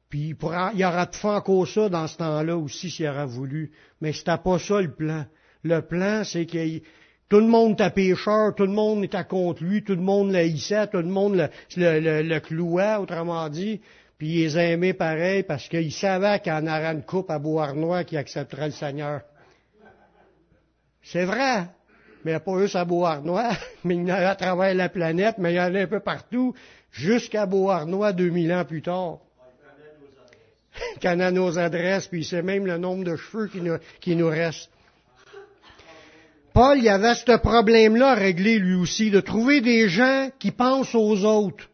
Puis 0.10 0.30
il, 0.30 0.38
il 0.76 0.86
aurait 0.86 1.08
faire 1.12 1.32
encore 1.32 1.68
ça 1.68 1.90
dans 1.90 2.08
ce 2.08 2.18
temps-là 2.18 2.58
aussi 2.58 2.90
s'il 2.90 3.08
aurait 3.08 3.26
voulu. 3.26 3.72
Mais 4.02 4.14
c'était 4.14 4.38
pas 4.38 4.58
ça 4.58 4.82
le 4.82 4.92
plan. 4.92 5.26
Le 5.64 5.82
plan, 5.82 6.24
c'est 6.24 6.46
que 6.46 6.80
tout 7.30 7.40
le 7.40 7.48
monde 7.48 7.74
était 7.74 7.92
pécheur, 7.92 8.56
tout 8.56 8.66
le 8.66 8.72
monde 8.72 9.04
était 9.04 9.26
contre 9.26 9.64
lui, 9.64 9.84
tout 9.84 9.96
le 9.96 10.02
monde 10.02 10.32
l'haïssait, 10.32 10.88
tout 10.88 10.98
le 10.98 11.04
monde 11.04 11.36
le, 11.36 12.00
le, 12.00 12.22
le, 12.24 12.40
clouait, 12.40 12.96
autrement 12.96 13.50
dit. 13.50 13.82
Puis 14.18 14.44
il 14.44 14.58
aimait 14.58 14.94
pareil 14.94 15.44
parce 15.44 15.68
qu'il 15.68 15.92
savait 15.92 16.40
qu'il 16.40 16.52
en 16.52 16.66
aurait 16.66 16.94
une 16.94 17.04
coupe 17.04 17.30
à 17.30 17.38
Beauharnois 17.38 18.04
qui 18.04 18.18
accepterait 18.18 18.68
le 18.68 18.72
Seigneur. 18.72 19.22
C'est 21.04 21.26
vrai. 21.26 21.68
Mais 22.26 22.34
a 22.34 22.40
pas 22.40 22.60
juste 22.60 22.76
à 22.76 22.84
Beauharnois, 22.84 23.52
mais 23.84 23.96
il 23.96 24.08
y 24.08 24.12
en 24.12 24.16
a 24.16 24.30
à 24.30 24.36
travers 24.36 24.74
la 24.74 24.90
planète, 24.90 25.38
mais 25.38 25.54
il 25.54 25.56
y 25.56 25.60
a 25.60 25.66
un 25.66 25.88
peu 25.88 26.00
partout, 26.00 26.54
jusqu'à 26.92 27.46
Beauharnois 27.46 28.12
2000 28.12 28.54
ans 28.54 28.66
plus 28.66 28.82
tard. 28.82 29.20
Il 30.96 31.00
connaît 31.00 31.32
nos 31.32 31.58
adresses, 31.58 32.08
puis 32.08 32.24
c'est 32.24 32.42
même 32.42 32.66
le 32.66 32.78
nombre 32.78 33.04
de 33.04 33.16
cheveux 33.16 33.50
qui 34.02 34.16
nous, 34.16 34.28
restent. 34.28 34.70
Paul, 36.54 36.80
il 36.80 36.90
avait 36.90 37.16
ce 37.16 37.38
problème-là 37.38 38.10
à 38.10 38.16
régler 38.16 38.58
lui 38.60 38.76
aussi, 38.76 39.12
de 39.12 39.20
trouver 39.20 39.62
des 39.62 39.90
gens 39.90 40.30
qui 40.40 40.52
pensent 40.52 40.96
aux 40.96 41.24
autres. 41.24 41.70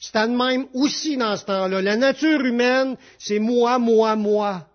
C'était 0.00 0.26
de 0.26 0.34
même 0.34 0.66
aussi 0.72 1.18
dans 1.18 1.36
ce 1.36 1.44
temps-là. 1.44 1.82
La 1.82 1.96
nature 1.96 2.40
humaine, 2.40 2.96
c'est 3.18 3.38
moi, 3.38 3.78
moi, 3.78 4.16
moi. 4.16 4.66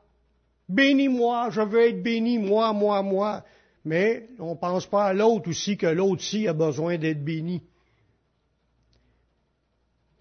Bénis-moi, 0.69 1.49
je 1.49 1.61
veux 1.61 1.81
être 1.81 2.03
béni, 2.03 2.37
moi, 2.37 2.73
moi, 2.73 3.01
moi. 3.01 3.43
Mais 3.83 4.27
on 4.39 4.51
ne 4.51 4.59
pense 4.59 4.85
pas 4.85 5.05
à 5.05 5.13
l'autre 5.13 5.49
aussi 5.49 5.77
que 5.77 5.87
l'autre 5.87 6.21
aussi 6.21 6.47
a 6.47 6.53
besoin 6.53 6.97
d'être 6.97 7.23
béni. 7.23 7.61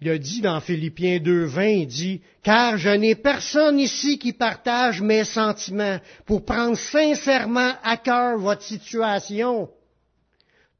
Il 0.01 0.09
a 0.09 0.17
dit 0.17 0.41
dans 0.41 0.59
Philippiens 0.59 1.17
2.20, 1.17 1.81
il 1.81 1.87
dit, 1.87 2.21
car 2.43 2.77
je 2.77 2.89
n'ai 2.89 3.15
personne 3.15 3.79
ici 3.79 4.17
qui 4.19 4.33
partage 4.33 5.01
mes 5.01 5.23
sentiments 5.23 5.99
pour 6.25 6.45
prendre 6.45 6.77
sincèrement 6.77 7.73
à 7.83 7.97
cœur 7.97 8.37
votre 8.37 8.63
situation. 8.63 9.69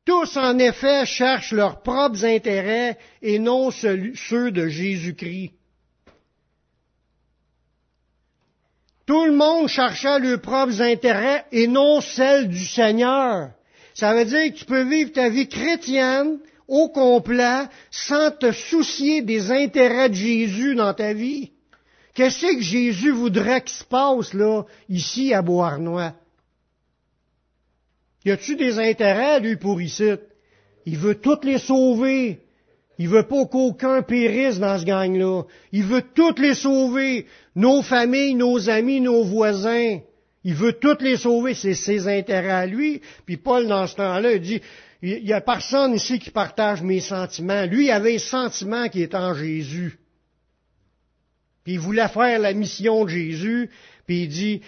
Tous, 0.05 0.37
en 0.37 0.59
effet, 0.59 1.05
cherchent 1.05 1.51
leurs 1.51 1.81
propres 1.81 2.23
intérêts 2.23 2.97
et 3.23 3.39
non 3.39 3.71
ceux 3.71 4.51
de 4.51 4.67
Jésus-Christ. 4.67 5.51
Tout 9.07 9.25
le 9.25 9.33
monde 9.33 9.67
cherchait 9.67 10.19
leurs 10.19 10.41
propres 10.41 10.81
intérêts 10.81 11.45
et 11.51 11.67
non 11.67 12.01
celles 12.01 12.47
du 12.47 12.65
Seigneur. 12.65 13.51
Ça 13.95 14.13
veut 14.13 14.25
dire 14.25 14.51
que 14.51 14.57
tu 14.59 14.65
peux 14.65 14.83
vivre 14.83 15.11
ta 15.11 15.29
vie 15.29 15.47
chrétienne 15.47 16.39
au 16.67 16.89
complet 16.89 17.65
sans 17.89 18.31
te 18.31 18.51
soucier 18.51 19.21
des 19.21 19.51
intérêts 19.51 20.09
de 20.09 20.15
Jésus 20.15 20.75
dans 20.75 20.93
ta 20.93 21.13
vie. 21.13 21.51
Qu'est-ce 22.13 22.55
que 22.55 22.61
Jésus 22.61 23.11
voudrait 23.11 23.61
qu'il 23.61 23.75
se 23.75 23.83
passe 23.83 24.33
là, 24.33 24.63
ici 24.89 25.33
à 25.33 25.41
Beauharnois? 25.41 26.13
Y 28.25 28.31
a-tu 28.31 28.55
des 28.55 28.79
intérêts, 28.79 29.39
lui, 29.39 29.55
pour 29.55 29.81
ici? 29.81 30.11
Il 30.85 30.97
veut 30.97 31.15
toutes 31.15 31.45
les 31.45 31.59
sauver. 31.59 32.39
Il 32.97 33.09
veut 33.09 33.27
pas 33.27 33.45
qu'aucun 33.45 34.01
périsse 34.01 34.59
dans 34.59 34.79
ce 34.79 34.85
gang-là. 34.85 35.43
Il 35.71 35.83
veut 35.83 36.03
toutes 36.13 36.39
les 36.39 36.55
sauver. 36.55 37.27
Nos 37.55 37.81
familles, 37.81 38.35
nos 38.35 38.69
amis, 38.69 39.01
nos 39.01 39.23
voisins. 39.23 39.99
Il 40.43 40.53
veut 40.53 40.73
toutes 40.73 41.01
les 41.01 41.17
sauver. 41.17 41.53
C'est 41.53 41.73
ses 41.73 42.07
intérêts 42.07 42.51
à 42.51 42.65
lui. 42.65 43.01
Puis 43.25 43.37
Paul, 43.37 43.67
dans 43.67 43.85
ce 43.87 43.95
temps-là, 43.95 44.33
il 44.33 44.41
dit, 44.41 44.61
il 45.01 45.23
n'y 45.23 45.33
a 45.33 45.41
personne 45.41 45.93
ici 45.93 46.19
qui 46.19 46.31
partage 46.31 46.81
mes 46.81 47.01
sentiments. 47.01 47.65
Lui, 47.65 47.85
il 47.85 47.91
avait 47.91 48.15
un 48.15 48.19
sentiment 48.19 48.89
qui 48.89 49.03
est 49.03 49.13
en 49.13 49.33
Jésus. 49.33 49.99
Puis 51.63 51.73
il 51.73 51.79
voulait 51.79 52.07
faire 52.07 52.39
la 52.39 52.53
mission 52.53 53.03
de 53.05 53.09
Jésus, 53.09 53.71
puis 54.05 54.23
il 54.23 54.27
dit, 54.29 54.61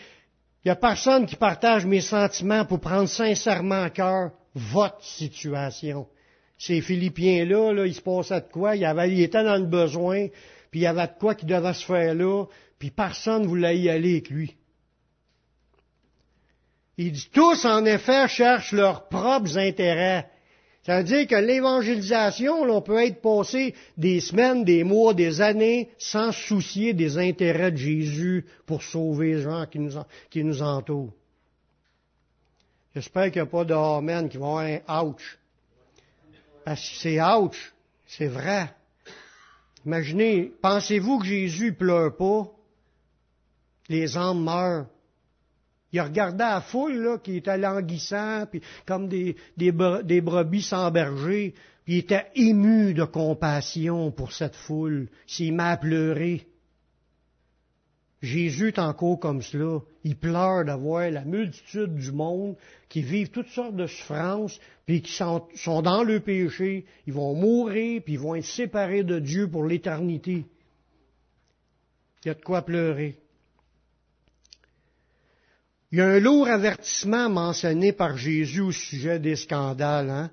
il 0.63 0.67
n'y 0.67 0.72
a 0.72 0.76
personne 0.76 1.26
qui 1.26 1.36
partage 1.36 1.86
mes 1.86 2.02
sentiments 2.02 2.65
pour 2.65 2.80
prendre 2.80 3.08
sincèrement 3.08 3.84
à 3.84 3.89
cœur 3.89 4.32
votre 4.54 5.04
situation. 5.04 6.08
Ces 6.58 6.82
Philippiens-là, 6.82 7.72
là, 7.74 7.86
il 7.86 7.93
se 7.93 8.02
passait 8.02 8.41
de 8.41 8.48
quoi? 8.52 8.76
Il, 8.76 8.84
avait, 8.84 9.28
dans 9.28 9.58
le 9.58 9.67
besoin, 9.67 10.28
puis 10.72 10.80
il 10.80 10.84
y 10.84 10.88
avait 10.88 11.08
de 11.08 11.13
quoi 11.20 11.36
qui 11.36 11.46
devait 11.46 11.74
se 11.74 11.86
faire 11.86 12.15
là, 12.15 12.46
puis 12.80 12.89
personne 12.89 13.43
ne 13.43 13.48
voulait 13.48 13.78
y 13.78 13.89
aller 13.89 14.13
avec 14.13 14.30
lui. 14.30 14.56
Il 16.98 17.12
dit, 17.12 17.30
tous 17.32 17.63
en 17.65 17.86
effet 17.86 18.28
cherchent 18.28 18.72
leurs 18.72 19.08
propres 19.08 19.58
intérêts. 19.58 20.28
Ça 20.88 21.00
veut 21.00 21.04
dire 21.04 21.28
que 21.28 21.36
l'évangélisation, 21.36 22.62
on 22.62 22.82
peut 22.82 23.04
être 23.04 23.21
passé 23.21 23.76
des 23.97 24.21
semaines, 24.21 24.63
des 24.63 24.86
mois, 24.86 25.13
des 25.13 25.41
années 25.41 25.89
sans 25.97 26.32
soucier 26.32 26.93
des 26.93 27.17
intérêts 27.17 27.73
de 27.73 27.76
Jésus 27.76 28.45
pour 28.65 28.82
sauver 28.82 29.34
les 29.34 29.41
gens 29.41 29.65
qui 29.65 30.45
nous, 30.45 30.62
entourent. 30.62 31.12
J'espère 32.95 33.26
qu'il 33.34 33.41
n'y 33.41 33.50
a 33.50 33.52
pas 33.52 33.65
de 33.65 34.28
qui 34.30 34.38
vont 34.38 34.56
avoir 34.56 34.80
un 34.88 35.04
ouch. 35.04 35.38
Parce 36.63 36.89
que 36.89 36.95
c'est 36.95 37.21
ouch, 37.21 37.73
c'est 38.06 38.28
vrai. 38.28 38.73
Imaginez, 39.86 40.54
pensez-vous 40.62 41.19
que 41.19 41.26
Jésus 41.26 41.73
pleure 41.73 42.15
pas? 42.15 42.50
Les 43.89 44.15
âmes 44.15 44.41
meurent. 44.41 44.86
Il 45.93 46.02
regardait 46.02 46.43
la 46.43 46.62
foule 46.62 47.19
qui 47.23 47.38
était 47.38 47.58
languissant, 47.58 48.45
puis 48.50 48.62
comme 48.86 49.08
des 49.08 49.71
brebis 49.71 50.62
sans 50.62 50.91
berger, 50.91 51.54
puis 51.88 51.95
il 51.95 52.00
était 52.00 52.26
ému 52.36 52.93
de 52.93 53.06
compassion 53.06 54.12
pour 54.12 54.34
cette 54.34 54.56
foule. 54.56 55.08
S'il 55.26 55.54
m'a 55.54 55.78
pleuré. 55.78 56.45
Jésus 58.21 58.69
est 58.69 58.80
encore 58.80 59.19
comme 59.19 59.41
cela. 59.41 59.80
Il 60.04 60.17
pleure 60.17 60.65
d'avoir 60.65 61.10
la 61.10 61.23
multitude 61.23 61.95
du 61.95 62.12
monde 62.12 62.58
qui 62.89 63.02
vivent 63.04 63.30
toutes 63.30 63.47
sortes 63.47 63.78
de 63.78 63.88
souffrances, 63.88 64.60
puis 64.86 65.02
qui 65.02 65.13
sont, 65.13 65.47
sont 65.56 65.82
dans 65.82 66.04
le 66.04 66.19
péché. 66.19 66.86
Ils 67.06 67.13
vont 67.13 67.34
mourir, 67.34 68.02
puis 68.04 68.15
ils 68.15 68.19
vont 68.19 68.36
être 68.36 68.43
séparés 68.43 69.04
de 69.04 69.19
Dieu 69.19 69.50
pour 69.50 69.63
l'éternité. 69.63 70.43
Il 72.26 72.28
y 72.28 72.32
a 72.32 72.34
de 72.34 72.41
quoi 72.41 72.63
pleurer. 72.63 73.17
Il 75.91 76.00
y 76.00 76.02
a 76.02 76.08
un 76.08 76.19
lourd 76.19 76.47
avertissement 76.47 77.30
mentionné 77.30 77.93
par 77.93 78.17
Jésus 78.17 78.62
au 78.62 78.71
sujet 78.71 79.19
des 79.19 79.36
scandales. 79.36 80.10
Hein? 80.10 80.32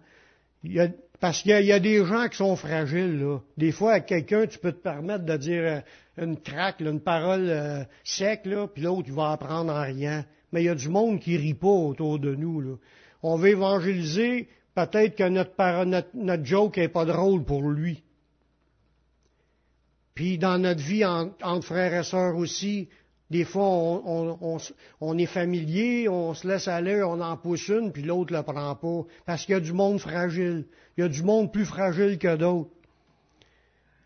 parce 1.20 1.42
qu'il 1.42 1.64
y, 1.64 1.72
a 1.72 1.80
des 1.80 2.04
gens 2.04 2.28
qui 2.28 2.36
sont 2.36 2.56
fragiles. 2.56 3.20
Là. 3.20 3.38
Des 3.56 3.72
fois, 3.72 3.92
à 3.92 4.00
quelqu'un, 4.00 4.46
tu 4.46 4.58
peux 4.58 4.72
te 4.72 4.82
permettre 4.82 5.24
de 5.24 5.36
dire 5.36 5.62
euh, 5.62 5.80
une 6.22 6.38
craque, 6.38 6.80
une 6.80 7.00
parole 7.00 7.48
euh, 7.48 7.84
sec, 8.02 8.44
là, 8.44 8.66
puis 8.66 8.82
l'autre, 8.82 9.04
il 9.06 9.14
va 9.14 9.32
apprendre 9.32 9.72
en 9.72 9.82
rien. 9.82 10.26
Mais 10.52 10.62
il 10.62 10.66
y 10.66 10.68
a 10.68 10.74
du 10.74 10.88
monde 10.88 11.20
qui 11.20 11.36
rit 11.36 11.54
pas 11.54 11.68
autour 11.68 12.18
de 12.18 12.34
nous. 12.34 12.60
Là. 12.60 12.74
On 13.22 13.36
veut 13.36 13.50
évangéliser, 13.50 14.48
peut-être 14.74 15.16
que 15.16 15.28
notre 15.28 16.44
joke 16.44 16.76
n'est 16.76 16.88
pas 16.88 17.04
drôle 17.04 17.44
pour 17.44 17.62
lui. 17.70 18.02
Puis 20.14 20.38
dans 20.38 20.58
notre 20.58 20.82
vie 20.82 21.04
entre 21.04 21.64
frères 21.64 21.94
et 21.94 22.04
sœurs 22.04 22.36
aussi, 22.36 22.88
des 23.34 23.42
fois, 23.42 23.66
on, 23.66 25.18
est 25.18 25.26
familier, 25.26 26.08
on 26.08 26.34
se 26.34 26.46
laisse 26.46 26.68
aller, 26.68 27.02
on 27.02 27.20
en 27.20 27.36
pousse 27.36 27.66
une, 27.66 27.90
puis 27.90 28.04
l'autre 28.04 28.32
ne 28.32 28.38
le 28.38 28.44
prend 28.44 28.76
pas. 28.76 29.10
Parce 29.26 29.44
qu'il 29.44 29.54
y 29.54 29.56
a 29.56 29.60
du 29.60 29.72
monde 29.72 29.98
fragile. 29.98 30.66
Il 30.96 31.00
y 31.00 31.04
a 31.04 31.08
du 31.08 31.24
monde 31.24 31.52
plus 31.52 31.64
fragile 31.64 32.16
que 32.16 32.36
d'autres. 32.36 32.70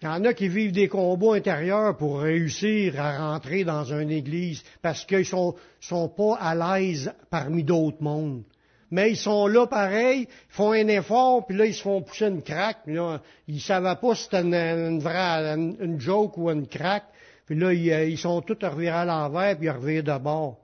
Il 0.00 0.06
y 0.06 0.08
en 0.08 0.24
a 0.24 0.32
qui 0.32 0.48
vivent 0.48 0.72
des 0.72 0.88
combats 0.88 1.34
intérieurs 1.34 1.94
pour 1.98 2.20
réussir 2.20 2.98
à 2.98 3.18
rentrer 3.18 3.64
dans 3.64 3.84
une 3.92 4.10
église 4.10 4.62
parce 4.80 5.04
qu'ils 5.04 5.26
sont, 5.26 5.56
sont 5.78 6.08
pas 6.08 6.36
à 6.36 6.54
l'aise 6.54 7.12
parmi 7.28 7.64
d'autres 7.64 8.02
mondes. 8.02 8.44
Mais 8.90 9.10
ils 9.10 9.18
sont 9.18 9.46
là 9.46 9.66
pareil, 9.66 10.22
ils 10.22 10.54
font 10.54 10.72
un 10.72 10.88
effort, 10.88 11.44
puis 11.44 11.54
là, 11.54 11.66
ils 11.66 11.74
se 11.74 11.82
font 11.82 12.00
pousser 12.00 12.28
une 12.28 12.40
craque. 12.40 12.86
Là, 12.86 13.20
ils 13.46 13.56
ne 13.56 13.60
savaient 13.60 13.96
pas 14.00 14.14
si 14.14 14.22
c'était 14.22 14.40
une 14.40 16.00
joke 16.00 16.38
ou 16.38 16.48
une 16.48 16.66
craque. 16.66 17.04
Puis 17.48 17.58
là, 17.58 17.68
euh, 17.68 18.04
ils 18.04 18.18
sont 18.18 18.42
tous 18.42 18.62
revirés 18.62 18.88
à 18.88 19.04
l'envers, 19.06 19.56
puis 19.56 19.68
ils 19.68 19.70
revirent 19.70 20.04
de 20.04 20.18
bord. 20.18 20.58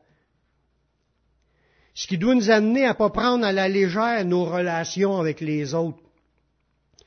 Ce 1.94 2.06
qui 2.06 2.18
doit 2.18 2.34
nous 2.34 2.50
amener 2.50 2.84
à 2.84 2.90
ne 2.90 2.98
pas 2.98 3.08
prendre 3.08 3.42
à 3.42 3.52
la 3.52 3.70
légère 3.70 4.22
nos 4.26 4.44
relations 4.44 5.18
avec 5.18 5.40
les 5.40 5.72
autres. 5.72 6.02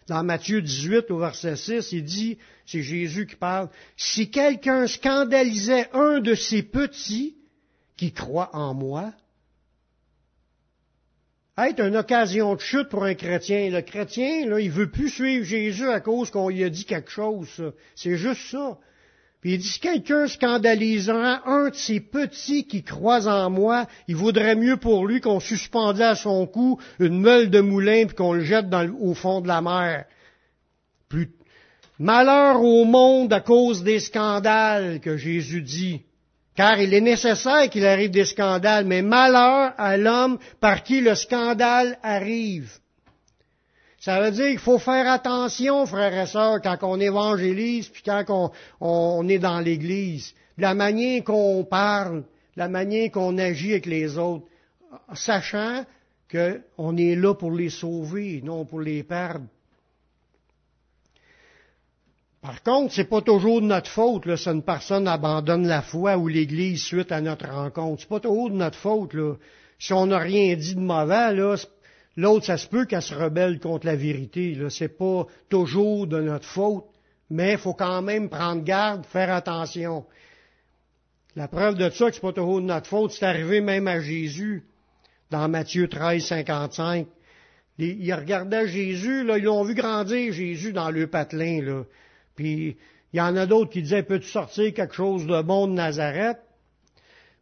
Dans 0.07 0.23
Matthieu 0.23 0.63
18, 0.63 1.11
au 1.11 1.19
verset 1.19 1.55
6, 1.55 1.91
il 1.91 2.03
dit, 2.03 2.39
c'est 2.65 2.81
Jésus 2.81 3.27
qui 3.27 3.35
parle, 3.35 3.69
si 3.95 4.31
quelqu'un 4.31 4.87
scandalisait 4.87 5.89
un 5.93 6.21
de 6.21 6.33
ces 6.33 6.63
petits 6.63 7.37
qui 7.97 8.13
croient 8.13 8.49
en 8.53 8.73
moi, 8.73 9.13
être 11.55 11.81
une 11.81 11.97
occasion 11.97 12.55
de 12.55 12.61
chute 12.61 12.89
pour 12.89 13.03
un 13.03 13.13
chrétien. 13.13 13.69
Le 13.69 13.81
chrétien, 13.81 14.47
là, 14.47 14.59
il 14.59 14.71
veut 14.71 14.89
plus 14.89 15.09
suivre 15.09 15.45
Jésus 15.45 15.87
à 15.87 15.99
cause 15.99 16.31
qu'on 16.31 16.49
lui 16.49 16.63
a 16.63 16.69
dit 16.69 16.85
quelque 16.85 17.11
chose. 17.11 17.71
C'est 17.95 18.17
juste 18.17 18.49
ça. 18.49 18.79
Puis 19.41 19.53
il 19.53 19.59
dit, 19.59 19.67
si 19.67 19.79
quelqu'un 19.79 20.27
scandalisera 20.27 21.47
un 21.47 21.69
de 21.69 21.75
ces 21.75 21.99
petits 21.99 22.65
qui 22.65 22.83
croient 22.83 23.27
en 23.27 23.49
moi, 23.49 23.85
il 24.07 24.15
vaudrait 24.15 24.55
mieux 24.55 24.77
pour 24.77 25.05
lui 25.05 25.21
qu'on 25.21 25.39
suspendait 25.39 26.03
à 26.03 26.15
son 26.15 26.47
cou 26.47 26.79
une 26.99 27.19
meule 27.19 27.49
de 27.49 27.61
moulin 27.61 28.05
puis 28.07 28.15
qu'on 28.15 28.33
le 28.33 28.43
jette 28.43 28.65
au 28.99 29.13
fond 29.13 29.41
de 29.41 29.47
la 29.47 29.61
mer. 29.61 30.05
Malheur 31.99 32.61
au 32.61 32.85
monde 32.85 33.33
à 33.33 33.39
cause 33.39 33.83
des 33.83 33.99
scandales 33.99 34.99
que 34.99 35.17
Jésus 35.17 35.61
dit. 35.61 36.01
Car 36.55 36.79
il 36.79 36.93
est 36.93 37.01
nécessaire 37.01 37.69
qu'il 37.69 37.85
arrive 37.85 38.09
des 38.09 38.25
scandales, 38.25 38.85
mais 38.85 39.03
malheur 39.03 39.73
à 39.77 39.97
l'homme 39.97 40.39
par 40.59 40.83
qui 40.83 41.01
le 41.01 41.13
scandale 41.13 41.99
arrive. 42.01 42.71
Ça 44.07 44.21
veut 44.21 44.31
dire 44.31 44.51
qu'il 44.51 44.59
faut 44.59 44.79
faire 44.79 45.05
attention, 45.11 45.85
frères 45.85 46.17
et 46.17 46.27
sœurs, 46.27 46.61
quand 46.61 46.77
on 46.83 46.97
évangélise, 46.97 47.89
puis 47.89 48.03
quand 48.05 48.53
on, 48.79 49.27
est 49.27 49.37
dans 49.37 49.59
l'Église. 49.59 50.33
La 50.57 50.73
manière 50.73 51.25
qu'on 51.25 51.65
parle, 51.65 52.23
la 52.55 52.69
manière 52.69 53.11
qu'on 53.11 53.37
agit 53.37 53.71
avec 53.71 53.85
les 53.85 54.17
autres, 54.17 54.45
sachant 55.13 55.83
qu'on 56.31 56.95
est 56.95 57.15
là 57.15 57.33
pour 57.33 57.51
les 57.51 57.69
sauver, 57.69 58.39
non 58.45 58.63
pour 58.63 58.79
les 58.79 59.03
perdre. 59.03 59.47
Par 62.41 62.63
contre, 62.63 62.93
c'est 62.93 63.09
pas 63.09 63.19
toujours 63.19 63.59
de 63.59 63.65
notre 63.65 63.91
faute 63.91 64.25
là, 64.25 64.37
si 64.37 64.47
une 64.47 64.63
personne 64.63 65.09
abandonne 65.09 65.67
la 65.67 65.81
foi 65.81 66.15
ou 66.15 66.29
l'Église 66.29 66.81
suite 66.81 67.11
à 67.11 67.19
notre 67.19 67.49
rencontre. 67.49 68.03
C'est 68.03 68.09
pas 68.09 68.21
toujours 68.21 68.51
de 68.51 68.55
notre 68.55 68.77
faute. 68.77 69.13
Là. 69.13 69.33
Si 69.79 69.91
on 69.91 70.05
n'a 70.05 70.19
rien 70.19 70.55
dit 70.55 70.75
de 70.75 70.79
mauvais, 70.79 71.33
là, 71.33 71.57
L'autre, 72.17 72.47
ça 72.47 72.57
se 72.57 72.67
peut 72.67 72.85
qu'elle 72.85 73.03
se 73.03 73.13
rebelle 73.13 73.59
contre 73.59 73.85
la 73.85 73.95
vérité. 73.95 74.57
Ce 74.69 74.83
n'est 74.83 74.89
pas 74.89 75.27
toujours 75.49 76.07
de 76.07 76.19
notre 76.19 76.47
faute, 76.47 76.85
mais 77.29 77.53
il 77.53 77.57
faut 77.59 77.75
quand 77.75 78.01
même 78.01 78.27
prendre 78.27 78.63
garde, 78.63 79.05
faire 79.05 79.31
attention. 79.31 80.03
La 81.35 81.47
preuve 81.47 81.75
de 81.75 81.91
ça, 81.91 82.09
que 82.09 82.15
ce 82.15 82.21
pas 82.21 82.33
toujours 82.33 82.59
de 82.59 82.65
notre 82.65 82.87
faute, 82.87 83.11
c'est 83.11 83.25
arrivé 83.25 83.61
même 83.61 83.87
à 83.87 83.99
Jésus, 83.99 84.63
dans 85.29 85.47
Matthieu 85.47 85.87
13, 85.87 86.23
55. 86.25 87.05
Ils 87.77 88.13
regardaient 88.13 88.67
Jésus, 88.67 89.23
là, 89.23 89.37
ils 89.37 89.43
l'ont 89.43 89.63
vu 89.63 89.75
grandir, 89.75 90.33
Jésus, 90.33 90.73
dans 90.73 90.89
le 90.89 91.05
patelin. 91.05 91.85
Puis 92.35 92.77
il 93.13 93.17
y 93.17 93.21
en 93.21 93.35
a 93.35 93.45
d'autres 93.45 93.69
qui 93.69 93.83
disaient, 93.83 94.01
peux-tu 94.01 94.27
sortir 94.27 94.73
quelque 94.73 94.95
chose 94.95 95.27
de 95.27 95.41
bon 95.43 95.67
de 95.67 95.73
Nazareth? 95.73 96.39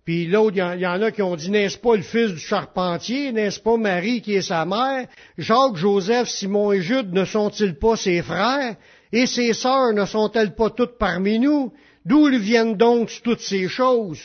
Puis 0.06 0.28
l'autre, 0.28 0.56
il 0.56 0.82
y, 0.82 0.88
en 0.88 1.02
a 1.02 1.12
qui 1.12 1.24
ont 1.24 1.36
dit, 1.36 1.50
n'est-ce 1.50 1.80
pas 1.80 1.96
le 1.96 2.04
fils 2.04 2.32
du 2.32 2.40
charpentier, 2.40 3.32
n'est-ce 3.32 3.60
pas 3.60 3.76
Marie 3.76 4.22
qui 4.22 4.36
est 4.36 4.44
sa 4.44 4.64
mère? 4.64 5.08
Jacques, 5.40 5.76
Joseph, 5.76 6.30
Simon 6.30 6.72
et 6.74 6.82
Jude 6.82 7.12
ne 7.12 7.26
sont-ils 7.26 7.74
pas 7.74 7.96
ses 7.96 8.22
frères? 8.22 8.76
Et 9.12 9.26
ses 9.26 9.54
sœurs 9.54 9.94
ne 9.94 10.06
sont-elles 10.06 10.54
pas 10.54 10.70
toutes 10.70 11.00
parmi 11.00 11.40
nous? 11.40 11.74
D'où 12.06 12.28
viennent 12.28 12.76
donc 12.76 13.12
toutes 13.24 13.42
ces 13.42 13.68
choses? 13.68 14.22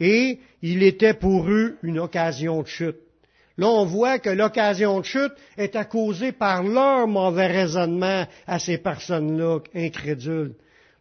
Et 0.00 0.38
il 0.62 0.82
était 0.82 1.12
pour 1.12 1.46
eux 1.46 1.76
une 1.82 1.98
occasion 1.98 2.62
de 2.62 2.66
chute. 2.66 2.96
Là, 3.58 3.68
on 3.68 3.84
voit 3.84 4.18
que 4.18 4.30
l'occasion 4.30 4.98
de 5.00 5.04
chute 5.04 5.32
est 5.58 5.76
à 5.76 5.84
causer 5.84 6.32
par 6.32 6.62
leur 6.62 7.06
mauvais 7.06 7.48
raisonnement 7.48 8.26
à 8.46 8.58
ces 8.58 8.78
personnes-là 8.78 9.58
incrédules. 9.74 10.54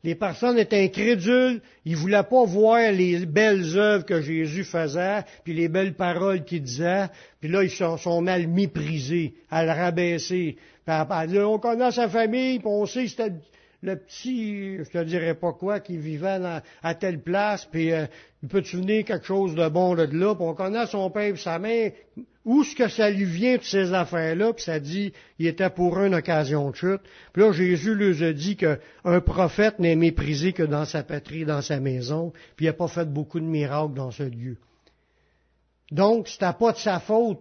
Les 0.04 0.16
personnes 0.16 0.58
étaient 0.58 0.84
incrédules, 0.84 1.62
ils 1.86 1.92
ne 1.92 1.98
voulaient 1.98 2.24
pas 2.24 2.44
voir 2.44 2.92
les 2.92 3.26
belles 3.26 3.78
œuvres 3.78 4.06
que 4.06 4.20
Jésus 4.20 4.64
faisait, 4.64 5.24
puis 5.44 5.54
les 5.54 5.68
belles 5.68 5.94
paroles 5.94 6.44
qu'il 6.44 6.64
disait, 6.64 7.08
puis 7.40 7.50
là, 7.50 7.64
ils 7.64 7.70
sont, 7.70 7.98
sont 7.98 8.22
mal 8.22 8.48
méprisés, 8.48 9.36
à 9.52 9.64
le 9.64 9.72
rabaisser. 9.72 10.58
on 10.88 11.60
connaît 11.60 11.92
sa 11.92 12.10
famille, 12.10 12.58
puis 12.58 12.68
on 12.68 12.88
sait 12.88 13.08
c'était 13.08 13.32
le 13.84 13.96
petit, 13.96 14.78
je 14.78 14.90
te 14.90 15.04
dirais 15.04 15.34
pas 15.34 15.54
quoi, 15.54 15.80
qui 15.80 15.98
vivait 15.98 16.40
à 16.84 16.96
telle 16.96 17.22
place, 17.22 17.66
puis 17.66 17.92
euh, 17.92 18.06
il 18.44 18.50
peut 18.50 18.62
te 18.62 18.78
venir 18.78 19.06
quelque 19.06 19.26
chose 19.26 19.56
de 19.56 19.68
bon 19.70 19.96
de 19.96 20.04
là, 20.04 20.36
puis 20.36 20.46
on 20.46 20.54
connaît 20.54 20.86
son 20.86 21.10
père 21.10 21.34
et 21.34 21.38
sa 21.38 21.58
mère, 21.58 21.92
où 22.46 22.62
est-ce 22.62 22.76
que 22.76 22.88
ça 22.88 23.10
lui 23.10 23.26
vient 23.26 23.58
de 23.58 23.64
ces 23.64 23.94
affaires-là, 23.94 24.54
puis 24.54 24.64
ça 24.64 24.80
dit, 24.80 25.14
il 25.40 25.48
était 25.48 25.70
pour 25.70 26.00
une 26.00 26.16
occasion 26.16 26.70
de 26.70 26.76
chute. 26.76 27.02
Puis 27.34 27.42
là, 27.42 27.52
Jésus 27.52 27.96
leur 27.96 28.30
a 28.30 28.34
dit 28.34 28.56
qu'un 28.56 29.22
prophète 29.22 29.80
n'est 29.80 29.96
méprisé 29.96 30.54
que 30.54 30.64
dans 30.64 30.86
sa 30.86 31.04
patrie, 31.04 31.46
dans 31.46 31.62
sa 31.62 31.80
maison, 31.80 32.34
puis 32.56 32.66
il 32.66 32.70
n'a 32.70 32.74
pas 32.74 32.88
fait 32.88 33.12
beaucoup 33.12 33.40
de 33.40 33.46
miracles 33.46 33.94
dans 33.94 34.12
ce 34.12 34.24
lieu. 34.24 34.58
Donc, 35.92 36.28
c'était 36.28 36.54
pas 36.54 36.72
de 36.72 36.78
sa 36.78 37.00
faute 37.00 37.40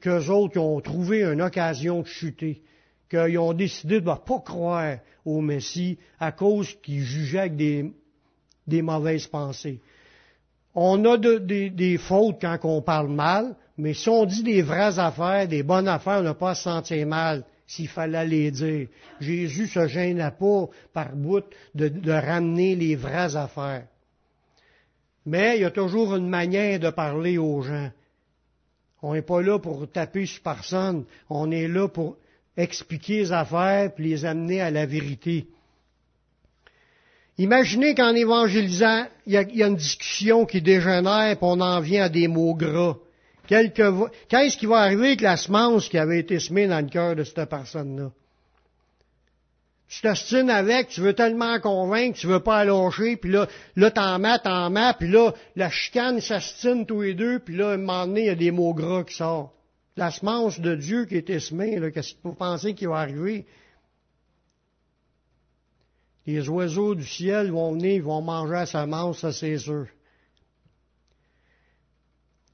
qu'eux 0.00 0.28
autres 0.28 0.58
ont 0.58 0.80
trouvé 0.80 1.22
une 1.22 1.42
occasion 1.42 2.00
de 2.00 2.06
chuter, 2.06 2.62
qu'ils 3.08 3.38
ont 3.38 3.52
décidé 3.52 4.00
de 4.00 4.08
ne 4.08 4.14
pas 4.14 4.40
croire 4.40 4.98
au 5.24 5.40
Messie 5.40 5.98
à 6.18 6.32
cause 6.32 6.74
qu'ils 6.82 7.02
jugeaient 7.02 7.40
avec 7.40 7.56
des, 7.56 8.82
mauvaises 8.82 9.26
pensées. 9.26 9.80
On 10.74 11.04
a 11.04 11.16
des 11.18 11.98
fautes 11.98 12.40
quand 12.40 12.58
on 12.64 12.82
parle 12.82 13.08
mal, 13.08 13.56
mais 13.76 13.94
si 13.94 14.08
on 14.08 14.24
dit 14.24 14.42
des 14.42 14.62
vraies 14.62 14.98
affaires, 14.98 15.48
des 15.48 15.62
bonnes 15.62 15.88
affaires, 15.88 16.20
on 16.20 16.24
n'a 16.24 16.34
pas 16.34 16.50
à 16.50 16.54
se 16.54 16.64
sentir 16.64 17.06
mal 17.06 17.44
s'il 17.66 17.88
fallait 17.88 18.26
les 18.26 18.50
dire. 18.50 18.88
Jésus 19.20 19.68
se 19.68 19.86
gênait 19.86 20.30
pas 20.32 20.68
par 20.92 21.14
bout 21.14 21.44
de, 21.74 21.88
de 21.88 22.12
ramener 22.12 22.74
les 22.74 22.96
vraies 22.96 23.36
affaires. 23.36 23.86
Mais 25.26 25.56
il 25.56 25.62
y 25.62 25.64
a 25.64 25.70
toujours 25.70 26.16
une 26.16 26.28
manière 26.28 26.80
de 26.80 26.90
parler 26.90 27.38
aux 27.38 27.62
gens. 27.62 27.90
On 29.02 29.14
n'est 29.14 29.22
pas 29.22 29.40
là 29.40 29.58
pour 29.58 29.90
taper 29.90 30.26
sur 30.26 30.42
personne. 30.42 31.04
On 31.28 31.50
est 31.50 31.68
là 31.68 31.88
pour 31.88 32.16
expliquer 32.56 33.18
les 33.18 33.32
affaires 33.32 33.90
et 33.96 34.02
les 34.02 34.24
amener 34.24 34.60
à 34.60 34.70
la 34.70 34.86
vérité. 34.86 35.46
Imaginez 37.38 37.94
qu'en 37.94 38.14
évangélisant, 38.14 39.06
il 39.26 39.32
y, 39.32 39.62
a, 39.62 39.66
une 39.66 39.76
discussion 39.76 40.44
qui 40.44 40.60
dégénère 40.60 41.32
et 41.32 41.38
on 41.40 41.60
en 41.60 41.80
vient 41.80 42.04
à 42.04 42.08
des 42.10 42.28
mots 42.28 42.54
gras. 42.54 42.96
Qu'est-ce 43.48 44.58
qui 44.58 44.66
va 44.66 44.76
arriver 44.80 45.08
avec 45.08 45.22
la 45.22 45.36
semence 45.36 45.88
qui 45.88 45.98
avait 45.98 46.20
été 46.20 46.38
semée 46.38 46.66
dans 46.66 46.84
le 46.84 46.90
cœur 46.90 47.16
de 47.16 47.24
cette 47.24 47.48
personne-là? 47.48 48.10
Tu 49.88 50.02
t'ostines 50.02 50.50
avec, 50.50 50.88
tu 50.88 51.00
veux 51.00 51.14
tellement 51.14 51.58
convaincre, 51.58 52.18
tu 52.18 52.28
veux 52.28 52.40
pas 52.40 52.64
lâcher, 52.64 53.16
puis 53.16 53.32
là, 53.32 53.48
là 53.74 53.90
t'en 53.90 54.20
mets, 54.20 54.38
t'en 54.38 54.70
mets, 54.70 54.92
puis 54.98 55.08
là, 55.08 55.32
la 55.56 55.68
chicane 55.68 56.20
s'astine 56.20 56.86
tous 56.86 57.00
les 57.00 57.14
deux, 57.14 57.40
puis 57.40 57.56
là, 57.56 57.70
à 57.70 57.72
un 57.72 57.76
moment 57.78 58.06
donné, 58.06 58.20
il 58.20 58.26
y 58.26 58.30
a 58.30 58.36
des 58.36 58.52
mots 58.52 58.72
gras 58.72 59.02
qui 59.02 59.14
sortent. 59.16 59.52
La 59.96 60.10
semence 60.10 60.60
de 60.60 60.74
Dieu 60.74 61.04
qui 61.04 61.16
est 61.16 61.38
semée, 61.40 61.78
qu'est-ce 61.92 62.14
que 62.14 62.20
vous 62.22 62.34
pensez 62.34 62.74
qui 62.74 62.86
va 62.86 62.98
arriver? 62.98 63.46
Les 66.26 66.48
oiseaux 66.48 66.94
du 66.94 67.04
ciel 67.04 67.50
vont 67.50 67.72
venir, 67.72 67.94
ils 67.94 68.02
vont 68.02 68.22
manger 68.22 68.52
la 68.52 68.66
semence, 68.66 69.20
ça 69.20 69.32
c'est 69.32 69.58
sûr. 69.58 69.86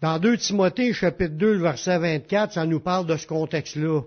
Dans 0.01 0.19
2 0.19 0.37
Timothée, 0.39 0.93
chapitre 0.93 1.35
2, 1.35 1.59
verset 1.59 1.99
24, 1.99 2.53
ça 2.55 2.67
nous 2.67 2.81
parle 2.81 3.07
de 3.07 3.17
ce 3.17 3.27
contexte-là. 3.27 4.03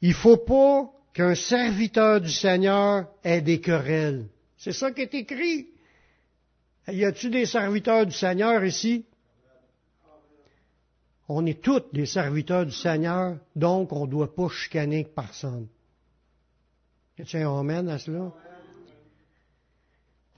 Il 0.00 0.14
faut 0.14 0.36
pas 0.36 0.90
qu'un 1.12 1.34
serviteur 1.34 2.20
du 2.20 2.30
Seigneur 2.30 3.08
ait 3.24 3.40
des 3.40 3.60
querelles. 3.60 4.26
C'est 4.56 4.72
ça 4.72 4.90
qui 4.92 5.02
est 5.02 5.14
écrit. 5.14 5.68
Y 6.86 7.04
a-t-il 7.04 7.30
des 7.30 7.46
serviteurs 7.46 8.06
du 8.06 8.12
Seigneur 8.12 8.64
ici? 8.64 9.04
On 11.28 11.44
est 11.44 11.60
tous 11.60 11.82
des 11.92 12.06
serviteurs 12.06 12.64
du 12.64 12.72
Seigneur, 12.72 13.36
donc 13.54 13.92
on 13.92 14.06
ne 14.06 14.10
doit 14.10 14.34
pas 14.34 14.48
chicaner 14.48 15.04
personne. 15.04 15.68
A-t-il 17.20 17.42
un 17.42 17.58
amen 17.58 17.88
à 17.88 17.98
cela? 17.98 18.32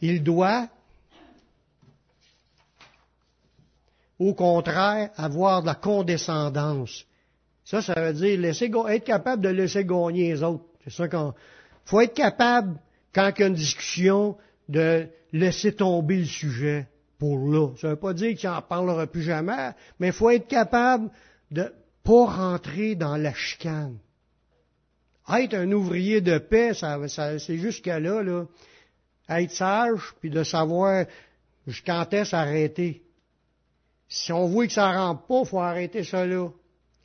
Il 0.00 0.22
doit 0.22 0.68
au 4.20 4.34
contraire, 4.34 5.10
avoir 5.16 5.62
de 5.62 5.66
la 5.66 5.74
condescendance. 5.74 7.06
Ça, 7.64 7.80
ça 7.80 7.94
veut 7.94 8.12
dire 8.12 8.38
laisser, 8.38 8.70
être 8.88 9.04
capable 9.04 9.42
de 9.42 9.48
laisser 9.48 9.84
gagner 9.84 10.32
les 10.32 10.42
autres. 10.42 10.64
C'est 10.84 10.92
ça 10.92 11.08
qu'on. 11.08 11.32
faut 11.86 12.02
être 12.02 12.14
capable, 12.14 12.78
quand 13.14 13.32
il 13.36 13.40
y 13.40 13.44
a 13.44 13.46
une 13.46 13.54
discussion, 13.54 14.36
de 14.68 15.08
laisser 15.32 15.72
tomber 15.72 16.18
le 16.18 16.26
sujet 16.26 16.86
pour 17.20 17.38
là. 17.38 17.68
Ça 17.76 17.88
ne 17.88 17.92
veut 17.92 17.98
pas 17.98 18.14
dire 18.14 18.34
qu'il 18.36 18.48
n'en 18.48 18.62
parlera 18.62 19.06
plus 19.06 19.22
jamais, 19.22 19.72
mais 20.00 20.08
il 20.08 20.12
faut 20.12 20.30
être 20.30 20.48
capable 20.48 21.10
de 21.50 21.72
pas 22.02 22.24
rentrer 22.24 22.96
dans 22.96 23.16
la 23.16 23.34
chicane. 23.34 23.98
Être 25.32 25.54
un 25.54 25.70
ouvrier 25.70 26.22
de 26.22 26.38
paix, 26.38 26.74
ça, 26.74 26.98
c'est 27.38 27.58
jusqu'à 27.58 28.00
là, 28.00 28.22
là. 28.22 28.46
Être 29.28 29.52
sage, 29.52 30.00
puis 30.18 30.30
de 30.30 30.42
savoir 30.42 31.04
quand 31.86 32.12
est-ce 32.12 32.34
arrêter. 32.34 33.02
Si 34.08 34.32
on 34.32 34.46
voit 34.46 34.66
que 34.66 34.72
ça 34.72 34.90
ne 34.90 34.96
rentre 34.96 35.26
pas, 35.26 35.40
il 35.40 35.46
faut 35.46 35.60
arrêter 35.60 36.02
ça 36.02 36.26
là. 36.26 36.48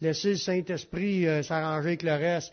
Laisser 0.01 0.29
le 0.29 0.37
Saint-Esprit 0.37 1.27
euh, 1.27 1.43
s'arranger 1.43 1.89
avec 1.89 2.03
le 2.03 2.13
reste. 2.13 2.51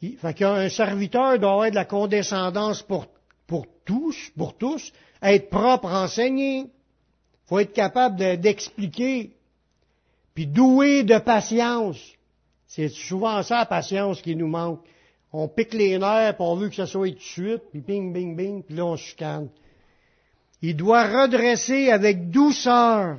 Il, 0.00 0.16
fait 0.16 0.32
qu'un 0.32 0.68
serviteur 0.70 1.38
doit 1.38 1.52
avoir 1.52 1.70
de 1.70 1.74
la 1.74 1.84
condescendance 1.84 2.82
pour, 2.82 3.08
pour 3.46 3.66
tous, 3.84 4.30
pour 4.38 4.56
tous, 4.56 4.92
être 5.22 5.50
propre, 5.50 5.88
enseigné. 5.88 6.60
Il 6.60 7.48
faut 7.48 7.58
être 7.58 7.72
capable 7.72 8.16
d'expliquer, 8.40 9.32
puis 10.34 10.46
doué 10.46 11.02
de 11.02 11.18
patience. 11.18 11.98
C'est 12.66 12.88
souvent 12.88 13.42
ça, 13.42 13.58
la 13.58 13.66
patience, 13.66 14.22
qui 14.22 14.36
nous 14.36 14.46
manque. 14.46 14.80
On 15.32 15.48
pique 15.48 15.74
les 15.74 15.98
nerfs, 15.98 16.36
on 16.38 16.56
veut 16.56 16.68
que 16.68 16.76
ça 16.76 16.86
soit 16.86 17.10
tout 17.10 17.16
de 17.16 17.20
suite, 17.20 17.62
puis 17.70 17.80
bing, 17.80 18.12
bing, 18.12 18.36
bing, 18.36 18.62
puis 18.62 18.76
là 18.76 18.86
on 18.86 18.96
se 18.96 19.14
calme. 19.14 19.48
Il 20.62 20.76
doit 20.76 21.04
redresser 21.04 21.90
avec 21.90 22.30
douceur 22.30 23.18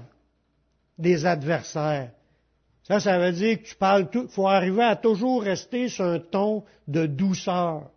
des 0.98 1.26
adversaires. 1.26 2.12
Ça, 2.84 3.00
ça 3.00 3.18
veut 3.20 3.32
dire 3.32 3.62
que 3.62 3.68
tu 3.68 3.76
parles 3.76 4.10
tout, 4.10 4.28
faut 4.28 4.48
arriver 4.48 4.84
à 4.84 4.96
toujours 4.96 5.44
rester 5.44 5.88
sur 5.88 6.06
un 6.06 6.20
ton 6.20 6.64
de 6.88 7.06
douceur. 7.06 7.90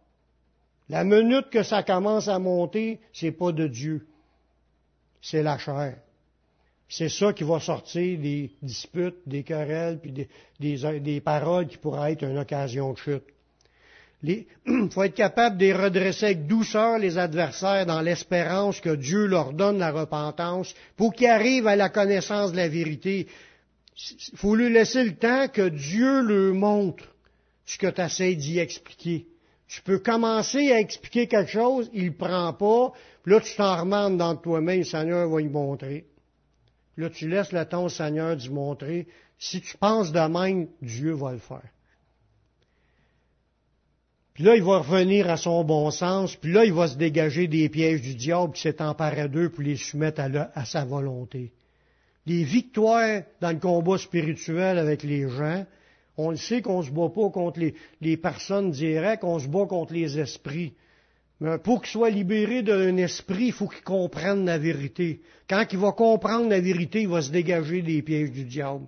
La 0.88 1.05
minute 1.05 1.51
que 1.51 1.62
ça 1.62 1.83
commence 1.83 2.29
à 2.29 2.38
monter, 2.38 3.01
c'est 3.12 3.33
pas 3.33 3.53
de 3.53 3.66
Dieu. 3.66 4.07
C'est 5.23 5.42
la 5.42 5.59
chair. 5.59 5.97
C'est 6.88 7.09
ça 7.09 7.33
qui 7.33 7.44
va 7.44 7.59
sortir 7.61 8.18
des 8.18 8.51
disputes, 8.62 9.16
des 9.27 9.42
querelles, 9.42 9.99
puis 9.99 10.12
des, 10.12 11.01
des 11.01 11.20
paroles 11.20 11.66
qui 11.66 11.79
pourraient 11.79 12.12
être 12.12 12.25
une 12.25 12.38
occasion 12.38 12.92
de 12.92 12.99
chute. 12.99 13.25
Il 14.23 14.47
faut 14.90 15.03
être 15.03 15.14
capable 15.14 15.59
de 15.59 15.73
redresser 15.73 16.27
avec 16.27 16.47
douceur 16.47 16.99
les 16.99 17.18
adversaires 17.18 17.85
dans 17.87 18.01
l'espérance 18.01 18.81
que 18.81 18.94
Dieu 18.94 19.27
leur 19.27 19.53
donne 19.53 19.79
la 19.79 19.90
repentance 19.90 20.75
pour 20.97 21.14
qu'ils 21.14 21.27
arrivent 21.27 21.66
à 21.66 21.77
la 21.77 21.88
connaissance 21.88 22.53
de 22.53 22.57
la 22.57 22.68
vérité. 22.68 23.27
Il 24.33 24.38
faut 24.38 24.55
lui 24.55 24.73
laisser 24.73 25.05
le 25.05 25.14
temps 25.14 25.49
que 25.49 25.68
Dieu 25.68 26.23
leur 26.23 26.55
montre 26.55 27.05
ce 27.66 27.79
que 27.79 27.87
tu 27.87 28.01
essaies 28.01 28.35
d'y 28.35 28.59
expliquer. 28.59 29.27
Tu 29.75 29.83
peux 29.83 29.99
commencer 29.99 30.71
à 30.71 30.79
expliquer 30.79 31.27
quelque 31.27 31.51
chose, 31.51 31.91
il 31.93 32.07
ne 32.07 32.11
prend 32.11 32.53
pas, 32.53 32.93
puis 33.23 33.33
là 33.33 33.41
tu 33.41 33.57
t'en 33.57 33.81
remandes 33.81 34.19
dans 34.19 34.37
toi-même, 34.37 34.79
le 34.79 34.85
Seigneur 34.85 35.29
va 35.29 35.41
y 35.41 35.49
montrer. 35.49 36.07
Puis 36.95 37.03
là 37.03 37.11
tu 37.11 37.29
laisses 37.29 37.51
le 37.51 37.65
temps 37.65 37.85
au 37.85 37.89
Seigneur 37.89 38.37
d'y 38.37 38.51
montrer. 38.51 39.09
Si 39.37 39.61
tu 39.61 39.77
penses 39.77 40.13
de 40.13 40.21
même, 40.21 40.69
Dieu 40.81 41.13
va 41.13 41.33
le 41.33 41.39
faire. 41.39 41.69
Puis 44.35 44.43
là, 44.43 44.57
il 44.57 44.63
va 44.65 44.79
revenir 44.79 45.31
à 45.31 45.37
son 45.37 45.63
bon 45.63 45.93
sens, 45.93 46.35
puis 46.35 46.53
là, 46.53 46.65
il 46.65 46.73
va 46.73 46.89
se 46.89 46.97
dégager 46.97 47.47
des 47.47 47.69
pièges 47.69 48.03
du 48.03 48.17
diable 48.17 48.53
qui 48.53 48.63
s'est 48.63 48.83
emparé 48.83 49.29
d'eux 49.29 49.49
pour 49.49 49.63
les 49.63 49.77
soumettre 49.77 50.21
à, 50.55 50.65
sa 50.65 50.85
volonté. 50.85 51.53
Les 52.27 52.43
victoires 52.43 53.23
dans 53.41 53.53
le 53.53 53.61
combat 53.61 53.97
spirituel 53.97 54.79
avec 54.79 55.05
les 55.05 55.29
gens, 55.29 55.65
on 56.16 56.31
le 56.31 56.37
sait 56.37 56.62
qu'on 56.62 56.81
ne 56.81 56.87
se 56.87 56.90
bat 56.90 57.09
pas 57.09 57.31
contre 57.31 57.61
les, 58.00 58.16
personnes 58.16 58.70
directes, 58.70 59.24
on 59.24 59.38
se 59.38 59.48
bat 59.48 59.66
contre 59.66 59.92
les 59.92 60.18
esprits. 60.18 60.74
Mais 61.40 61.59
pour 61.59 61.83
qu'il 61.83 61.90
soit 61.90 62.11
libéré 62.11 62.62
d'un 62.62 62.96
esprit, 62.96 63.46
il 63.46 63.53
faut 63.53 63.68
qu'il 63.68 63.83
comprenne 63.83 64.44
la 64.44 64.59
vérité. 64.59 65.20
Quand 65.48 65.64
il 65.72 65.79
va 65.79 65.92
comprendre 65.92 66.48
la 66.48 66.61
vérité, 66.61 67.03
il 67.03 67.09
va 67.09 67.22
se 67.22 67.31
dégager 67.31 67.83
des 67.83 68.03
pièges 68.03 68.31
du 68.31 68.44
diable 68.44 68.87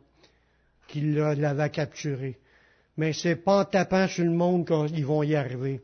qui 0.86 1.00
l'avait 1.00 1.70
capturé 1.70 2.38
mais 2.96 3.12
c'est 3.12 3.36
pas 3.36 3.60
en 3.60 3.64
tapant 3.64 4.08
sur 4.08 4.24
le 4.24 4.30
monde 4.30 4.66
qu'ils 4.66 5.04
vont 5.06 5.22
y 5.22 5.34
arriver. 5.34 5.80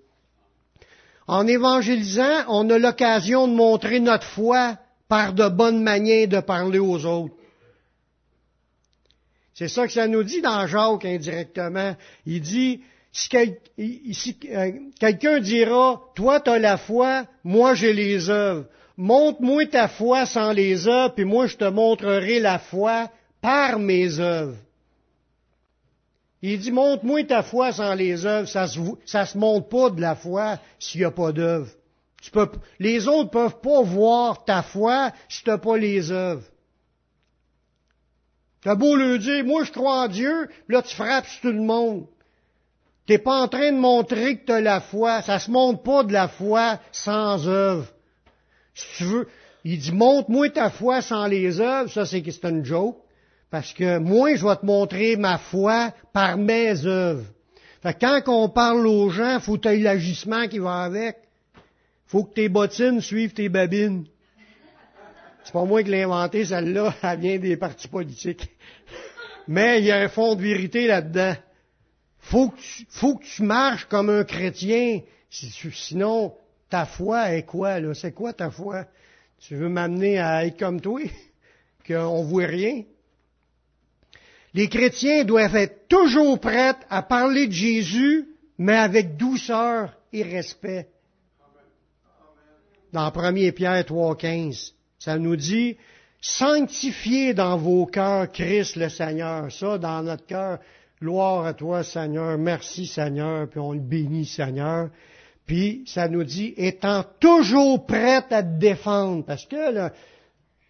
En 1.26 1.46
évangélisant, 1.46 2.44
on 2.48 2.68
a 2.70 2.78
l'occasion 2.78 3.46
de 3.46 3.55
montrer 3.55 4.00
notre 4.00 4.26
foi 4.26 4.76
par 5.09 5.33
de 5.35 5.48
bonnes 5.48 5.83
manières 5.83 6.28
de 6.28 6.40
parler 6.40 6.78
aux 6.78 7.05
autres. 7.05 7.35
C'est 9.55 9.69
ça 9.69 9.87
que 9.87 9.93
ça 9.93 10.07
nous 10.09 10.23
dit 10.23 10.41
dans 10.41 10.67
Jacques 10.67 11.05
indirectement. 11.05 11.95
Il 12.27 12.41
dit, 12.41 12.81
si, 13.12 13.29
euh, 13.35 14.71
quelqu'un 14.99 15.41
dira, 15.41 16.01
toi 16.15 16.41
tu 16.41 16.51
as 16.51 16.59
la 16.59 16.79
foi, 16.79 17.27
moi 17.45 17.75
j'ai 17.75 17.93
les 17.93 18.31
œuvres. 18.31 18.67
Montre-moi 18.97 19.67
ta 19.67 19.88
foi 19.88 20.27
sans 20.27 20.53
les 20.53 20.88
œuvres, 20.88 21.15
puis 21.15 21.25
moi 21.25 21.47
je 21.47 21.57
te 21.57 21.65
montrerai 21.65 22.41
la 22.41 22.59
foi 22.59 23.11
par 23.41 23.79
mes 23.79 24.19
œuvres. 24.19 24.57
Il 26.41 26.59
dit, 26.59 26.73
montre-moi 26.73 27.25
ta 27.25 27.43
foi 27.43 27.73
sans 27.73 27.95
les 27.95 28.27
œuvres. 28.27 28.49
Ça 28.49 28.67
se, 28.67 28.81
se 29.07 29.38
montre 29.38 29.69
pas 29.69 29.91
de 29.91 30.01
la 30.01 30.17
foi 30.17 30.59
s'il 30.79 31.01
n'y 31.01 31.05
a 31.05 31.11
pas 31.11 31.33
d'œuvres. 31.33 31.71
les 32.81 33.07
autres 33.07 33.31
peuvent 33.31 33.61
pas 33.61 33.83
voir 33.83 34.45
ta 34.45 34.62
foi 34.62 35.12
si 35.29 35.45
tu 35.45 35.51
n'as 35.51 35.59
pas 35.59 35.77
les 35.77 36.11
œuvres. 36.11 36.45
T'as 38.62 38.75
beau 38.77 38.94
leur 38.94 39.18
dire, 39.18 39.44
moi 39.44 39.64
je 39.64 39.72
crois 39.72 40.05
en 40.05 40.09
Dieu, 40.09 40.48
là 40.68 40.83
tu 40.83 40.94
frappes 40.94 41.27
tout 41.40 41.53
le 41.53 41.61
monde. 41.61 42.07
T'es 43.07 43.18
pas 43.18 43.42
en 43.42 43.48
train 43.48 43.72
de 43.72 43.79
montrer 43.79 44.38
que 44.38 44.46
tu 44.46 44.53
as 44.53 44.61
la 44.61 44.81
foi. 44.81 45.22
Ça 45.22 45.38
se 45.38 45.51
montre 45.51 45.83
pas 45.83 46.05
de 46.05 46.12
la 46.12 46.29
foi 46.29 46.79
sans 46.92 47.48
œuvre. 47.48 47.87
Si 48.75 48.87
tu 48.96 49.05
veux, 49.05 49.29
il 49.64 49.79
dit, 49.79 49.92
montre-moi 49.92 50.51
ta 50.51 50.70
foi 50.70 51.03
sans 51.03 51.27
les 51.27 51.61
œuvres. 51.61 51.90
Ça, 51.90 52.07
c'est 52.07 52.22
que 52.22 52.31
c'est 52.31 52.48
une 52.48 52.64
joke. 52.64 52.96
Parce 53.51 53.72
que 53.72 53.98
moi, 53.98 54.35
je 54.35 54.46
vais 54.46 54.57
te 54.57 54.64
montrer 54.64 55.16
ma 55.16 55.38
foi 55.38 55.92
par 56.12 56.38
mes 56.38 56.87
œuvres. 56.87 57.27
Fait 57.83 57.92
que 57.92 57.98
quand 58.01 58.22
on 58.29 58.48
parle 58.48 58.87
aux 58.87 59.11
gens, 59.11 59.40
faut 59.40 59.57
que 59.57 59.62
tu 59.62 59.68
aies 59.68 59.79
l'agissement 59.79 60.46
qui 60.46 60.61
va 60.61 60.83
avec. 60.85 61.16
Faut 62.07 62.25
que 62.25 62.35
tes 62.35 62.48
bottines 62.48 63.01
suivent 63.01 63.35
tes 63.35 63.48
babines. 63.48 64.07
C'est 65.44 65.52
pas 65.52 65.64
moi 65.64 65.83
qui 65.83 65.90
l'ai 65.90 66.02
inventé, 66.02 66.44
celle-là, 66.44 66.94
elle 67.02 67.20
vient 67.20 67.38
des 67.38 67.57
partis 67.57 67.88
politiques. 67.88 68.50
Mais 69.48 69.81
il 69.81 69.87
y 69.87 69.90
a 69.90 69.98
un 69.98 70.09
fond 70.09 70.35
de 70.35 70.42
vérité 70.42 70.87
là-dedans. 70.87 71.35
Faut 72.18 72.50
que 72.50 72.61
tu, 72.61 72.87
faut 72.88 73.16
que 73.16 73.24
tu 73.24 73.42
marches 73.42 73.87
comme 73.87 74.09
un 74.09 74.24
chrétien. 74.24 75.00
Sinon, 75.31 76.35
ta 76.70 76.87
foi 76.87 77.33
est 77.33 77.42
quoi, 77.42 77.81
là? 77.81 77.94
C'est 77.94 78.12
quoi 78.12 78.33
ta 78.33 78.50
foi? 78.50 78.87
Tu 79.40 79.57
veux 79.57 79.68
m'amener 79.68 80.18
à 80.20 80.46
être 80.46 80.59
comme 80.59 80.81
toi? 80.81 81.00
Qu'on 81.87 82.22
voit 82.22 82.46
rien? 82.46 82.85
Les 84.55 84.68
chrétiens 84.68 85.24
doivent 85.24 85.57
être 85.57 85.88
toujours 85.88 86.38
prêts 86.38 86.74
à 86.88 87.02
parler 87.02 87.48
de 87.48 87.52
Jésus, 87.52 88.28
mais 88.59 88.76
avec 88.76 89.16
douceur 89.16 89.96
et 90.12 90.22
respect. 90.22 90.88
Dans 92.92 93.11
1 93.11 93.33
Pierre 93.52 93.83
3,15, 93.83 94.74
ça 95.05 95.19
nous 95.19 95.35
dit, 95.35 95.77
sanctifiez 96.21 97.35
dans 97.35 97.57
vos 97.57 97.87
cœurs 97.87 98.31
Christ 98.31 98.77
le 98.77 98.88
Seigneur. 98.88 99.51
Ça, 99.51 99.77
dans 99.77 100.01
notre 100.05 100.25
cœur, 100.27 100.61
gloire 101.01 101.45
à 101.45 101.55
toi 101.55 101.83
Seigneur, 101.83 102.38
merci 102.38 102.87
Seigneur, 102.87 103.49
puis 103.49 103.59
on 103.59 103.73
le 103.73 103.81
bénit 103.81 104.27
Seigneur. 104.27 104.91
Puis 105.45 105.83
ça 105.88 106.07
nous 106.07 106.23
dit, 106.23 106.55
étant 106.57 107.05
toujours 107.19 107.85
prêt 107.85 108.23
à 108.31 108.45
te 108.45 108.59
défendre, 108.59 109.25
parce 109.25 109.45
que 109.45 109.73
là, 109.73 109.93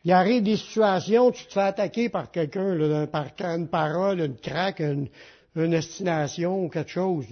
il 0.02 0.12
arrive 0.12 0.42
des 0.42 0.56
situations, 0.56 1.30
tu 1.30 1.44
te 1.44 1.52
fais 1.52 1.60
attaquer 1.60 2.08
par 2.08 2.30
quelqu'un, 2.30 3.06
par 3.06 3.26
une 3.38 3.68
parole, 3.68 4.20
une 4.20 4.38
craque, 4.38 4.80
une, 4.80 5.08
une 5.56 5.78
ou 6.46 6.68
quelque 6.70 6.90
chose. 6.90 7.26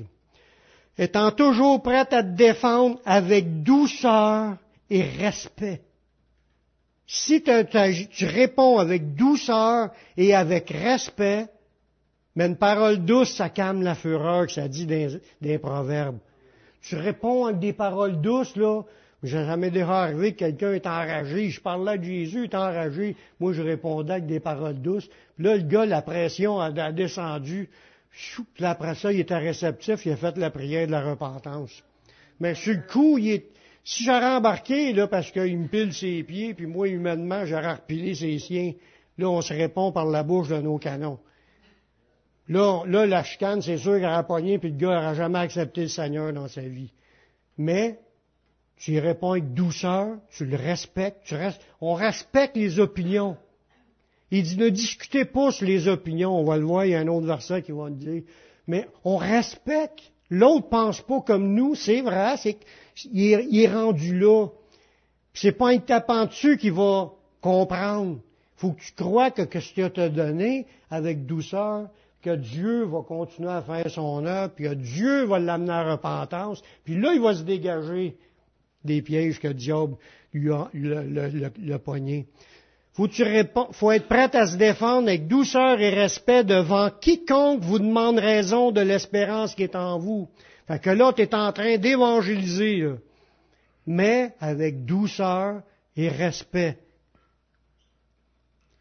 Étant 0.98 1.30
toujours 1.30 1.82
prêt 1.82 2.00
à 2.00 2.04
te 2.04 2.20
défendre 2.20 3.00
avec 3.06 3.62
douceur 3.62 4.58
et 4.90 5.02
respect. 5.02 5.80
Si 7.12 7.42
tu 7.42 8.24
réponds 8.24 8.78
avec 8.78 9.16
douceur 9.16 9.90
et 10.16 10.32
avec 10.32 10.70
respect, 10.70 11.48
mais 12.36 12.46
une 12.46 12.56
parole 12.56 13.04
douce, 13.04 13.34
ça 13.34 13.48
calme 13.48 13.82
la 13.82 13.96
fureur, 13.96 14.46
que 14.46 14.52
ça 14.52 14.68
dit 14.68 14.86
des, 14.86 15.58
proverbes. 15.58 16.18
Tu 16.82 16.94
réponds 16.94 17.46
avec 17.46 17.58
des 17.58 17.72
paroles 17.72 18.20
douces, 18.20 18.54
là, 18.54 18.82
j'ai 19.24 19.44
jamais 19.44 19.72
déjà 19.72 20.02
arrivé 20.02 20.34
que 20.34 20.38
quelqu'un 20.38 20.72
est 20.72 20.86
enragé. 20.86 21.50
Je 21.50 21.60
parlais 21.60 21.98
de 21.98 22.04
Jésus, 22.04 22.38
il 22.38 22.44
est 22.44 22.54
enragé. 22.54 23.16
Moi, 23.40 23.54
je 23.54 23.62
répondais 23.62 24.12
avec 24.12 24.26
des 24.26 24.38
paroles 24.38 24.80
douces. 24.80 25.08
Puis 25.34 25.44
là, 25.44 25.56
le 25.56 25.64
gars, 25.64 25.86
la 25.86 26.02
pression 26.02 26.60
a, 26.60 26.92
descendu. 26.92 27.70
Puis 28.54 28.64
après 28.64 28.94
ça, 28.94 29.12
il 29.12 29.18
était 29.18 29.36
réceptif, 29.36 30.06
il 30.06 30.12
a 30.12 30.16
fait 30.16 30.38
la 30.38 30.50
prière 30.50 30.86
de 30.86 30.92
la 30.92 31.02
repentance. 31.02 31.82
Mais 32.38 32.54
sur 32.54 32.74
le 32.74 32.82
coup, 32.88 33.18
il 33.18 33.30
est, 33.30 33.46
si 33.84 34.04
j'aurais 34.04 34.34
embarqué, 34.34 34.92
là, 34.92 35.06
parce 35.06 35.30
qu'il 35.30 35.58
me 35.58 35.68
pile 35.68 35.92
ses 35.92 36.22
pieds, 36.22 36.54
puis 36.54 36.66
moi, 36.66 36.88
humainement, 36.88 37.46
j'aurais 37.46 37.74
repilé 37.74 38.14
ses 38.14 38.38
siens, 38.38 38.72
là, 39.18 39.28
on 39.28 39.40
se 39.40 39.52
répond 39.52 39.92
par 39.92 40.06
la 40.06 40.22
bouche 40.22 40.48
de 40.48 40.60
nos 40.60 40.78
canons. 40.78 41.18
Là, 42.48 42.82
là 42.86 43.06
la 43.06 43.22
chicane, 43.22 43.62
c'est 43.62 43.78
sûr 43.78 43.96
qu'il 43.96 44.04
aurait 44.04 44.26
pogné, 44.26 44.58
puis 44.58 44.70
le 44.70 44.76
gars 44.76 45.00
n'aurait 45.00 45.14
jamais 45.14 45.38
accepté 45.38 45.82
le 45.82 45.88
Seigneur 45.88 46.32
dans 46.32 46.48
sa 46.48 46.62
vie. 46.62 46.92
Mais, 47.56 47.98
tu 48.76 48.92
y 48.92 49.00
réponds 49.00 49.32
avec 49.32 49.54
douceur, 49.54 50.16
tu 50.30 50.44
le 50.44 50.56
respectes, 50.56 51.22
tu 51.24 51.34
restes, 51.34 51.60
on 51.80 51.94
respecte 51.94 52.56
les 52.56 52.80
opinions. 52.80 53.36
Il 54.30 54.42
dit 54.44 54.56
ne 54.56 54.68
discutez 54.68 55.24
pas 55.24 55.50
sur 55.50 55.66
les 55.66 55.88
opinions, 55.88 56.38
on 56.38 56.44
va 56.44 56.56
le 56.56 56.64
voir, 56.64 56.84
il 56.84 56.92
y 56.92 56.94
a 56.94 57.00
un 57.00 57.08
autre 57.08 57.26
verset 57.26 57.62
qui 57.62 57.72
va 57.72 57.88
le 57.88 57.96
dire. 57.96 58.22
Mais 58.66 58.88
on 59.04 59.16
respecte. 59.16 60.09
L'autre 60.30 60.68
pense 60.68 61.00
pas 61.00 61.20
comme 61.20 61.54
nous, 61.54 61.74
c'est 61.74 62.02
vrai, 62.02 62.36
c'est 62.36 62.56
qu'il 62.94 63.58
est, 63.58 63.72
rendu 63.72 64.18
là. 64.18 64.46
C'est 65.34 65.52
pas 65.52 65.70
un 65.70 65.78
tapant 65.78 66.26
dessus 66.26 66.56
qui 66.56 66.70
va 66.70 67.10
comprendre. 67.40 68.18
Faut 68.56 68.72
que 68.72 68.80
tu 68.80 68.92
crois 68.92 69.30
que, 69.30 69.42
que 69.42 69.58
ce 69.58 69.72
qu'il 69.72 69.90
t'a 69.90 70.08
donné 70.08 70.66
avec 70.90 71.26
douceur, 71.26 71.88
que 72.22 72.36
Dieu 72.36 72.84
va 72.84 73.02
continuer 73.02 73.50
à 73.50 73.62
faire 73.62 73.90
son 73.90 74.24
œuvre, 74.24 74.52
puis 74.54 74.66
que 74.66 74.74
Dieu 74.74 75.24
va 75.24 75.38
l'amener 75.38 75.72
à 75.72 75.92
repentance, 75.92 76.62
puis 76.84 77.00
là, 77.00 77.12
il 77.14 77.20
va 77.20 77.34
se 77.34 77.42
dégager 77.42 78.16
des 78.84 79.02
pièges 79.02 79.40
que 79.40 79.48
le 79.48 79.54
diable 79.54 79.96
lui 80.32 80.52
a 80.52 80.68
le, 80.72 81.02
le. 81.02 81.74
Faut, 82.92 83.08
faut 83.72 83.92
être 83.92 84.08
prêt 84.08 84.34
à 84.34 84.46
se 84.46 84.56
défendre 84.56 85.08
avec 85.08 85.28
douceur 85.28 85.80
et 85.80 85.90
respect 85.90 86.44
devant 86.44 86.90
quiconque 86.90 87.62
vous 87.62 87.78
demande 87.78 88.18
raison 88.18 88.72
de 88.72 88.80
l'espérance 88.80 89.54
qui 89.54 89.62
est 89.62 89.76
en 89.76 89.98
vous. 89.98 90.28
Fait 90.66 90.80
que 90.80 90.90
là, 90.90 91.12
tu 91.12 91.22
es 91.22 91.34
en 91.34 91.52
train 91.52 91.78
d'évangéliser, 91.78 92.88
mais 93.86 94.34
avec 94.40 94.84
douceur 94.84 95.62
et 95.96 96.08
respect. 96.08 96.78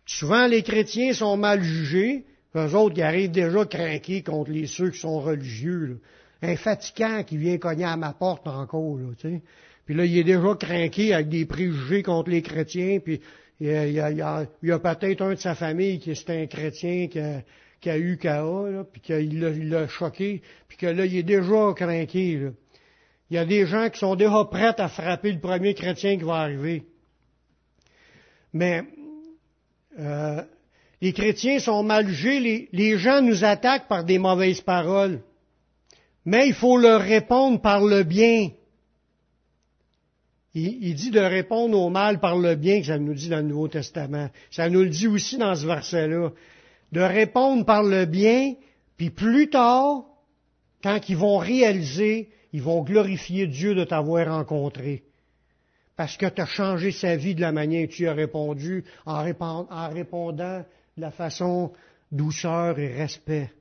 Souvent, 0.05 0.47
les 0.47 0.63
chrétiens 0.63 1.13
sont 1.13 1.37
mal 1.37 1.61
jugés, 1.61 2.25
eux 2.55 2.75
autres 2.75 2.95
qui 2.95 3.01
arrivent 3.03 3.31
déjà 3.31 3.63
craqués 3.65 4.23
contre 4.23 4.49
les 4.49 4.65
ceux 4.65 4.89
qui 4.89 4.99
sont 4.99 5.19
religieux. 5.19 6.01
Un 6.41 6.55
fatigant 6.55 7.23
qui 7.23 7.37
vient 7.37 7.57
cogner 7.57 7.85
à 7.85 7.95
ma 7.95 8.13
porte 8.13 8.47
encore, 8.47 8.97
là, 8.97 9.09
tu 9.17 9.29
sais. 9.29 9.41
Puis 9.85 9.95
là, 9.95 10.05
il 10.05 10.17
est 10.17 10.23
déjà 10.23 10.55
craqué 10.55 11.13
avec 11.13 11.29
des 11.29 11.45
préjugés 11.45 12.03
contre 12.03 12.29
les 12.29 12.41
chrétiens, 12.41 12.99
puis 13.03 13.21
il 13.59 13.91
y 13.91 13.99
a, 13.99 14.79
peut-être 14.79 15.21
un 15.21 15.33
de 15.33 15.39
sa 15.39 15.55
famille 15.55 15.99
qui 15.99 16.11
est 16.11 16.29
un 16.29 16.47
chrétien 16.47 17.07
qui 17.07 17.89
a, 17.89 17.97
eu 17.97 18.17
KA, 18.17 18.41
là, 18.41 18.83
puis 18.83 19.01
qu'il 19.01 19.39
l'a 19.69 19.87
choqué, 19.87 20.41
puis 20.67 20.77
que 20.77 20.87
là, 20.87 21.05
il 21.05 21.17
est 21.17 21.23
déjà 21.23 21.73
craqué. 21.75 22.51
Il 23.29 23.35
y 23.35 23.37
a 23.37 23.45
des 23.45 23.65
gens 23.65 23.89
qui 23.89 23.99
sont 23.99 24.15
déjà 24.15 24.45
prêts 24.45 24.73
à 24.77 24.87
frapper 24.87 25.31
le 25.31 25.39
premier 25.39 25.73
chrétien 25.73 26.17
qui 26.17 26.23
va 26.23 26.35
arriver. 26.35 26.83
Mais 28.53 28.83
euh, 29.99 30.41
les 31.01 31.13
chrétiens 31.13 31.59
sont 31.59 31.83
mal 31.83 32.07
jugés, 32.07 32.69
les 32.71 32.97
gens 32.97 33.21
nous 33.21 33.43
attaquent 33.43 33.87
par 33.87 34.03
des 34.03 34.19
mauvaises 34.19 34.61
paroles. 34.61 35.21
Mais 36.25 36.47
il 36.47 36.53
faut 36.53 36.77
leur 36.77 37.01
répondre 37.01 37.61
par 37.61 37.83
le 37.83 38.03
bien. 38.03 38.49
Il, 40.59 40.95
dit 40.95 41.11
de 41.11 41.19
répondre 41.19 41.79
au 41.79 41.89
mal 41.89 42.19
par 42.19 42.37
le 42.37 42.55
bien, 42.55 42.81
que 42.81 42.87
ça 42.87 42.97
nous 42.97 43.13
dit 43.13 43.29
dans 43.29 43.37
le 43.37 43.43
Nouveau 43.43 43.67
Testament. 43.67 44.29
Ça 44.51 44.69
nous 44.69 44.81
le 44.81 44.89
dit 44.89 45.07
aussi 45.07 45.37
dans 45.37 45.55
ce 45.55 45.65
verset-là. 45.65 46.31
De 46.91 47.01
répondre 47.01 47.65
par 47.65 47.83
le 47.83 48.05
bien, 48.05 48.55
puis 48.97 49.09
plus 49.09 49.49
tard, 49.49 50.03
quand 50.83 51.07
ils 51.07 51.17
vont 51.17 51.37
réaliser, 51.37 52.29
ils 52.51 52.61
vont 52.61 52.83
glorifier 52.83 53.47
Dieu 53.47 53.75
de 53.75 53.83
t'avoir 53.83 54.27
rencontré. 54.27 55.03
Parce 55.95 56.17
que 56.17 56.25
tu 56.25 56.41
as 56.41 56.45
changé 56.45 56.91
sa 56.91 57.15
vie 57.15 57.35
de 57.35 57.41
la 57.41 57.51
manière 57.51 57.87
que 57.87 57.93
tu 57.93 58.07
as 58.07 58.13
répondu 58.13 58.85
en, 59.05 59.21
répondant 59.23 60.59
de 60.97 61.01
la 61.01 61.11
façon 61.11 61.73
douceur 62.11 62.79
et 62.79 62.93
respect. 62.93 63.51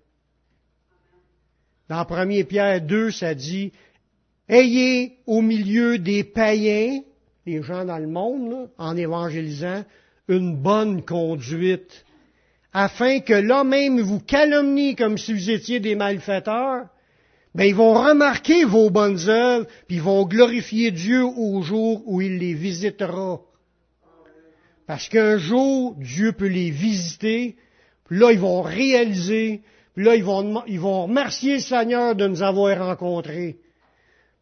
Dans 1.88 2.06
1 2.08 2.44
Pierre 2.44 2.82
2, 2.82 3.10
ça 3.10 3.34
dit, 3.34 3.72
Ayez 4.48 5.18
au 5.26 5.42
milieu 5.42 5.98
des 5.98 6.24
païens, 6.24 7.00
les 7.44 7.62
gens 7.62 7.84
dans 7.84 7.98
le 7.98 8.06
monde, 8.06 8.70
en 8.78 8.96
évangélisant, 8.96 9.84
une 10.28 10.56
bonne 10.56 11.04
conduite, 11.04 12.04
afin 12.72 13.20
que 13.20 13.34
là 13.34 13.64
même 13.64 14.00
vous 14.00 14.20
calomnie 14.20 14.94
comme 14.96 15.18
si 15.18 15.32
vous 15.32 15.50
étiez 15.50 15.80
des 15.80 15.94
malfaiteurs, 15.94 16.86
ben 17.54 17.64
ils 17.64 17.74
vont 17.74 17.94
remarquer 17.94 18.64
vos 18.64 18.90
bonnes 18.90 19.28
œuvres, 19.28 19.66
puis 19.86 19.96
ils 19.96 20.02
vont 20.02 20.24
glorifier 20.24 20.92
Dieu 20.92 21.24
au 21.24 21.60
jour 21.62 22.02
où 22.06 22.20
il 22.20 22.38
les 22.38 22.54
visitera. 22.54 23.40
Parce 24.86 25.08
qu'un 25.08 25.36
jour, 25.36 25.94
Dieu 25.98 26.32
peut 26.32 26.46
les 26.46 26.70
visiter, 26.70 27.56
puis 28.06 28.18
là, 28.18 28.32
ils 28.32 28.38
vont 28.38 28.62
réaliser, 28.62 29.62
puis 29.94 30.04
là, 30.04 30.14
ils 30.14 30.24
vont, 30.24 30.62
ils 30.66 30.80
vont 30.80 31.04
remercier 31.04 31.54
le 31.54 31.60
Seigneur 31.60 32.14
de 32.14 32.26
nous 32.26 32.42
avoir 32.42 32.78
rencontrés. 32.78 33.58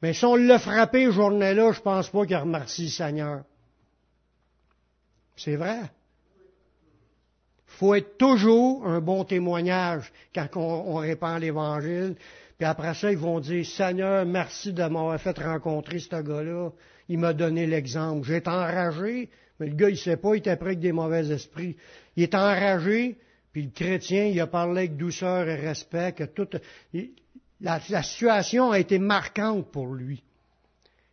Mais 0.07 0.12
si 0.12 0.24
on 0.24 0.36
l'a 0.36 0.61
frappé 0.61 1.11
journée-là, 1.11 1.72
je 1.72 1.80
pense 1.80 2.11
pas 2.11 2.24
qu'il 2.24 2.36
remercie 2.36 2.84
le 2.84 2.90
Seigneur. 2.90 3.42
C'est 5.34 5.57
vrai. 5.57 5.80
faut 7.66 7.92
être 7.92 8.16
toujours 8.16 8.86
un 8.86 9.00
bon 9.00 9.24
témoignage 9.24 10.12
quand 10.32 10.46
on, 10.54 10.94
répand 10.94 11.40
l'Évangile. 11.40 12.14
Puis 12.57 12.66
après 12.66 12.94
ça, 12.94 13.11
ils 13.11 13.18
vont 13.18 13.40
dire, 13.40 13.66
Seigneur, 13.66 14.24
merci 14.24 14.72
de 14.72 14.84
m'avoir 14.84 15.20
fait 15.20 15.36
rencontrer 15.40 15.98
ce 15.98 16.22
gars-là. 16.22 16.70
Il 17.09 17.18
m'a 17.18 17.32
donné 17.32 17.66
l'exemple. 17.66 18.30
Été 18.30 18.48
enragé, 18.48 19.28
mais 19.59 19.66
le 19.66 19.74
gars, 19.74 19.90
il 19.90 19.98
sait 19.98 20.18
pas, 20.18 20.36
il 20.36 20.38
était 20.38 20.54
prêt 20.54 20.68
avec 20.68 20.78
des 20.78 20.92
mauvais 20.92 21.32
esprits. 21.32 21.76
Il 22.14 22.22
est 22.22 22.36
enragé, 22.36 23.18
puis 23.50 23.64
le 23.64 23.70
chrétien, 23.70 24.26
il 24.26 24.40
a 24.40 24.46
parlé 24.46 24.82
avec 24.82 24.96
douceur 24.96 25.48
et 25.48 25.57
respect, 25.57 26.12
que 26.12 26.22
toute, 26.22 26.59
la, 27.61 27.80
situation 27.80 28.70
a 28.70 28.78
été 28.78 28.98
marquante 28.98 29.70
pour 29.70 29.94
lui. 29.94 30.22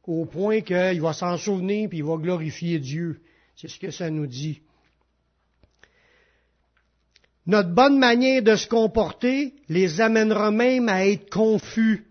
Au 0.06 0.26
point 0.26 0.62
qu'il 0.62 1.02
va 1.02 1.14
s'en 1.14 1.38
souvenir, 1.38 1.88
puis 1.88 2.00
il 2.00 2.04
va 2.04 2.18
glorifier 2.18 2.80
Dieu. 2.80 3.22
C'est 3.56 3.70
ce 3.70 3.80
que 3.80 3.92
ça 3.92 4.10
nous 4.10 4.28
dit. 4.28 4.62
Notre 7.46 7.70
bonne 7.70 7.98
manière 7.98 8.42
de 8.42 8.56
se 8.56 8.68
comporter 8.68 9.54
les 9.70 10.02
amènera 10.02 10.52
même 10.52 10.90
à 10.90 11.06
être 11.06 11.30
confus. 11.30 12.06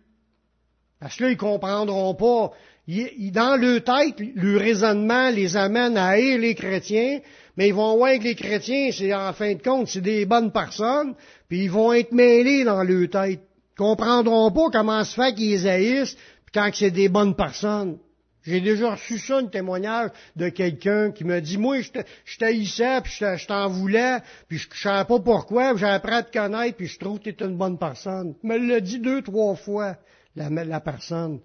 Parce 1.01 1.17
que 1.17 1.25
là, 1.25 1.31
ils 1.31 1.37
comprendront 1.37 2.15
pas. 2.15 2.53
Dans 2.89 3.61
leur 3.61 3.85
tête, 3.85 4.17
le 4.35 4.57
raisonnement 4.57 5.31
les 5.31 5.57
amène 5.57 5.97
à 5.97 6.09
haïr 6.09 6.39
les 6.39 6.55
chrétiens, 6.55 7.21
mais 7.57 7.69
ils 7.69 7.75
vont 7.75 7.97
voir 7.97 8.19
que 8.19 8.25
les 8.25 8.35
chrétiens, 8.35 8.91
c'est 8.93 9.15
en 9.15 9.33
fin 9.33 9.55
de 9.55 9.63
compte, 9.63 9.89
c'est 9.89 10.01
des 10.01 10.27
bonnes 10.27 10.53
personnes, 10.53 11.15
puis 11.49 11.65
ils 11.65 11.71
vont 11.71 11.93
être 11.93 12.13
mêlés 12.13 12.65
dans 12.65 12.83
leur 12.83 13.09
tête. 13.09 13.41
Comprendront 13.83 14.53
pas 14.53 14.71
comment 14.71 15.03
se 15.03 15.21
fait 15.21 15.35
qu'ils 15.35 15.67
haïssent, 15.67 16.17
quand 16.55 16.71
c'est 16.73 16.93
des 16.93 17.09
bonnes 17.09 17.35
personnes. 17.35 17.99
J'ai 18.45 18.61
déjà 18.61 18.93
reçu 18.93 19.19
ça, 19.19 19.39
un 19.39 19.47
témoignage 19.47 20.11
de 20.37 20.51
quelqu'un 20.51 21.11
qui 21.11 21.25
me 21.25 21.41
dit, 21.41 21.59
moi, 21.59 21.81
je 21.81 22.39
t'haïssais, 22.39 23.01
puis 23.01 23.13
je 23.13 23.47
t'en 23.47 23.69
voulais, 23.69 24.19
puis 24.47 24.59
je 24.59 24.69
savais 24.81 25.05
pas 25.05 25.19
pourquoi, 25.19 25.77
j'ai 25.77 25.87
appris 25.87 26.15
à 26.15 26.23
te 26.23 26.33
connaître, 26.33 26.77
puis 26.77 26.87
je 26.87 26.97
trouve 26.97 27.19
que 27.19 27.31
tu 27.31 27.43
une 27.43 27.57
bonne 27.57 27.77
personne. 27.77 28.37
Il 28.45 28.51
me 28.51 28.57
l'a 28.57 28.79
dit 28.79 29.01
deux, 29.01 29.21
trois 29.21 29.57
fois, 29.57 29.97
la, 30.37 30.49
la 30.49 30.81
personne. 30.81 31.41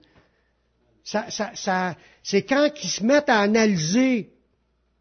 Ça, 1.04 1.32
ça, 1.32 1.50
ça, 1.56 1.96
c'est 2.22 2.44
quand 2.44 2.70
ils 2.84 2.90
se 2.90 3.04
mettent 3.04 3.30
à 3.30 3.40
analyser 3.40 4.30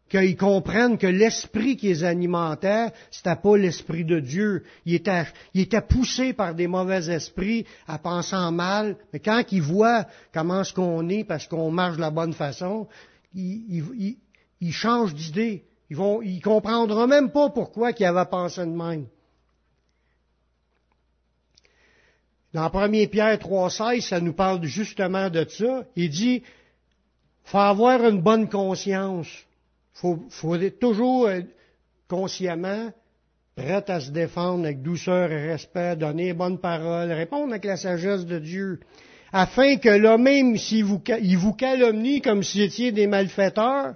qu'ils 0.09 0.37
comprennent 0.37 0.97
que 0.97 1.07
l'esprit 1.07 1.75
qui 1.75 1.87
les 1.87 2.03
alimentait, 2.03 2.91
c'était 3.11 3.35
pas 3.35 3.57
l'esprit 3.57 4.05
de 4.05 4.19
Dieu. 4.19 4.63
Il 4.85 4.93
était, 4.93 5.25
il 5.53 5.61
était 5.61 5.81
poussé 5.81 6.33
par 6.33 6.55
des 6.55 6.67
mauvais 6.67 7.09
esprits 7.09 7.65
à 7.87 7.97
penser 7.97 8.35
en 8.35 8.51
mal. 8.51 8.95
Mais 9.11 9.19
quand 9.19 9.43
ils 9.51 9.61
voient 9.61 10.05
comment 10.33 10.63
ce 10.63 10.73
qu'on 10.73 11.09
est 11.09 11.23
parce 11.23 11.47
qu'on 11.47 11.71
marche 11.71 11.97
de 11.97 12.01
la 12.01 12.11
bonne 12.11 12.33
façon, 12.33 12.87
ils, 13.33 14.17
ils, 14.61 14.73
changent 14.73 15.13
d'idée. 15.13 15.65
Ils 15.89 15.97
vont, 15.97 16.21
ils 16.21 16.41
comprendront 16.41 17.07
même 17.07 17.31
pas 17.31 17.49
pourquoi 17.49 17.93
qu'ils 17.93 18.05
avaient 18.05 18.29
pensé 18.29 18.61
de 18.61 18.67
même. 18.67 19.07
Dans 22.53 22.73
1 22.73 22.89
Pierre 23.07 23.37
3,16, 23.37 24.01
ça 24.01 24.19
nous 24.21 24.33
parle 24.33 24.63
justement 24.63 25.29
de 25.29 25.45
ça. 25.47 25.83
Il 25.95 26.09
dit, 26.09 26.43
faut 27.43 27.57
avoir 27.59 28.03
une 28.05 28.21
bonne 28.21 28.49
conscience 28.49 29.27
faut, 29.97 30.19
faut 30.29 30.55
être 30.55 30.79
toujours 30.79 31.27
consciemment 32.07 32.91
prêt 33.55 33.83
à 33.87 33.99
se 33.99 34.11
défendre 34.11 34.65
avec 34.65 34.83
douceur 34.83 35.31
et 35.31 35.47
respect, 35.47 35.95
donner 35.95 36.33
bonne 36.33 36.59
parole, 36.59 37.11
répondre 37.11 37.49
avec 37.49 37.65
la 37.65 37.77
sagesse 37.77 38.25
de 38.25 38.37
Dieu, 38.37 38.79
afin 39.33 39.77
que 39.77 39.89
là 39.89 40.17
même 40.19 40.55
s'il 40.55 40.85
vous, 40.85 41.01
vous 41.37 41.53
calomnie 41.53 42.21
comme 42.21 42.43
si 42.43 42.61
étiez 42.61 42.91
des 42.91 43.07
malfaiteurs, 43.07 43.95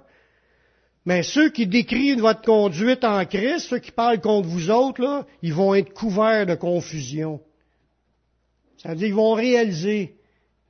mais 1.06 1.22
ceux 1.22 1.50
qui 1.50 1.68
décrivent 1.68 2.20
votre 2.20 2.42
conduite 2.42 3.04
en 3.04 3.24
Christ, 3.24 3.68
ceux 3.68 3.78
qui 3.78 3.92
parlent 3.92 4.20
contre 4.20 4.48
vous 4.48 4.70
autres, 4.70 5.00
là, 5.00 5.26
ils 5.42 5.54
vont 5.54 5.74
être 5.74 5.92
couverts 5.92 6.46
de 6.46 6.54
confusion. 6.54 7.40
Ça 8.78 8.90
veut 8.90 8.96
dire 8.96 9.06
qu'ils 9.06 9.14
vont 9.14 9.34
réaliser 9.34 10.16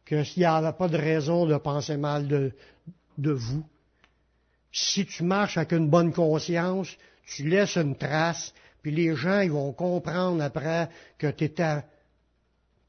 qu'il 0.06 0.24
n'y 0.36 0.44
a 0.44 0.72
pas 0.72 0.88
de 0.88 0.96
raison 0.96 1.46
de 1.46 1.56
penser 1.56 1.96
mal 1.96 2.28
de 2.28 3.30
vous 3.30 3.64
si 4.72 5.04
tu 5.04 5.22
marches 5.22 5.58
avec 5.58 5.72
une 5.72 5.88
bonne 5.88 6.12
conscience, 6.12 6.96
tu 7.26 7.48
laisses 7.48 7.76
une 7.76 7.96
trace, 7.96 8.54
puis 8.80 8.90
les 8.90 9.14
gens 9.14 9.40
ils 9.40 9.52
vont 9.52 9.72
comprendre 9.72 10.42
après 10.42 10.88
que 11.18 11.30
tu 11.30 11.44
n'étais 11.44 11.84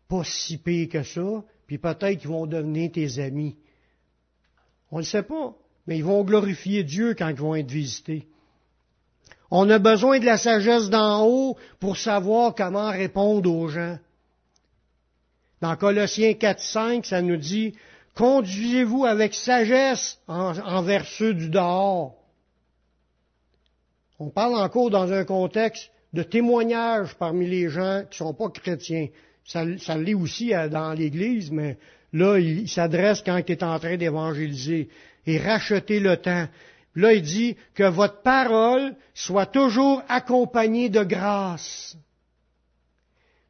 pas 0.08 0.24
si 0.24 0.58
pire 0.58 0.90
que 0.90 1.04
ça, 1.04 1.44
puis 1.68 1.78
peut-être 1.78 2.20
qu'ils 2.20 2.30
vont 2.30 2.46
devenir 2.48 2.92
tes 2.92 3.20
amis. 3.20 3.58
On 4.92 5.00
ne 5.00 5.04
sait 5.04 5.24
pas, 5.24 5.54
mais 5.86 5.98
ils 5.98 6.04
vont 6.04 6.24
glorifier 6.24 6.84
Dieu 6.84 7.16
quand 7.16 7.30
ils 7.30 7.36
vont 7.36 7.56
être 7.56 7.72
visités. 7.72 8.28
On 9.52 9.70
a 9.70 9.78
besoin 9.78 10.20
de 10.20 10.26
la 10.26 10.38
sagesse 10.38 10.90
d'en 10.90 11.28
haut 11.28 11.58
pour 11.80 11.98
savoir 11.98 12.56
comment 12.56 12.90
répondre 12.90 13.52
aux 13.52 13.68
gens. 13.68 14.00
Dans 15.62 15.76
Colossiens 15.76 16.32
4.5, 16.32 17.06
ça 17.06 17.22
nous 17.22 17.38
dit, 17.38 17.76
Conduisez-vous 18.16 19.06
avec 19.06 19.34
sagesse 19.34 20.20
envers 20.28 21.06
ceux 21.06 21.34
du 21.34 21.50
dehors. 21.50 22.16
On 24.20 24.30
parle 24.30 24.56
encore 24.56 24.90
dans 24.90 25.12
un 25.12 25.26
contexte 25.26 25.90
de 26.14 26.22
témoignage 26.22 27.16
parmi 27.16 27.48
les 27.48 27.70
gens 27.70 28.04
qui 28.10 28.24
ne 28.24 28.28
sont 28.28 28.34
pas 28.34 28.50
chrétiens. 28.50 29.08
Ça, 29.46 29.64
ça 29.80 29.98
l'est 29.98 30.14
aussi 30.14 30.54
dans 30.72 30.94
l'Église, 30.94 31.52
mais 31.52 31.78
là, 32.14 32.38
il, 32.38 32.70
s'adresse 32.70 33.24
quand 33.26 33.38
il 33.38 33.52
est 33.52 33.64
en 33.64 33.80
train 33.80 33.98
d'évangéliser 33.98 34.90
et 35.26 35.38
racheter 35.40 36.00
le 36.00 36.18
temps. 36.18 36.48
Là, 36.96 37.14
il 37.14 37.24
dit 37.24 37.58
que 37.74 37.84
votre 37.84 38.22
parole 38.22 38.96
soit 39.16 39.48
toujours 39.48 40.04
accompagnée 40.08 40.90
de 40.90 41.04
grâce. 41.04 41.98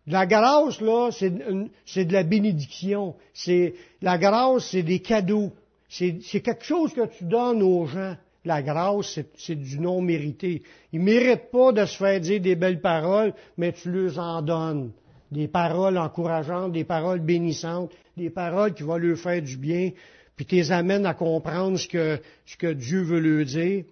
La 0.08 0.26
grâce, 0.26 0.82
là, 0.82 1.10
c'est 1.12 2.06
de 2.06 2.14
la 2.14 2.24
bénédiction. 2.24 3.16
C'est 3.34 3.74
la 4.02 4.18
grâce, 4.18 4.70
c'est 4.72 4.84
des 4.84 5.00
cadeaux. 5.00 5.52
C'est 5.88 6.42
quelque 6.42 6.66
chose 6.66 6.94
que 6.94 7.06
tu 7.08 7.24
donnes 7.26 7.62
aux 7.62 7.86
gens. 7.86 8.16
La 8.46 8.62
grâce, 8.62 9.20
c'est 9.38 9.56
du 9.56 9.80
non 9.80 10.02
mérité. 10.02 10.64
Ils 10.92 11.00
ne 11.00 11.06
méritent 11.06 11.50
pas 11.50 11.72
de 11.72 11.86
se 11.86 11.96
faire 11.96 12.20
dire 12.20 12.42
des 12.42 12.56
belles 12.56 12.82
paroles, 12.82 13.34
mais 13.58 13.72
tu 13.72 13.90
leur 13.90 14.20
en 14.20 14.42
donnes. 14.42 14.92
Des 15.32 15.48
paroles 15.48 15.98
encourageantes, 15.98 16.74
des 16.74 16.84
paroles 16.84 17.22
bénissantes, 17.22 17.92
des 18.18 18.30
paroles 18.30 18.74
qui 18.74 18.84
vont 18.84 18.98
leur 18.98 19.18
faire 19.18 19.42
du 19.42 19.58
bien, 19.58 19.92
puis 20.36 20.46
tu 20.46 20.56
les 20.56 20.72
amènes 20.72 21.06
à 21.06 21.14
comprendre 21.14 21.78
ce 21.78 21.88
que, 21.88 22.20
ce 22.46 22.58
que 22.58 22.74
Dieu 22.74 23.04
veut 23.04 23.20
leur 23.20 23.46
dire. 23.46 23.86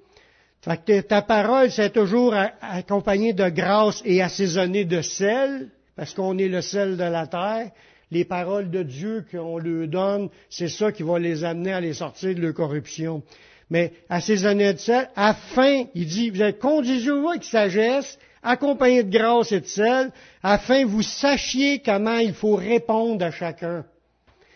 Fait 0.62 0.84
que 0.84 1.01
ta 1.01 1.22
parole, 1.22 1.72
c'est 1.72 1.91
toujours 1.91 2.36
accompagnée 2.62 3.34
de 3.34 3.49
grâce 3.49 4.01
et 4.05 4.22
assaisonnée 4.22 4.86
de 4.86 5.01
sel, 5.01 5.70
parce 5.95 6.13
qu'on 6.13 6.37
est 6.37 6.47
le 6.47 6.61
sel 6.61 6.97
de 6.97 7.03
la 7.03 7.27
terre. 7.27 7.71
Les 8.11 8.25
paroles 8.25 8.69
de 8.69 8.83
Dieu 8.83 9.25
qu'on 9.31 9.57
leur 9.57 9.87
donne, 9.87 10.29
c'est 10.49 10.67
ça 10.67 10.91
qui 10.91 11.03
va 11.03 11.17
les 11.17 11.43
amener 11.43 11.71
à 11.71 11.79
les 11.79 11.93
sortir 11.93 12.35
de 12.35 12.41
leur 12.41 12.53
corruption. 12.53 13.23
Mais 13.69 13.93
à 14.09 14.19
ces 14.19 14.45
années 14.45 14.73
de 14.73 14.79
sel, 14.79 15.09
afin, 15.15 15.85
il 15.95 16.05
dit, 16.05 16.29
vous 16.29 16.41
êtes 16.41 16.59
conduisez-vous 16.59 17.29
avec 17.29 17.45
sagesse, 17.45 18.19
accompagné 18.43 19.03
de 19.03 19.17
grâce 19.17 19.53
et 19.53 19.61
de 19.61 19.65
sel, 19.65 20.11
afin 20.43 20.85
vous 20.85 21.03
sachiez 21.03 21.79
comment 21.79 22.17
il 22.17 22.33
faut 22.33 22.55
répondre 22.55 23.23
à 23.23 23.31
chacun. 23.31 23.85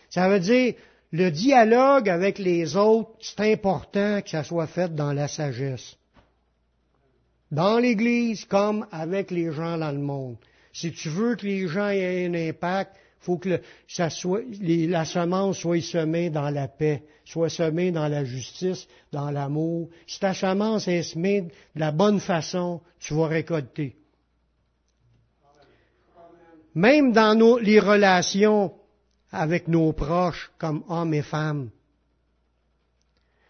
Ça 0.09 0.27
veut 0.27 0.41
dire, 0.41 0.73
le 1.13 1.29
dialogue 1.29 2.09
avec 2.09 2.39
les 2.39 2.75
autres, 2.75 3.11
c'est 3.21 3.39
important 3.53 4.21
que 4.21 4.29
ça 4.29 4.43
soit 4.43 4.67
fait 4.67 4.93
dans 4.93 5.13
la 5.13 5.29
sagesse. 5.29 5.95
Dans 7.51 7.79
l'Église 7.79 8.43
comme 8.43 8.85
avec 8.91 9.31
les 9.31 9.53
gens 9.53 9.77
dans 9.77 9.91
le 9.91 9.99
monde. 9.99 10.35
Si 10.75 10.91
tu 10.91 11.07
veux 11.07 11.37
que 11.37 11.45
les 11.45 11.69
gens 11.69 11.87
aient 11.87 12.25
un 12.25 12.33
impact, 12.33 12.97
il 12.97 13.25
faut 13.25 13.37
que 13.37 13.61
la 13.97 15.05
semence 15.05 15.59
soit 15.59 15.81
semée 15.81 16.29
dans 16.29 16.49
la 16.49 16.67
paix, 16.67 17.05
soit 17.23 17.47
semée 17.47 17.91
dans 17.91 18.09
la 18.09 18.25
justice, 18.25 18.85
dans 19.13 19.31
l'amour. 19.31 19.87
Si 20.05 20.19
ta 20.19 20.33
semence 20.33 20.89
est 20.89 21.03
semée 21.03 21.43
de 21.43 21.79
la 21.79 21.93
bonne 21.93 22.19
façon, 22.19 22.81
tu 22.99 23.13
vas 23.13 23.27
récolter. 23.27 23.95
Même 26.73 27.13
dans 27.13 27.57
les 27.57 27.79
relations 27.79 28.73
avec 29.31 29.69
nos 29.69 29.93
proches, 29.93 30.51
comme 30.57 30.83
hommes 30.89 31.13
et 31.13 31.21
femmes. 31.21 31.69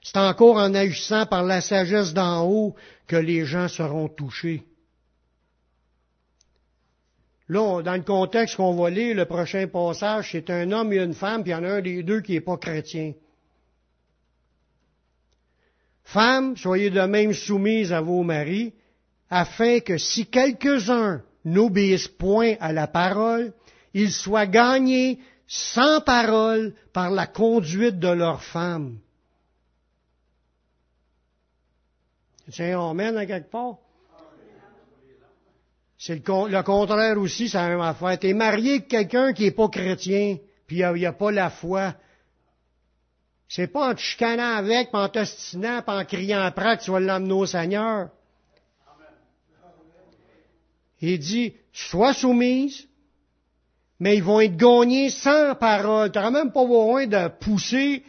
C'est 0.03 0.17
encore 0.17 0.57
en 0.57 0.75
agissant 0.75 1.25
par 1.25 1.41
la 1.41 1.61
sagesse 1.61 2.13
d'en 2.13 2.45
haut 2.47 2.75
que 3.07 3.15
les 3.15 3.45
gens 3.45 3.67
seront 3.67 4.09
touchés. 4.09 4.63
Là, 7.47 7.81
dans 7.83 7.95
le 7.95 8.01
contexte 8.01 8.55
qu'on 8.55 8.75
va 8.75 8.89
lire, 8.89 9.15
le 9.15 9.25
prochain 9.25 9.67
passage, 9.67 10.29
c'est 10.31 10.49
un 10.49 10.71
homme 10.71 10.91
et 10.93 10.97
une 10.97 11.13
femme, 11.13 11.43
puis 11.43 11.51
il 11.51 11.53
y 11.53 11.57
en 11.57 11.63
a 11.63 11.73
un 11.75 11.81
des 11.81 12.01
deux 12.01 12.21
qui 12.21 12.33
n'est 12.33 12.41
pas 12.41 12.57
chrétien. 12.57 13.13
Femmes, 16.03 16.57
soyez 16.57 16.89
de 16.89 17.01
même 17.01 17.33
soumises 17.33 17.93
à 17.93 18.01
vos 18.01 18.23
maris, 18.23 18.73
afin 19.29 19.79
que 19.79 19.97
si 19.97 20.27
quelques-uns 20.27 21.21
n'obéissent 21.43 22.07
point 22.07 22.55
à 22.59 22.73
la 22.73 22.87
parole, 22.87 23.53
ils 23.93 24.11
soient 24.11 24.47
gagnés 24.47 25.19
sans 25.47 26.01
parole 26.01 26.73
par 26.93 27.11
la 27.11 27.27
conduite 27.27 27.99
de 27.99 28.07
leurs 28.07 28.43
femmes. 28.43 28.97
C'est 32.49 32.73
un 32.73 32.99
à 32.99 33.25
quelque 33.25 33.49
part? 33.49 33.77
C'est 36.05 36.23
le, 36.27 36.61
contraire 36.61 37.17
aussi, 37.17 37.49
c'est 37.49 37.57
la 37.57 37.69
même 37.69 37.81
affaire. 37.81 38.19
T'es 38.19 38.35
marié 38.35 38.73
avec 38.73 38.87
quelqu'un 38.87 39.33
qui 39.33 39.45
est 39.45 39.51
pas 39.51 39.69
chrétien, 39.69 40.37
puis 40.67 40.81
il 40.81 40.93
n'y 40.93 41.05
a, 41.07 41.13
pas 41.13 41.31
la 41.31 41.49
foi. 41.49 41.95
C'est 43.49 43.65
pas 43.65 43.89
en 43.89 43.95
te 43.95 44.01
chicanant 44.01 44.55
avec, 44.55 44.91
puis 44.91 45.01
en 45.01 45.09
t'ostinant, 45.09 45.81
puis 45.81 45.95
en 45.95 46.05
criant 46.05 46.41
après 46.41 46.77
que 46.77 46.83
tu 46.83 46.91
vas 46.91 46.99
l'emmener 46.99 47.33
au 47.33 47.47
Seigneur. 47.47 48.09
Il 51.01 51.17
dit, 51.17 51.55
sois 51.73 52.13
soumise, 52.13 52.87
mais 53.99 54.17
ils 54.17 54.23
vont 54.23 54.41
être 54.41 54.57
gagnés 54.57 55.09
sans 55.09 55.55
parole. 55.55 56.11
Tu 56.11 56.19
n'auras 56.19 56.29
même 56.29 56.51
pas 56.51 56.65
besoin 56.65 57.07
de 57.07 57.29
pousser, 57.29 58.03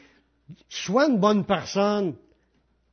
sois 0.68 1.08
une 1.08 1.18
bonne 1.18 1.46
personne. 1.46 2.14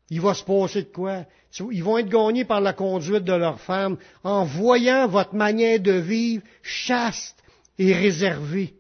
Il 0.10 0.22
va 0.22 0.34
se 0.34 0.46
passer 0.46 0.84
de 0.84 0.94
quoi? 0.94 1.26
Ils 1.72 1.84
vont 1.84 1.98
être 1.98 2.10
gagnés 2.10 2.46
par 2.46 2.62
la 2.62 2.74
conduite 2.74 3.24
de 3.24 3.34
leur 3.34 3.60
femme 3.60 3.98
en 4.24 4.44
voyant 4.44 5.08
votre 5.08 5.36
manière 5.36 5.80
de 5.80 5.92
vivre 5.92 6.44
chaste 6.62 7.38
et 7.78 7.94
réservée. 7.94 8.74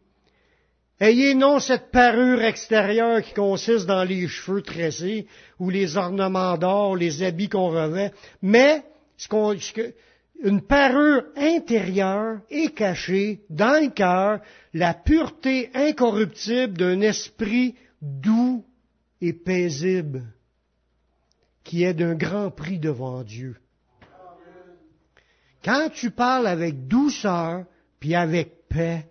Ayez 0.99 1.35
non 1.35 1.59
cette 1.59 1.91
parure 1.91 2.41
extérieure 2.43 3.21
qui 3.21 3.33
consiste 3.33 3.85
dans 3.85 4.03
les 4.03 4.27
cheveux 4.27 4.61
tressés 4.61 5.27
ou 5.59 5.69
les 5.69 5.97
ornements 5.97 6.57
d'or, 6.57 6.95
les 6.95 7.23
habits 7.23 7.49
qu'on 7.49 7.69
revêt, 7.69 8.11
mais 8.41 8.83
une 10.43 10.61
parure 10.61 11.23
intérieure 11.35 12.39
et 12.49 12.69
cachée 12.69 13.41
dans 13.49 13.83
le 13.83 13.89
cœur, 13.89 14.39
la 14.73 14.93
pureté 14.93 15.69
incorruptible 15.73 16.77
d'un 16.77 17.01
esprit 17.01 17.75
doux 18.01 18.63
et 19.21 19.33
paisible, 19.33 20.23
qui 21.63 21.83
est 21.83 21.93
d'un 21.93 22.15
grand 22.15 22.51
prix 22.51 22.79
devant 22.79 23.23
Dieu. 23.23 23.57
Quand 25.63 25.89
tu 25.93 26.11
parles 26.11 26.47
avec 26.47 26.87
douceur, 26.87 27.65
puis 27.99 28.15
avec 28.15 28.67
paix, 28.67 29.07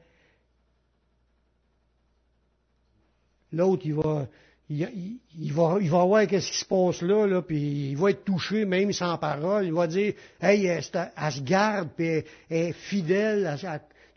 l'autre, 3.52 3.82
il 3.86 3.94
va, 3.94 4.26
il, 4.68 5.52
va, 5.52 5.78
il 5.80 5.90
va 5.90 6.04
voir 6.04 6.26
qu'est-ce 6.26 6.50
qui 6.50 6.58
se 6.58 6.64
passe 6.66 7.00
là, 7.00 7.26
là, 7.26 7.40
puis 7.40 7.90
il 7.90 7.96
va 7.96 8.10
être 8.10 8.24
touché 8.24 8.66
même 8.66 8.92
sans 8.92 9.16
parole. 9.16 9.64
Il 9.64 9.72
va 9.72 9.86
dire, 9.86 10.12
hey, 10.40 10.66
elle, 10.66 10.82
se 10.82 11.40
garde, 11.40 11.88
puis 11.96 12.06
elle, 12.06 12.24
est 12.50 12.72
fidèle. 12.72 13.56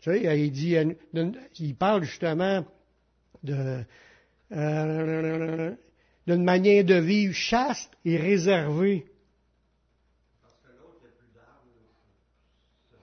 tu 0.00 0.10
sais, 0.10 0.38
il 0.38 0.52
dit, 0.52 0.76
il 1.58 1.74
parle 1.74 2.04
justement 2.04 2.64
de 3.42 3.82
euh, 4.52 5.74
d'une 6.26 6.44
manière 6.44 6.84
de 6.84 6.94
vivre 6.94 7.34
chaste 7.34 7.90
et 8.04 8.16
réservée. 8.16 9.06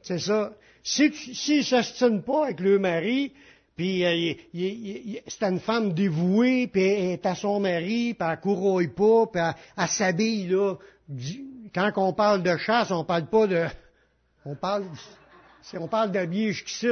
C'est 0.02 0.20
ça. 0.20 0.54
Si, 0.84 1.14
si 1.14 1.58
ne 1.58 1.62
s'estime 1.62 2.22
pas 2.24 2.46
avec 2.46 2.60
le 2.60 2.78
mari, 2.78 3.32
puis 3.76 4.06
euh, 4.06 4.34
c'est 5.28 5.44
une 5.44 5.60
femme 5.60 5.94
dévouée, 5.94 6.68
puis 6.68 6.84
elle 6.84 7.12
est 7.12 7.26
à 7.26 7.36
son 7.36 7.60
mari, 7.60 8.14
puis 8.14 8.28
elle 8.30 8.40
courouille 8.40 8.90
pas, 8.90 9.26
puis 9.28 9.42
elle, 9.78 9.88
s'habille 9.88 10.48
là. 10.48 10.76
Quand 11.74 11.92
on 11.96 12.14
parle 12.14 12.44
de 12.44 12.56
chasse, 12.58 12.92
on 12.92 13.06
parle 13.06 13.28
pas 13.28 13.48
de, 13.48 13.66
on 14.46 14.56
parle, 14.56 14.86
on 15.74 15.88
parle 15.88 16.12
d'habiller 16.12 16.52
jusqu'ici. 16.52 16.90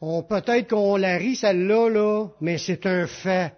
On 0.00 0.22
peut-être 0.22 0.70
qu'on 0.70 0.96
la 0.96 1.16
rit 1.16 1.36
celle-là 1.36 1.88
là, 1.90 2.28
mais 2.40 2.58
c'est 2.58 2.84
un 2.86 3.06
fait. 3.06 3.52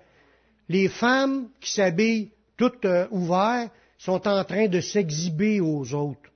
Les 0.68 0.88
femmes 0.88 1.48
qui 1.60 1.72
s'habillent 1.72 2.30
toutes 2.56 2.84
euh, 2.84 3.06
ouvertes 3.10 3.72
sont 3.96 4.26
en 4.28 4.44
train 4.44 4.68
de 4.68 4.80
s'exhiber 4.80 5.60
aux 5.60 5.94
autres. 5.94 6.30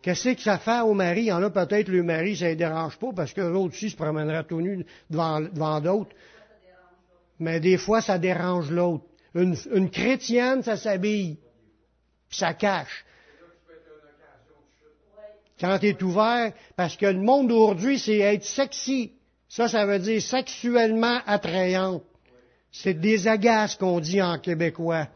Qu'est-ce 0.00 0.30
que 0.30 0.40
ça 0.40 0.58
fait 0.58 0.80
au 0.80 0.94
mari? 0.94 1.22
Il 1.22 1.26
y 1.26 1.32
en 1.32 1.42
a 1.42 1.50
peut-être 1.50 1.88
le 1.88 2.02
mari, 2.02 2.36
ça 2.36 2.48
ne 2.48 2.54
dérange 2.54 2.96
pas 2.98 3.12
parce 3.14 3.32
que 3.32 3.40
l'autre 3.40 3.74
aussi 3.74 3.90
se 3.90 3.96
promènera 3.96 4.44
tout 4.44 4.60
nu 4.60 4.86
devant, 5.10 5.80
d'autres. 5.80 6.14
Mais 7.40 7.60
des 7.60 7.76
fois, 7.76 8.00
ça 8.00 8.18
dérange 8.18 8.70
l'autre. 8.70 9.04
Une, 9.34 9.90
chrétienne, 9.90 10.62
ça 10.62 10.76
s'habille, 10.76 11.36
puis 12.28 12.38
ça 12.38 12.54
cache. 12.54 13.04
Quand 15.60 15.78
tu 15.78 15.88
es 15.88 16.02
ouvert, 16.02 16.52
parce 16.76 16.96
que 16.96 17.06
le 17.06 17.20
monde 17.20 17.48
d'aujourd'hui, 17.48 17.98
c'est 17.98 18.18
être 18.18 18.44
sexy. 18.44 19.12
Ça, 19.48 19.68
ça 19.68 19.84
veut 19.84 19.98
dire 19.98 20.22
sexuellement 20.22 21.18
attrayante. 21.26 22.04
C'est 22.82 22.94
des 22.94 23.26
agaces 23.26 23.74
qu'on 23.74 23.98
dit 23.98 24.22
en 24.22 24.38
québécois. 24.38 25.08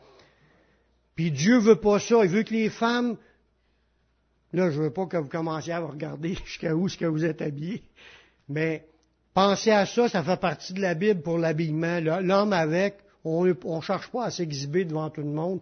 Puis 1.15 1.31
Dieu 1.31 1.59
veut 1.59 1.81
pas 1.81 2.01
ça. 2.01 2.25
Il 2.25 2.31
veut 2.31 2.43
que 2.43 2.55
les 2.55 2.71
femmes 2.71 3.17
Là, 4.53 4.71
je 4.71 4.83
veux 4.83 4.91
pas 4.91 5.07
que 5.07 5.17
vous 5.17 5.29
commenciez 5.29 5.73
à 5.73 5.81
vous 5.81 5.89
regarder 5.89 6.35
jusqu'à 6.45 6.75
où 6.75 6.89
ce 6.89 6.99
que 6.99 7.07
vous 7.07 7.25
êtes 7.25 7.41
habillé. 7.41 7.83
Mais 8.49 8.85
pensez 9.33 9.71
à 9.71 9.87
ça, 9.87 10.09
ça 10.09 10.23
fait 10.23 10.41
partie 10.41 10.75
de 10.75 10.81
la 10.81 10.95
Bible 10.95 11.23
pour 11.23 11.39
l'habillement. 11.39 12.01
L'homme 12.01 12.53
avec, 12.53 12.97
on 13.25 13.45
ne 13.45 13.81
cherche 13.81 14.11
pas 14.11 14.25
à 14.25 14.31
s'exhiber 14.31 14.85
devant 14.85 15.09
tout 15.09 15.23
le 15.23 15.29
monde. 15.29 15.61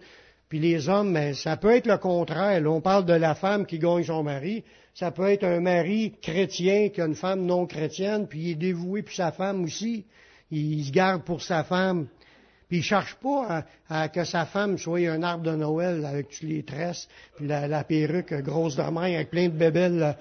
Puis 0.49 0.59
les 0.59 0.89
hommes, 0.89 1.13
mais 1.13 1.35
ça 1.35 1.57
peut 1.57 1.77
être 1.77 1.87
le 1.87 1.99
contraire. 1.99 2.61
on 2.67 2.81
parle 2.81 3.05
de 3.05 3.13
la 3.13 3.37
femme 3.37 3.67
qui 3.67 3.79
gagne 3.79 4.03
son 4.03 4.25
mari. 4.25 4.65
Ça 4.95 5.13
peut 5.13 5.31
être 5.31 5.45
un 5.45 5.61
mari 5.61 6.15
chrétien 6.21 6.89
qui 6.89 7.01
a 7.01 7.07
une 7.07 7.15
femme 7.15 7.45
non 7.45 7.67
chrétienne, 7.67 8.27
puis 8.27 8.41
il 8.41 8.51
est 8.51 8.55
dévoué, 8.57 9.03
puis 9.03 9.15
sa 9.15 9.31
femme 9.31 9.63
aussi. 9.63 10.07
Il 10.51 10.85
se 10.85 10.91
garde 10.91 11.23
pour 11.23 11.43
sa 11.43 11.65
femme. 11.65 12.09
Puis 12.69 12.79
il 12.79 12.83
cherche 12.83 13.17
pas 13.17 13.65
à, 13.89 14.09
que 14.09 14.25
sa 14.25 14.47
femme 14.47 14.79
soit 14.79 15.09
un 15.09 15.23
arbre 15.23 15.45
de 15.45 15.57
Noël 15.57 16.05
avec 16.05 16.29
toutes 16.29 16.49
les 16.49 16.63
tresses, 16.63 17.09
puis 17.37 17.49
la, 17.49 17.83
perruque 17.85 18.33
grosse 18.43 18.77
de 18.77 18.83
avec 18.83 19.31
plein 19.31 19.49
de 19.49 19.57
bébelles. 19.57 20.17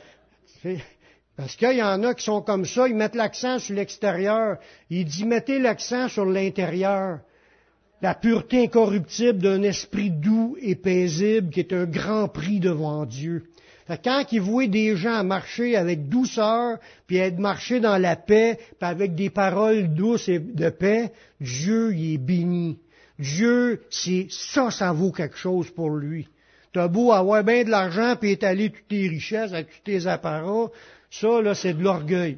Parce 1.38 1.56
qu'il 1.56 1.78
y 1.78 1.84
en 1.84 2.04
a 2.04 2.16
qui 2.16 2.26
sont 2.26 2.42
comme 2.42 2.66
ça, 2.66 2.88
ils 2.88 2.96
mettent 2.96 3.16
l'accent 3.16 3.60
sur 3.60 3.76
l'extérieur. 3.76 4.58
Il 4.90 5.06
dit 5.06 5.26
mettez 5.26 5.60
l'accent 5.60 6.10
sur 6.10 6.26
l'intérieur. 6.26 7.20
La 8.02 8.16
pureté 8.16 8.64
incorruptible 8.64 9.40
d'un 9.40 9.62
esprit 9.62 10.10
doux 10.10 10.58
et 10.60 10.76
paisible 10.76 11.52
qui 11.52 11.60
est 11.60 11.74
un 11.74 11.86
grand 11.86 12.30
prix 12.30 12.60
devant 12.60 13.06
Dieu 13.06 13.46
quand 13.98 14.24
il 14.32 14.42
voit 14.42 14.68
des 14.68 14.96
gens 14.96 15.24
marcher 15.24 15.76
avec 15.76 16.10
douceur, 16.10 16.78
puis 17.08 17.18
être 17.18 17.40
marcher 17.40 17.80
dans 17.80 17.98
la 17.98 18.16
paix, 18.16 18.58
puis 18.58 18.90
avec 18.90 19.16
des 19.16 19.30
paroles 19.30 19.94
douces 19.94 20.30
et 20.30 20.40
de 20.40 20.70
paix, 20.70 21.12
Dieu 21.42 21.94
y 21.94 22.14
est 22.14 22.18
béni. 22.18 22.80
Dieu, 23.18 23.82
c'est 23.90 24.28
ça, 24.30 24.72
ça 24.72 24.92
vaut 24.92 25.12
quelque 25.12 25.38
chose 25.38 25.70
pour 25.72 25.90
lui. 25.90 26.28
T'as 26.72 26.88
beau 26.88 27.12
avoir 27.12 27.44
bien 27.44 27.64
de 27.64 27.70
l'argent 27.70 28.16
puis 28.20 28.32
étaler 28.32 28.70
toutes 28.70 28.88
tes 28.88 29.08
richesses 29.08 29.54
avec 29.54 29.70
tous 29.70 29.84
tes 29.84 30.08
apparats, 30.08 30.70
ça, 31.10 31.42
là, 31.42 31.56
c'est 31.56 31.74
de 31.74 31.84
l'orgueil. 31.84 32.38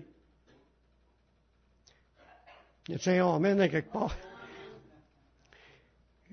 Y 2.87 2.95
a 2.95 3.25
un 3.25 3.67
quelque 3.67 3.91
part? 3.91 4.15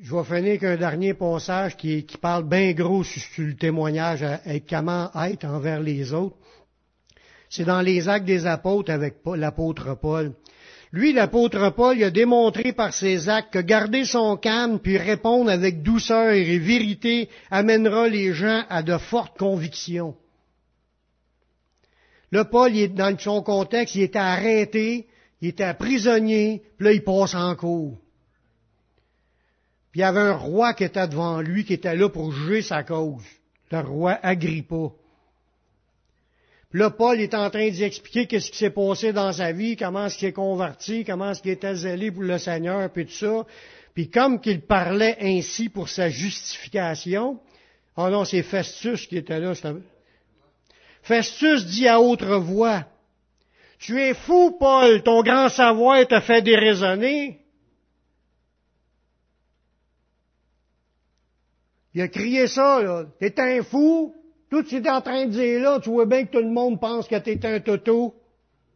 Je 0.00 0.14
vais 0.14 0.22
finir 0.22 0.50
avec 0.50 0.62
un 0.62 0.76
dernier 0.76 1.14
passage 1.14 1.76
qui, 1.76 2.06
parle 2.20 2.48
bien 2.48 2.72
gros 2.72 3.02
sur, 3.02 3.20
le 3.38 3.56
témoignage 3.56 4.24
et 4.46 4.60
comment 4.60 5.10
être 5.24 5.44
envers 5.44 5.80
les 5.80 6.12
autres. 6.12 6.36
C'est 7.50 7.64
dans 7.64 7.80
les 7.80 8.08
actes 8.08 8.24
des 8.24 8.46
apôtres 8.46 8.92
avec 8.92 9.16
l'apôtre 9.34 9.98
Paul. 10.00 10.34
Lui, 10.92 11.12
l'apôtre 11.12 11.70
Paul, 11.70 11.96
il 11.96 12.04
a 12.04 12.10
démontré 12.10 12.72
par 12.72 12.94
ses 12.94 13.28
actes 13.28 13.52
que 13.52 13.58
garder 13.58 14.04
son 14.04 14.36
calme 14.36 14.78
puis 14.78 14.98
répondre 14.98 15.50
avec 15.50 15.82
douceur 15.82 16.30
et 16.30 16.58
vérité 16.58 17.28
amènera 17.50 18.06
les 18.06 18.32
gens 18.32 18.62
à 18.68 18.84
de 18.84 18.98
fortes 18.98 19.36
convictions. 19.36 20.14
Là, 22.30 22.44
Paul, 22.44 22.72
dans 22.94 23.18
son 23.18 23.42
contexte, 23.42 23.96
il 23.96 24.02
était 24.02 24.18
arrêté, 24.18 25.08
il 25.40 25.48
était 25.48 25.74
prisonnier, 25.74 26.62
puis 26.76 26.84
là, 26.84 26.92
il 26.92 27.02
passe 27.02 27.34
en 27.34 27.56
cours. 27.56 27.98
Il 29.98 30.02
y 30.02 30.04
avait 30.04 30.20
un 30.20 30.36
roi 30.36 30.74
qui 30.74 30.84
était 30.84 31.08
devant 31.08 31.40
lui, 31.40 31.64
qui 31.64 31.72
était 31.72 31.96
là 31.96 32.08
pour 32.08 32.30
juger 32.30 32.62
sa 32.62 32.84
cause. 32.84 33.24
Le 33.72 33.80
roi 33.80 34.16
Agrippa. 34.22 34.92
Puis 36.70 36.78
là, 36.78 36.90
Paul 36.90 37.20
est 37.20 37.34
en 37.34 37.50
train 37.50 37.68
d'y 37.68 37.82
expliquer 37.82 38.28
qu'est-ce 38.28 38.52
qui 38.52 38.58
s'est 38.58 38.70
passé 38.70 39.12
dans 39.12 39.32
sa 39.32 39.50
vie, 39.50 39.74
comment 39.74 40.06
est-ce 40.06 40.16
qu'il 40.16 40.28
est 40.28 40.32
converti, 40.32 41.04
comment 41.04 41.32
est-ce 41.32 41.42
qu'il 41.42 41.50
était 41.50 41.74
zélé 41.74 42.12
pour 42.12 42.22
le 42.22 42.38
Seigneur, 42.38 42.88
puis 42.92 43.06
tout 43.06 43.12
ça. 43.12 43.44
Puis 43.92 44.08
comme 44.08 44.40
qu'il 44.40 44.60
parlait 44.60 45.16
ainsi 45.20 45.68
pour 45.68 45.88
sa 45.88 46.08
justification, 46.08 47.40
oh 47.96 48.08
non, 48.08 48.24
c'est 48.24 48.44
Festus 48.44 49.04
qui 49.08 49.16
était 49.16 49.40
là. 49.40 49.52
Festus 51.02 51.66
dit 51.66 51.88
à 51.88 52.00
autre 52.00 52.36
voix, 52.36 52.84
Tu 53.80 54.00
es 54.00 54.14
fou, 54.14 54.56
Paul, 54.60 55.02
ton 55.02 55.24
grand 55.24 55.48
savoir 55.48 56.06
t'a 56.06 56.20
fait 56.20 56.40
déraisonner. 56.40 57.37
Il 61.98 62.02
a 62.02 62.06
crié 62.06 62.46
ça, 62.46 62.80
là. 62.80 63.06
T'es 63.18 63.34
un 63.40 63.60
fou. 63.64 64.14
Tout 64.50 64.64
ce 64.64 64.76
que 64.76 64.82
tu 64.82 64.88
en 64.88 65.00
train 65.00 65.26
de 65.26 65.32
dire 65.32 65.60
là, 65.60 65.80
tu 65.82 65.90
vois 65.90 66.06
bien 66.06 66.24
que 66.24 66.30
tout 66.30 66.44
le 66.44 66.48
monde 66.48 66.80
pense 66.80 67.08
que 67.08 67.16
t'es 67.16 67.44
un 67.44 67.58
toto. 67.58 68.14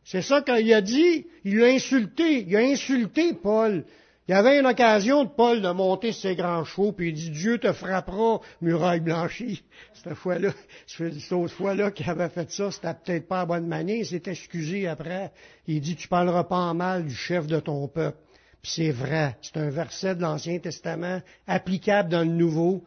C'est 0.02 0.22
ça 0.22 0.42
qu'il 0.42 0.74
a 0.74 0.80
dit. 0.80 1.28
Il 1.44 1.58
l'a 1.58 1.66
insulté. 1.66 2.44
Il 2.48 2.56
a 2.56 2.58
insulté 2.58 3.32
Paul. 3.32 3.84
Il 4.26 4.32
y 4.32 4.34
avait 4.34 4.58
une 4.58 4.66
occasion 4.66 5.22
de 5.22 5.28
Paul 5.28 5.62
de 5.62 5.70
monter 5.70 6.10
ses 6.10 6.34
grands 6.34 6.64
chevaux, 6.64 6.90
puis 6.90 7.10
il 7.10 7.14
dit 7.14 7.30
Dieu 7.30 7.58
te 7.58 7.72
frappera, 7.72 8.40
muraille 8.60 8.98
blanchie. 8.98 9.62
Cette 9.94 10.14
fois-là, 10.14 10.50
cette 10.88 11.32
autre 11.32 11.54
fois-là 11.54 11.92
qu'il 11.92 12.10
avait 12.10 12.28
fait 12.28 12.50
ça, 12.50 12.72
c'était 12.72 12.94
peut-être 12.94 13.28
pas 13.28 13.42
à 13.42 13.46
bonne 13.46 13.68
manière, 13.68 13.98
il 13.98 14.06
s'est 14.06 14.22
excusé 14.26 14.88
après. 14.88 15.30
Il 15.68 15.80
dit 15.80 15.94
Tu 15.94 16.08
parleras 16.08 16.42
pas 16.42 16.56
en 16.56 16.74
mal 16.74 17.06
du 17.06 17.14
chef 17.14 17.46
de 17.46 17.60
ton 17.60 17.86
peuple. 17.86 18.18
Puis 18.62 18.72
c'est 18.74 18.90
vrai, 18.90 19.36
c'est 19.42 19.58
un 19.58 19.70
verset 19.70 20.16
de 20.16 20.22
l'Ancien 20.22 20.58
Testament 20.58 21.20
applicable 21.46 22.08
dans 22.08 22.22
le 22.22 22.32
Nouveau, 22.32 22.82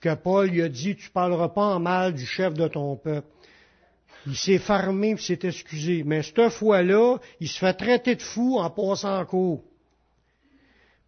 que 0.00 0.14
Paul 0.14 0.48
lui 0.48 0.62
a 0.62 0.68
dit 0.68 0.96
Tu 0.96 1.10
parleras 1.10 1.48
pas 1.48 1.74
en 1.74 1.80
mal 1.80 2.14
du 2.14 2.26
chef 2.26 2.54
de 2.54 2.68
ton 2.68 2.96
peuple. 2.96 3.28
Il 4.26 4.36
s'est 4.36 4.58
fermé 4.58 5.10
et 5.10 5.16
s'est 5.16 5.38
excusé. 5.42 6.02
Mais 6.04 6.22
cette 6.22 6.48
fois-là, 6.48 7.18
il 7.40 7.48
se 7.48 7.58
fait 7.58 7.74
traiter 7.74 8.16
de 8.16 8.22
fou 8.22 8.58
en 8.58 8.70
passant 8.70 9.20
en 9.20 9.24
cours. 9.24 9.62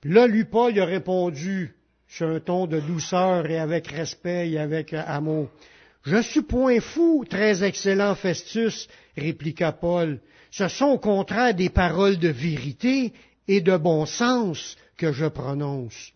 Puis 0.00 0.12
là, 0.12 0.26
lui, 0.26 0.44
Paul, 0.44 0.72
il 0.72 0.80
a 0.80 0.84
répondu 0.84 1.74
sur 2.06 2.28
un 2.28 2.40
ton 2.40 2.66
de 2.66 2.80
douceur 2.80 3.46
et 3.46 3.58
avec 3.58 3.88
respect 3.88 4.50
et 4.50 4.58
avec 4.58 4.92
amour. 4.94 5.48
Je 6.04 6.22
suis 6.22 6.42
point 6.42 6.80
fou, 6.80 7.24
très 7.28 7.64
excellent 7.64 8.14
Festus, 8.14 8.88
répliqua 9.16 9.72
Paul. 9.72 10.20
Ce 10.50 10.68
sont 10.68 10.86
au 10.86 10.98
contraire 10.98 11.54
des 11.54 11.68
paroles 11.68 12.18
de 12.18 12.28
vérité 12.28 13.12
et 13.46 13.60
de 13.60 13.76
bon 13.76 14.06
sens 14.06 14.76
que 14.96 15.12
je 15.12 15.26
prononce. 15.26 16.12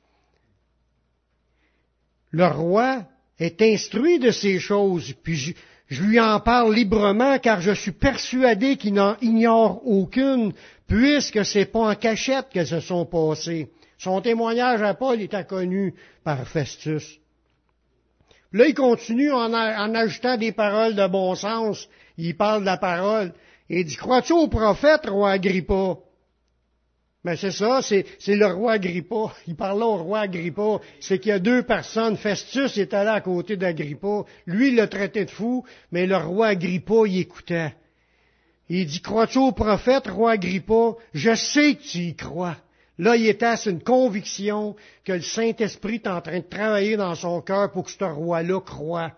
Le 2.32 2.46
roi 2.46 3.04
est 3.38 3.60
instruit 3.60 4.18
de 4.18 4.30
ces 4.30 4.58
choses, 4.58 5.12
puis 5.22 5.54
je, 5.88 6.02
lui 6.02 6.18
en 6.18 6.40
parle 6.40 6.74
librement 6.74 7.38
car 7.38 7.60
je 7.60 7.72
suis 7.72 7.92
persuadé 7.92 8.76
qu'il 8.76 8.94
n'en 8.94 9.16
ignore 9.20 9.86
aucune, 9.86 10.54
puisque 10.86 11.44
c'est 11.44 11.66
pas 11.66 11.90
en 11.90 11.94
cachette 11.94 12.48
qu'elles 12.50 12.66
se 12.66 12.80
sont 12.80 13.04
passées. 13.04 13.70
Son 13.98 14.20
témoignage 14.20 14.82
à 14.82 14.94
Paul 14.94 15.20
est 15.20 15.46
connu 15.46 15.94
par 16.24 16.48
Festus. 16.48 17.18
Là, 18.52 18.66
il 18.66 18.74
continue 18.74 19.32
en, 19.32 19.52
en, 19.52 19.94
ajoutant 19.94 20.36
des 20.36 20.52
paroles 20.52 20.94
de 20.94 21.06
bon 21.06 21.34
sens. 21.34 21.88
Il 22.18 22.36
parle 22.36 22.60
de 22.60 22.66
la 22.66 22.76
parole. 22.76 23.32
Et 23.70 23.84
dit, 23.84 23.96
crois-tu 23.96 24.32
au 24.32 24.48
prophète, 24.48 25.06
roi 25.06 25.32
Agrippa? 25.32 25.96
Mais 27.24 27.36
c'est 27.36 27.52
ça, 27.52 27.82
c'est, 27.82 28.04
le 28.26 28.46
roi 28.46 28.72
Agrippa. 28.72 29.32
Il 29.46 29.54
parlait 29.54 29.84
au 29.84 29.96
roi 29.96 30.20
Agrippa. 30.20 30.80
C'est 31.00 31.18
qu'il 31.18 31.30
y 31.30 31.32
a 31.32 31.38
deux 31.38 31.62
personnes. 31.62 32.16
Festus 32.16 32.76
est 32.78 32.94
allé 32.94 33.10
à 33.10 33.20
côté 33.20 33.56
d'Agrippa. 33.56 34.24
Lui, 34.46 34.68
il 34.68 34.76
l'a 34.76 34.88
traité 34.88 35.24
de 35.24 35.30
fou, 35.30 35.64
mais 35.92 36.06
le 36.06 36.16
roi 36.16 36.48
Agrippa, 36.48 37.06
il 37.06 37.18
écoutait. 37.18 37.74
Il 38.68 38.86
dit, 38.86 39.00
crois-tu 39.00 39.38
au 39.38 39.52
prophète, 39.52 40.08
roi 40.08 40.32
Agrippa? 40.32 40.96
Je 41.14 41.34
sais 41.34 41.74
que 41.74 41.82
tu 41.82 41.98
y 41.98 42.16
crois. 42.16 42.56
Là, 42.98 43.16
il 43.16 43.26
était 43.26 43.46
à 43.46 43.56
une 43.66 43.82
conviction 43.82 44.76
que 45.04 45.12
le 45.12 45.22
Saint-Esprit 45.22 45.96
est 45.96 46.08
en 46.08 46.20
train 46.20 46.38
de 46.38 46.44
travailler 46.44 46.96
dans 46.96 47.14
son 47.14 47.40
cœur 47.40 47.70
pour 47.70 47.84
que 47.84 47.90
ce 47.90 48.04
roi-là 48.04 48.60
croie. 48.60 49.12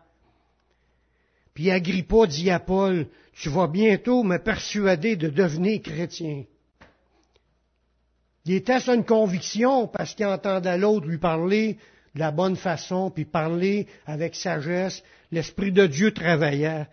Puis 1.55 1.71
Agrippa 1.71 2.27
dit 2.27 2.51
à 2.51 2.61
Paul, 2.61 3.07
tu 3.33 3.49
vas 3.49 3.67
bientôt 3.67 4.23
me 4.23 4.39
persuader 4.39 5.17
de 5.17 5.29
devenir 5.29 5.83
chrétien. 5.83 6.45
Il 8.47 8.55
était 8.55 8.81
sur 8.81 8.93
une 8.93 9.05
conviction 9.05 9.87
parce 9.89 10.15
qu'il 10.15 10.27
entendait 10.27 10.77
l'autre 10.77 11.07
lui 11.07 11.19
parler 11.19 11.79
de 12.15 12.21
la 12.21 12.31
bonne 12.31 12.57
façon, 12.57 13.11
puis 13.11 13.25
parler 13.25 13.87
avec 14.07 14.35
sagesse. 14.35 15.03
L'Esprit 15.33 15.73
de 15.73 15.87
Dieu 15.87 16.13
travaillait. 16.13 16.87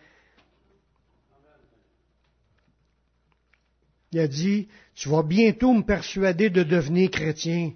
Il 4.13 4.19
a 4.19 4.27
dit, 4.27 4.67
tu 4.95 5.09
vas 5.09 5.23
bientôt 5.23 5.73
me 5.73 5.83
persuader 5.83 6.49
de 6.49 6.63
devenir 6.63 7.11
chrétien. 7.11 7.71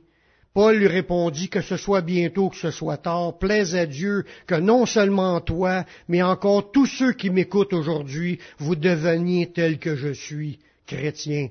Paul 0.54 0.78
lui 0.78 0.88
répondit 0.88 1.50
que 1.50 1.62
ce 1.62 1.76
soit 1.76 2.02
bientôt, 2.02 2.50
que 2.50 2.56
ce 2.56 2.72
soit 2.72 2.98
tard, 2.98 3.38
plaise 3.38 3.76
à 3.76 3.86
Dieu 3.86 4.26
que 4.48 4.56
non 4.56 4.86
seulement 4.86 5.42
toi, 5.42 5.86
mais 6.08 6.22
encore 6.22 6.72
tous 6.72 6.86
ceux 6.86 7.12
qui 7.12 7.30
m'écoutent 7.30 7.74
aujourd'hui, 7.74 8.40
vous 8.58 8.76
deveniez 8.76 9.52
tels 9.52 9.80
que 9.80 9.98
je 9.98 10.14
suis, 10.14 10.60
chrétien 10.88 11.50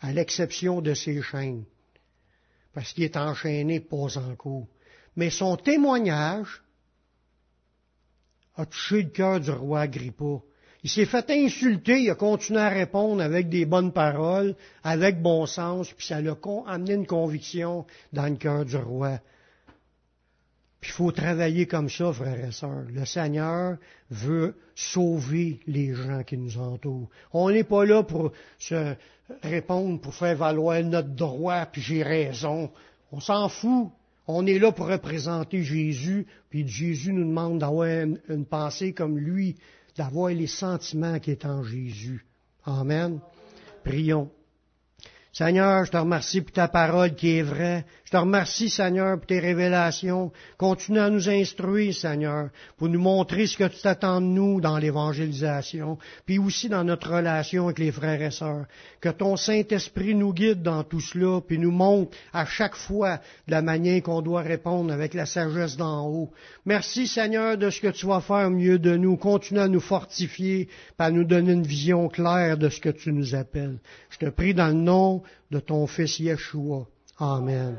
à 0.00 0.12
l'exception 0.12 0.80
de 0.80 0.94
ses 0.94 1.22
chaînes, 1.22 1.64
parce 2.72 2.92
qu'il 2.92 3.04
est 3.04 3.16
enchaîné 3.16 3.80
pas 3.80 4.18
en 4.18 4.34
cours. 4.36 4.68
Mais 5.16 5.30
son 5.30 5.56
témoignage 5.56 6.62
a 8.56 8.66
touché 8.66 9.02
le 9.02 9.10
cœur 9.10 9.40
du 9.40 9.50
roi 9.50 9.80
Agrippa. 9.80 10.40
Il 10.82 10.90
s'est 10.90 11.06
fait 11.06 11.30
insulter, 11.30 12.02
il 12.02 12.10
a 12.10 12.14
continué 12.14 12.60
à 12.60 12.68
répondre 12.68 13.22
avec 13.22 13.48
des 13.48 13.64
bonnes 13.64 13.92
paroles, 13.92 14.54
avec 14.84 15.20
bon 15.20 15.46
sens, 15.46 15.92
puis 15.92 16.06
ça 16.06 16.20
l'a 16.20 16.36
amené 16.66 16.94
une 16.94 17.06
conviction 17.06 17.86
dans 18.12 18.26
le 18.26 18.36
cœur 18.36 18.64
du 18.64 18.76
roi. 18.76 19.18
Il 20.86 20.92
faut 20.92 21.10
travailler 21.10 21.66
comme 21.66 21.90
ça, 21.90 22.12
frères 22.12 22.48
et 22.48 22.52
sœurs. 22.52 22.84
Le 22.88 23.04
Seigneur 23.04 23.76
veut 24.08 24.54
sauver 24.76 25.58
les 25.66 25.92
gens 25.94 26.22
qui 26.22 26.38
nous 26.38 26.58
entourent. 26.58 27.08
On 27.32 27.50
n'est 27.50 27.64
pas 27.64 27.84
là 27.84 28.04
pour 28.04 28.30
se 28.58 28.94
répondre, 29.42 30.00
pour 30.00 30.14
faire 30.14 30.36
valoir 30.36 30.82
notre 30.84 31.08
droit, 31.08 31.66
puis 31.66 31.82
j'ai 31.82 32.04
raison. 32.04 32.70
On 33.10 33.18
s'en 33.18 33.48
fout. 33.48 33.88
On 34.28 34.46
est 34.46 34.58
là 34.58 34.70
pour 34.70 34.86
représenter 34.86 35.62
Jésus, 35.62 36.26
puis 36.50 36.66
Jésus 36.66 37.12
nous 37.12 37.24
demande 37.24 37.58
d'avoir 37.58 37.88
une, 37.88 38.46
pensée 38.46 38.92
comme 38.92 39.18
lui, 39.18 39.56
d'avoir 39.96 40.30
les 40.30 40.46
sentiments 40.46 41.18
qui 41.18 41.32
est 41.32 41.44
en 41.44 41.62
Jésus. 41.64 42.24
Amen. 42.64 43.20
Prions. 43.84 44.30
Seigneur, 45.36 45.84
je 45.84 45.90
te 45.90 45.98
remercie 45.98 46.40
pour 46.40 46.52
ta 46.52 46.66
parole 46.66 47.14
qui 47.14 47.36
est 47.36 47.42
vraie. 47.42 47.84
Je 48.06 48.10
te 48.12 48.16
remercie, 48.16 48.70
Seigneur, 48.70 49.18
pour 49.18 49.26
tes 49.26 49.38
révélations. 49.38 50.32
Continue 50.56 51.00
à 51.00 51.10
nous 51.10 51.28
instruire, 51.28 51.92
Seigneur, 51.92 52.48
pour 52.78 52.88
nous 52.88 53.00
montrer 53.00 53.46
ce 53.46 53.58
que 53.58 53.68
tu 53.68 53.82
t'attends 53.82 54.22
de 54.22 54.26
nous 54.26 54.62
dans 54.62 54.78
l'évangélisation, 54.78 55.98
puis 56.24 56.38
aussi 56.38 56.70
dans 56.70 56.84
notre 56.84 57.10
relation 57.14 57.64
avec 57.64 57.80
les 57.80 57.92
frères 57.92 58.22
et 58.22 58.30
sœurs. 58.30 58.64
Que 59.02 59.10
ton 59.10 59.36
Saint-Esprit 59.36 60.14
nous 60.14 60.32
guide 60.32 60.62
dans 60.62 60.84
tout 60.84 61.00
cela, 61.00 61.42
puis 61.46 61.58
nous 61.58 61.70
montre 61.70 62.16
à 62.32 62.46
chaque 62.46 62.76
fois 62.76 63.18
de 63.46 63.50
la 63.50 63.60
manière 63.60 64.02
qu'on 64.02 64.22
doit 64.22 64.40
répondre 64.40 64.90
avec 64.90 65.12
la 65.12 65.26
sagesse 65.26 65.76
d'en 65.76 66.08
haut. 66.08 66.30
Merci, 66.64 67.06
Seigneur, 67.06 67.58
de 67.58 67.68
ce 67.68 67.82
que 67.82 67.88
tu 67.88 68.06
vas 68.06 68.22
faire 68.22 68.46
au 68.46 68.50
milieu 68.50 68.78
de 68.78 68.96
nous. 68.96 69.18
Continue 69.18 69.60
à 69.60 69.68
nous 69.68 69.80
fortifier, 69.80 70.70
à 70.98 71.10
nous 71.10 71.24
donner 71.24 71.52
une 71.52 71.66
vision 71.66 72.08
claire 72.08 72.56
de 72.56 72.70
ce 72.70 72.80
que 72.80 72.88
tu 72.88 73.12
nous 73.12 73.34
appelles. 73.34 73.80
Je 74.08 74.16
te 74.16 74.30
prie 74.30 74.54
dans 74.54 74.68
le 74.68 75.25
de 75.50 75.60
ton 75.60 75.86
Fils 75.86 76.18
Yeshua. 76.20 76.86
Amen. 77.18 77.76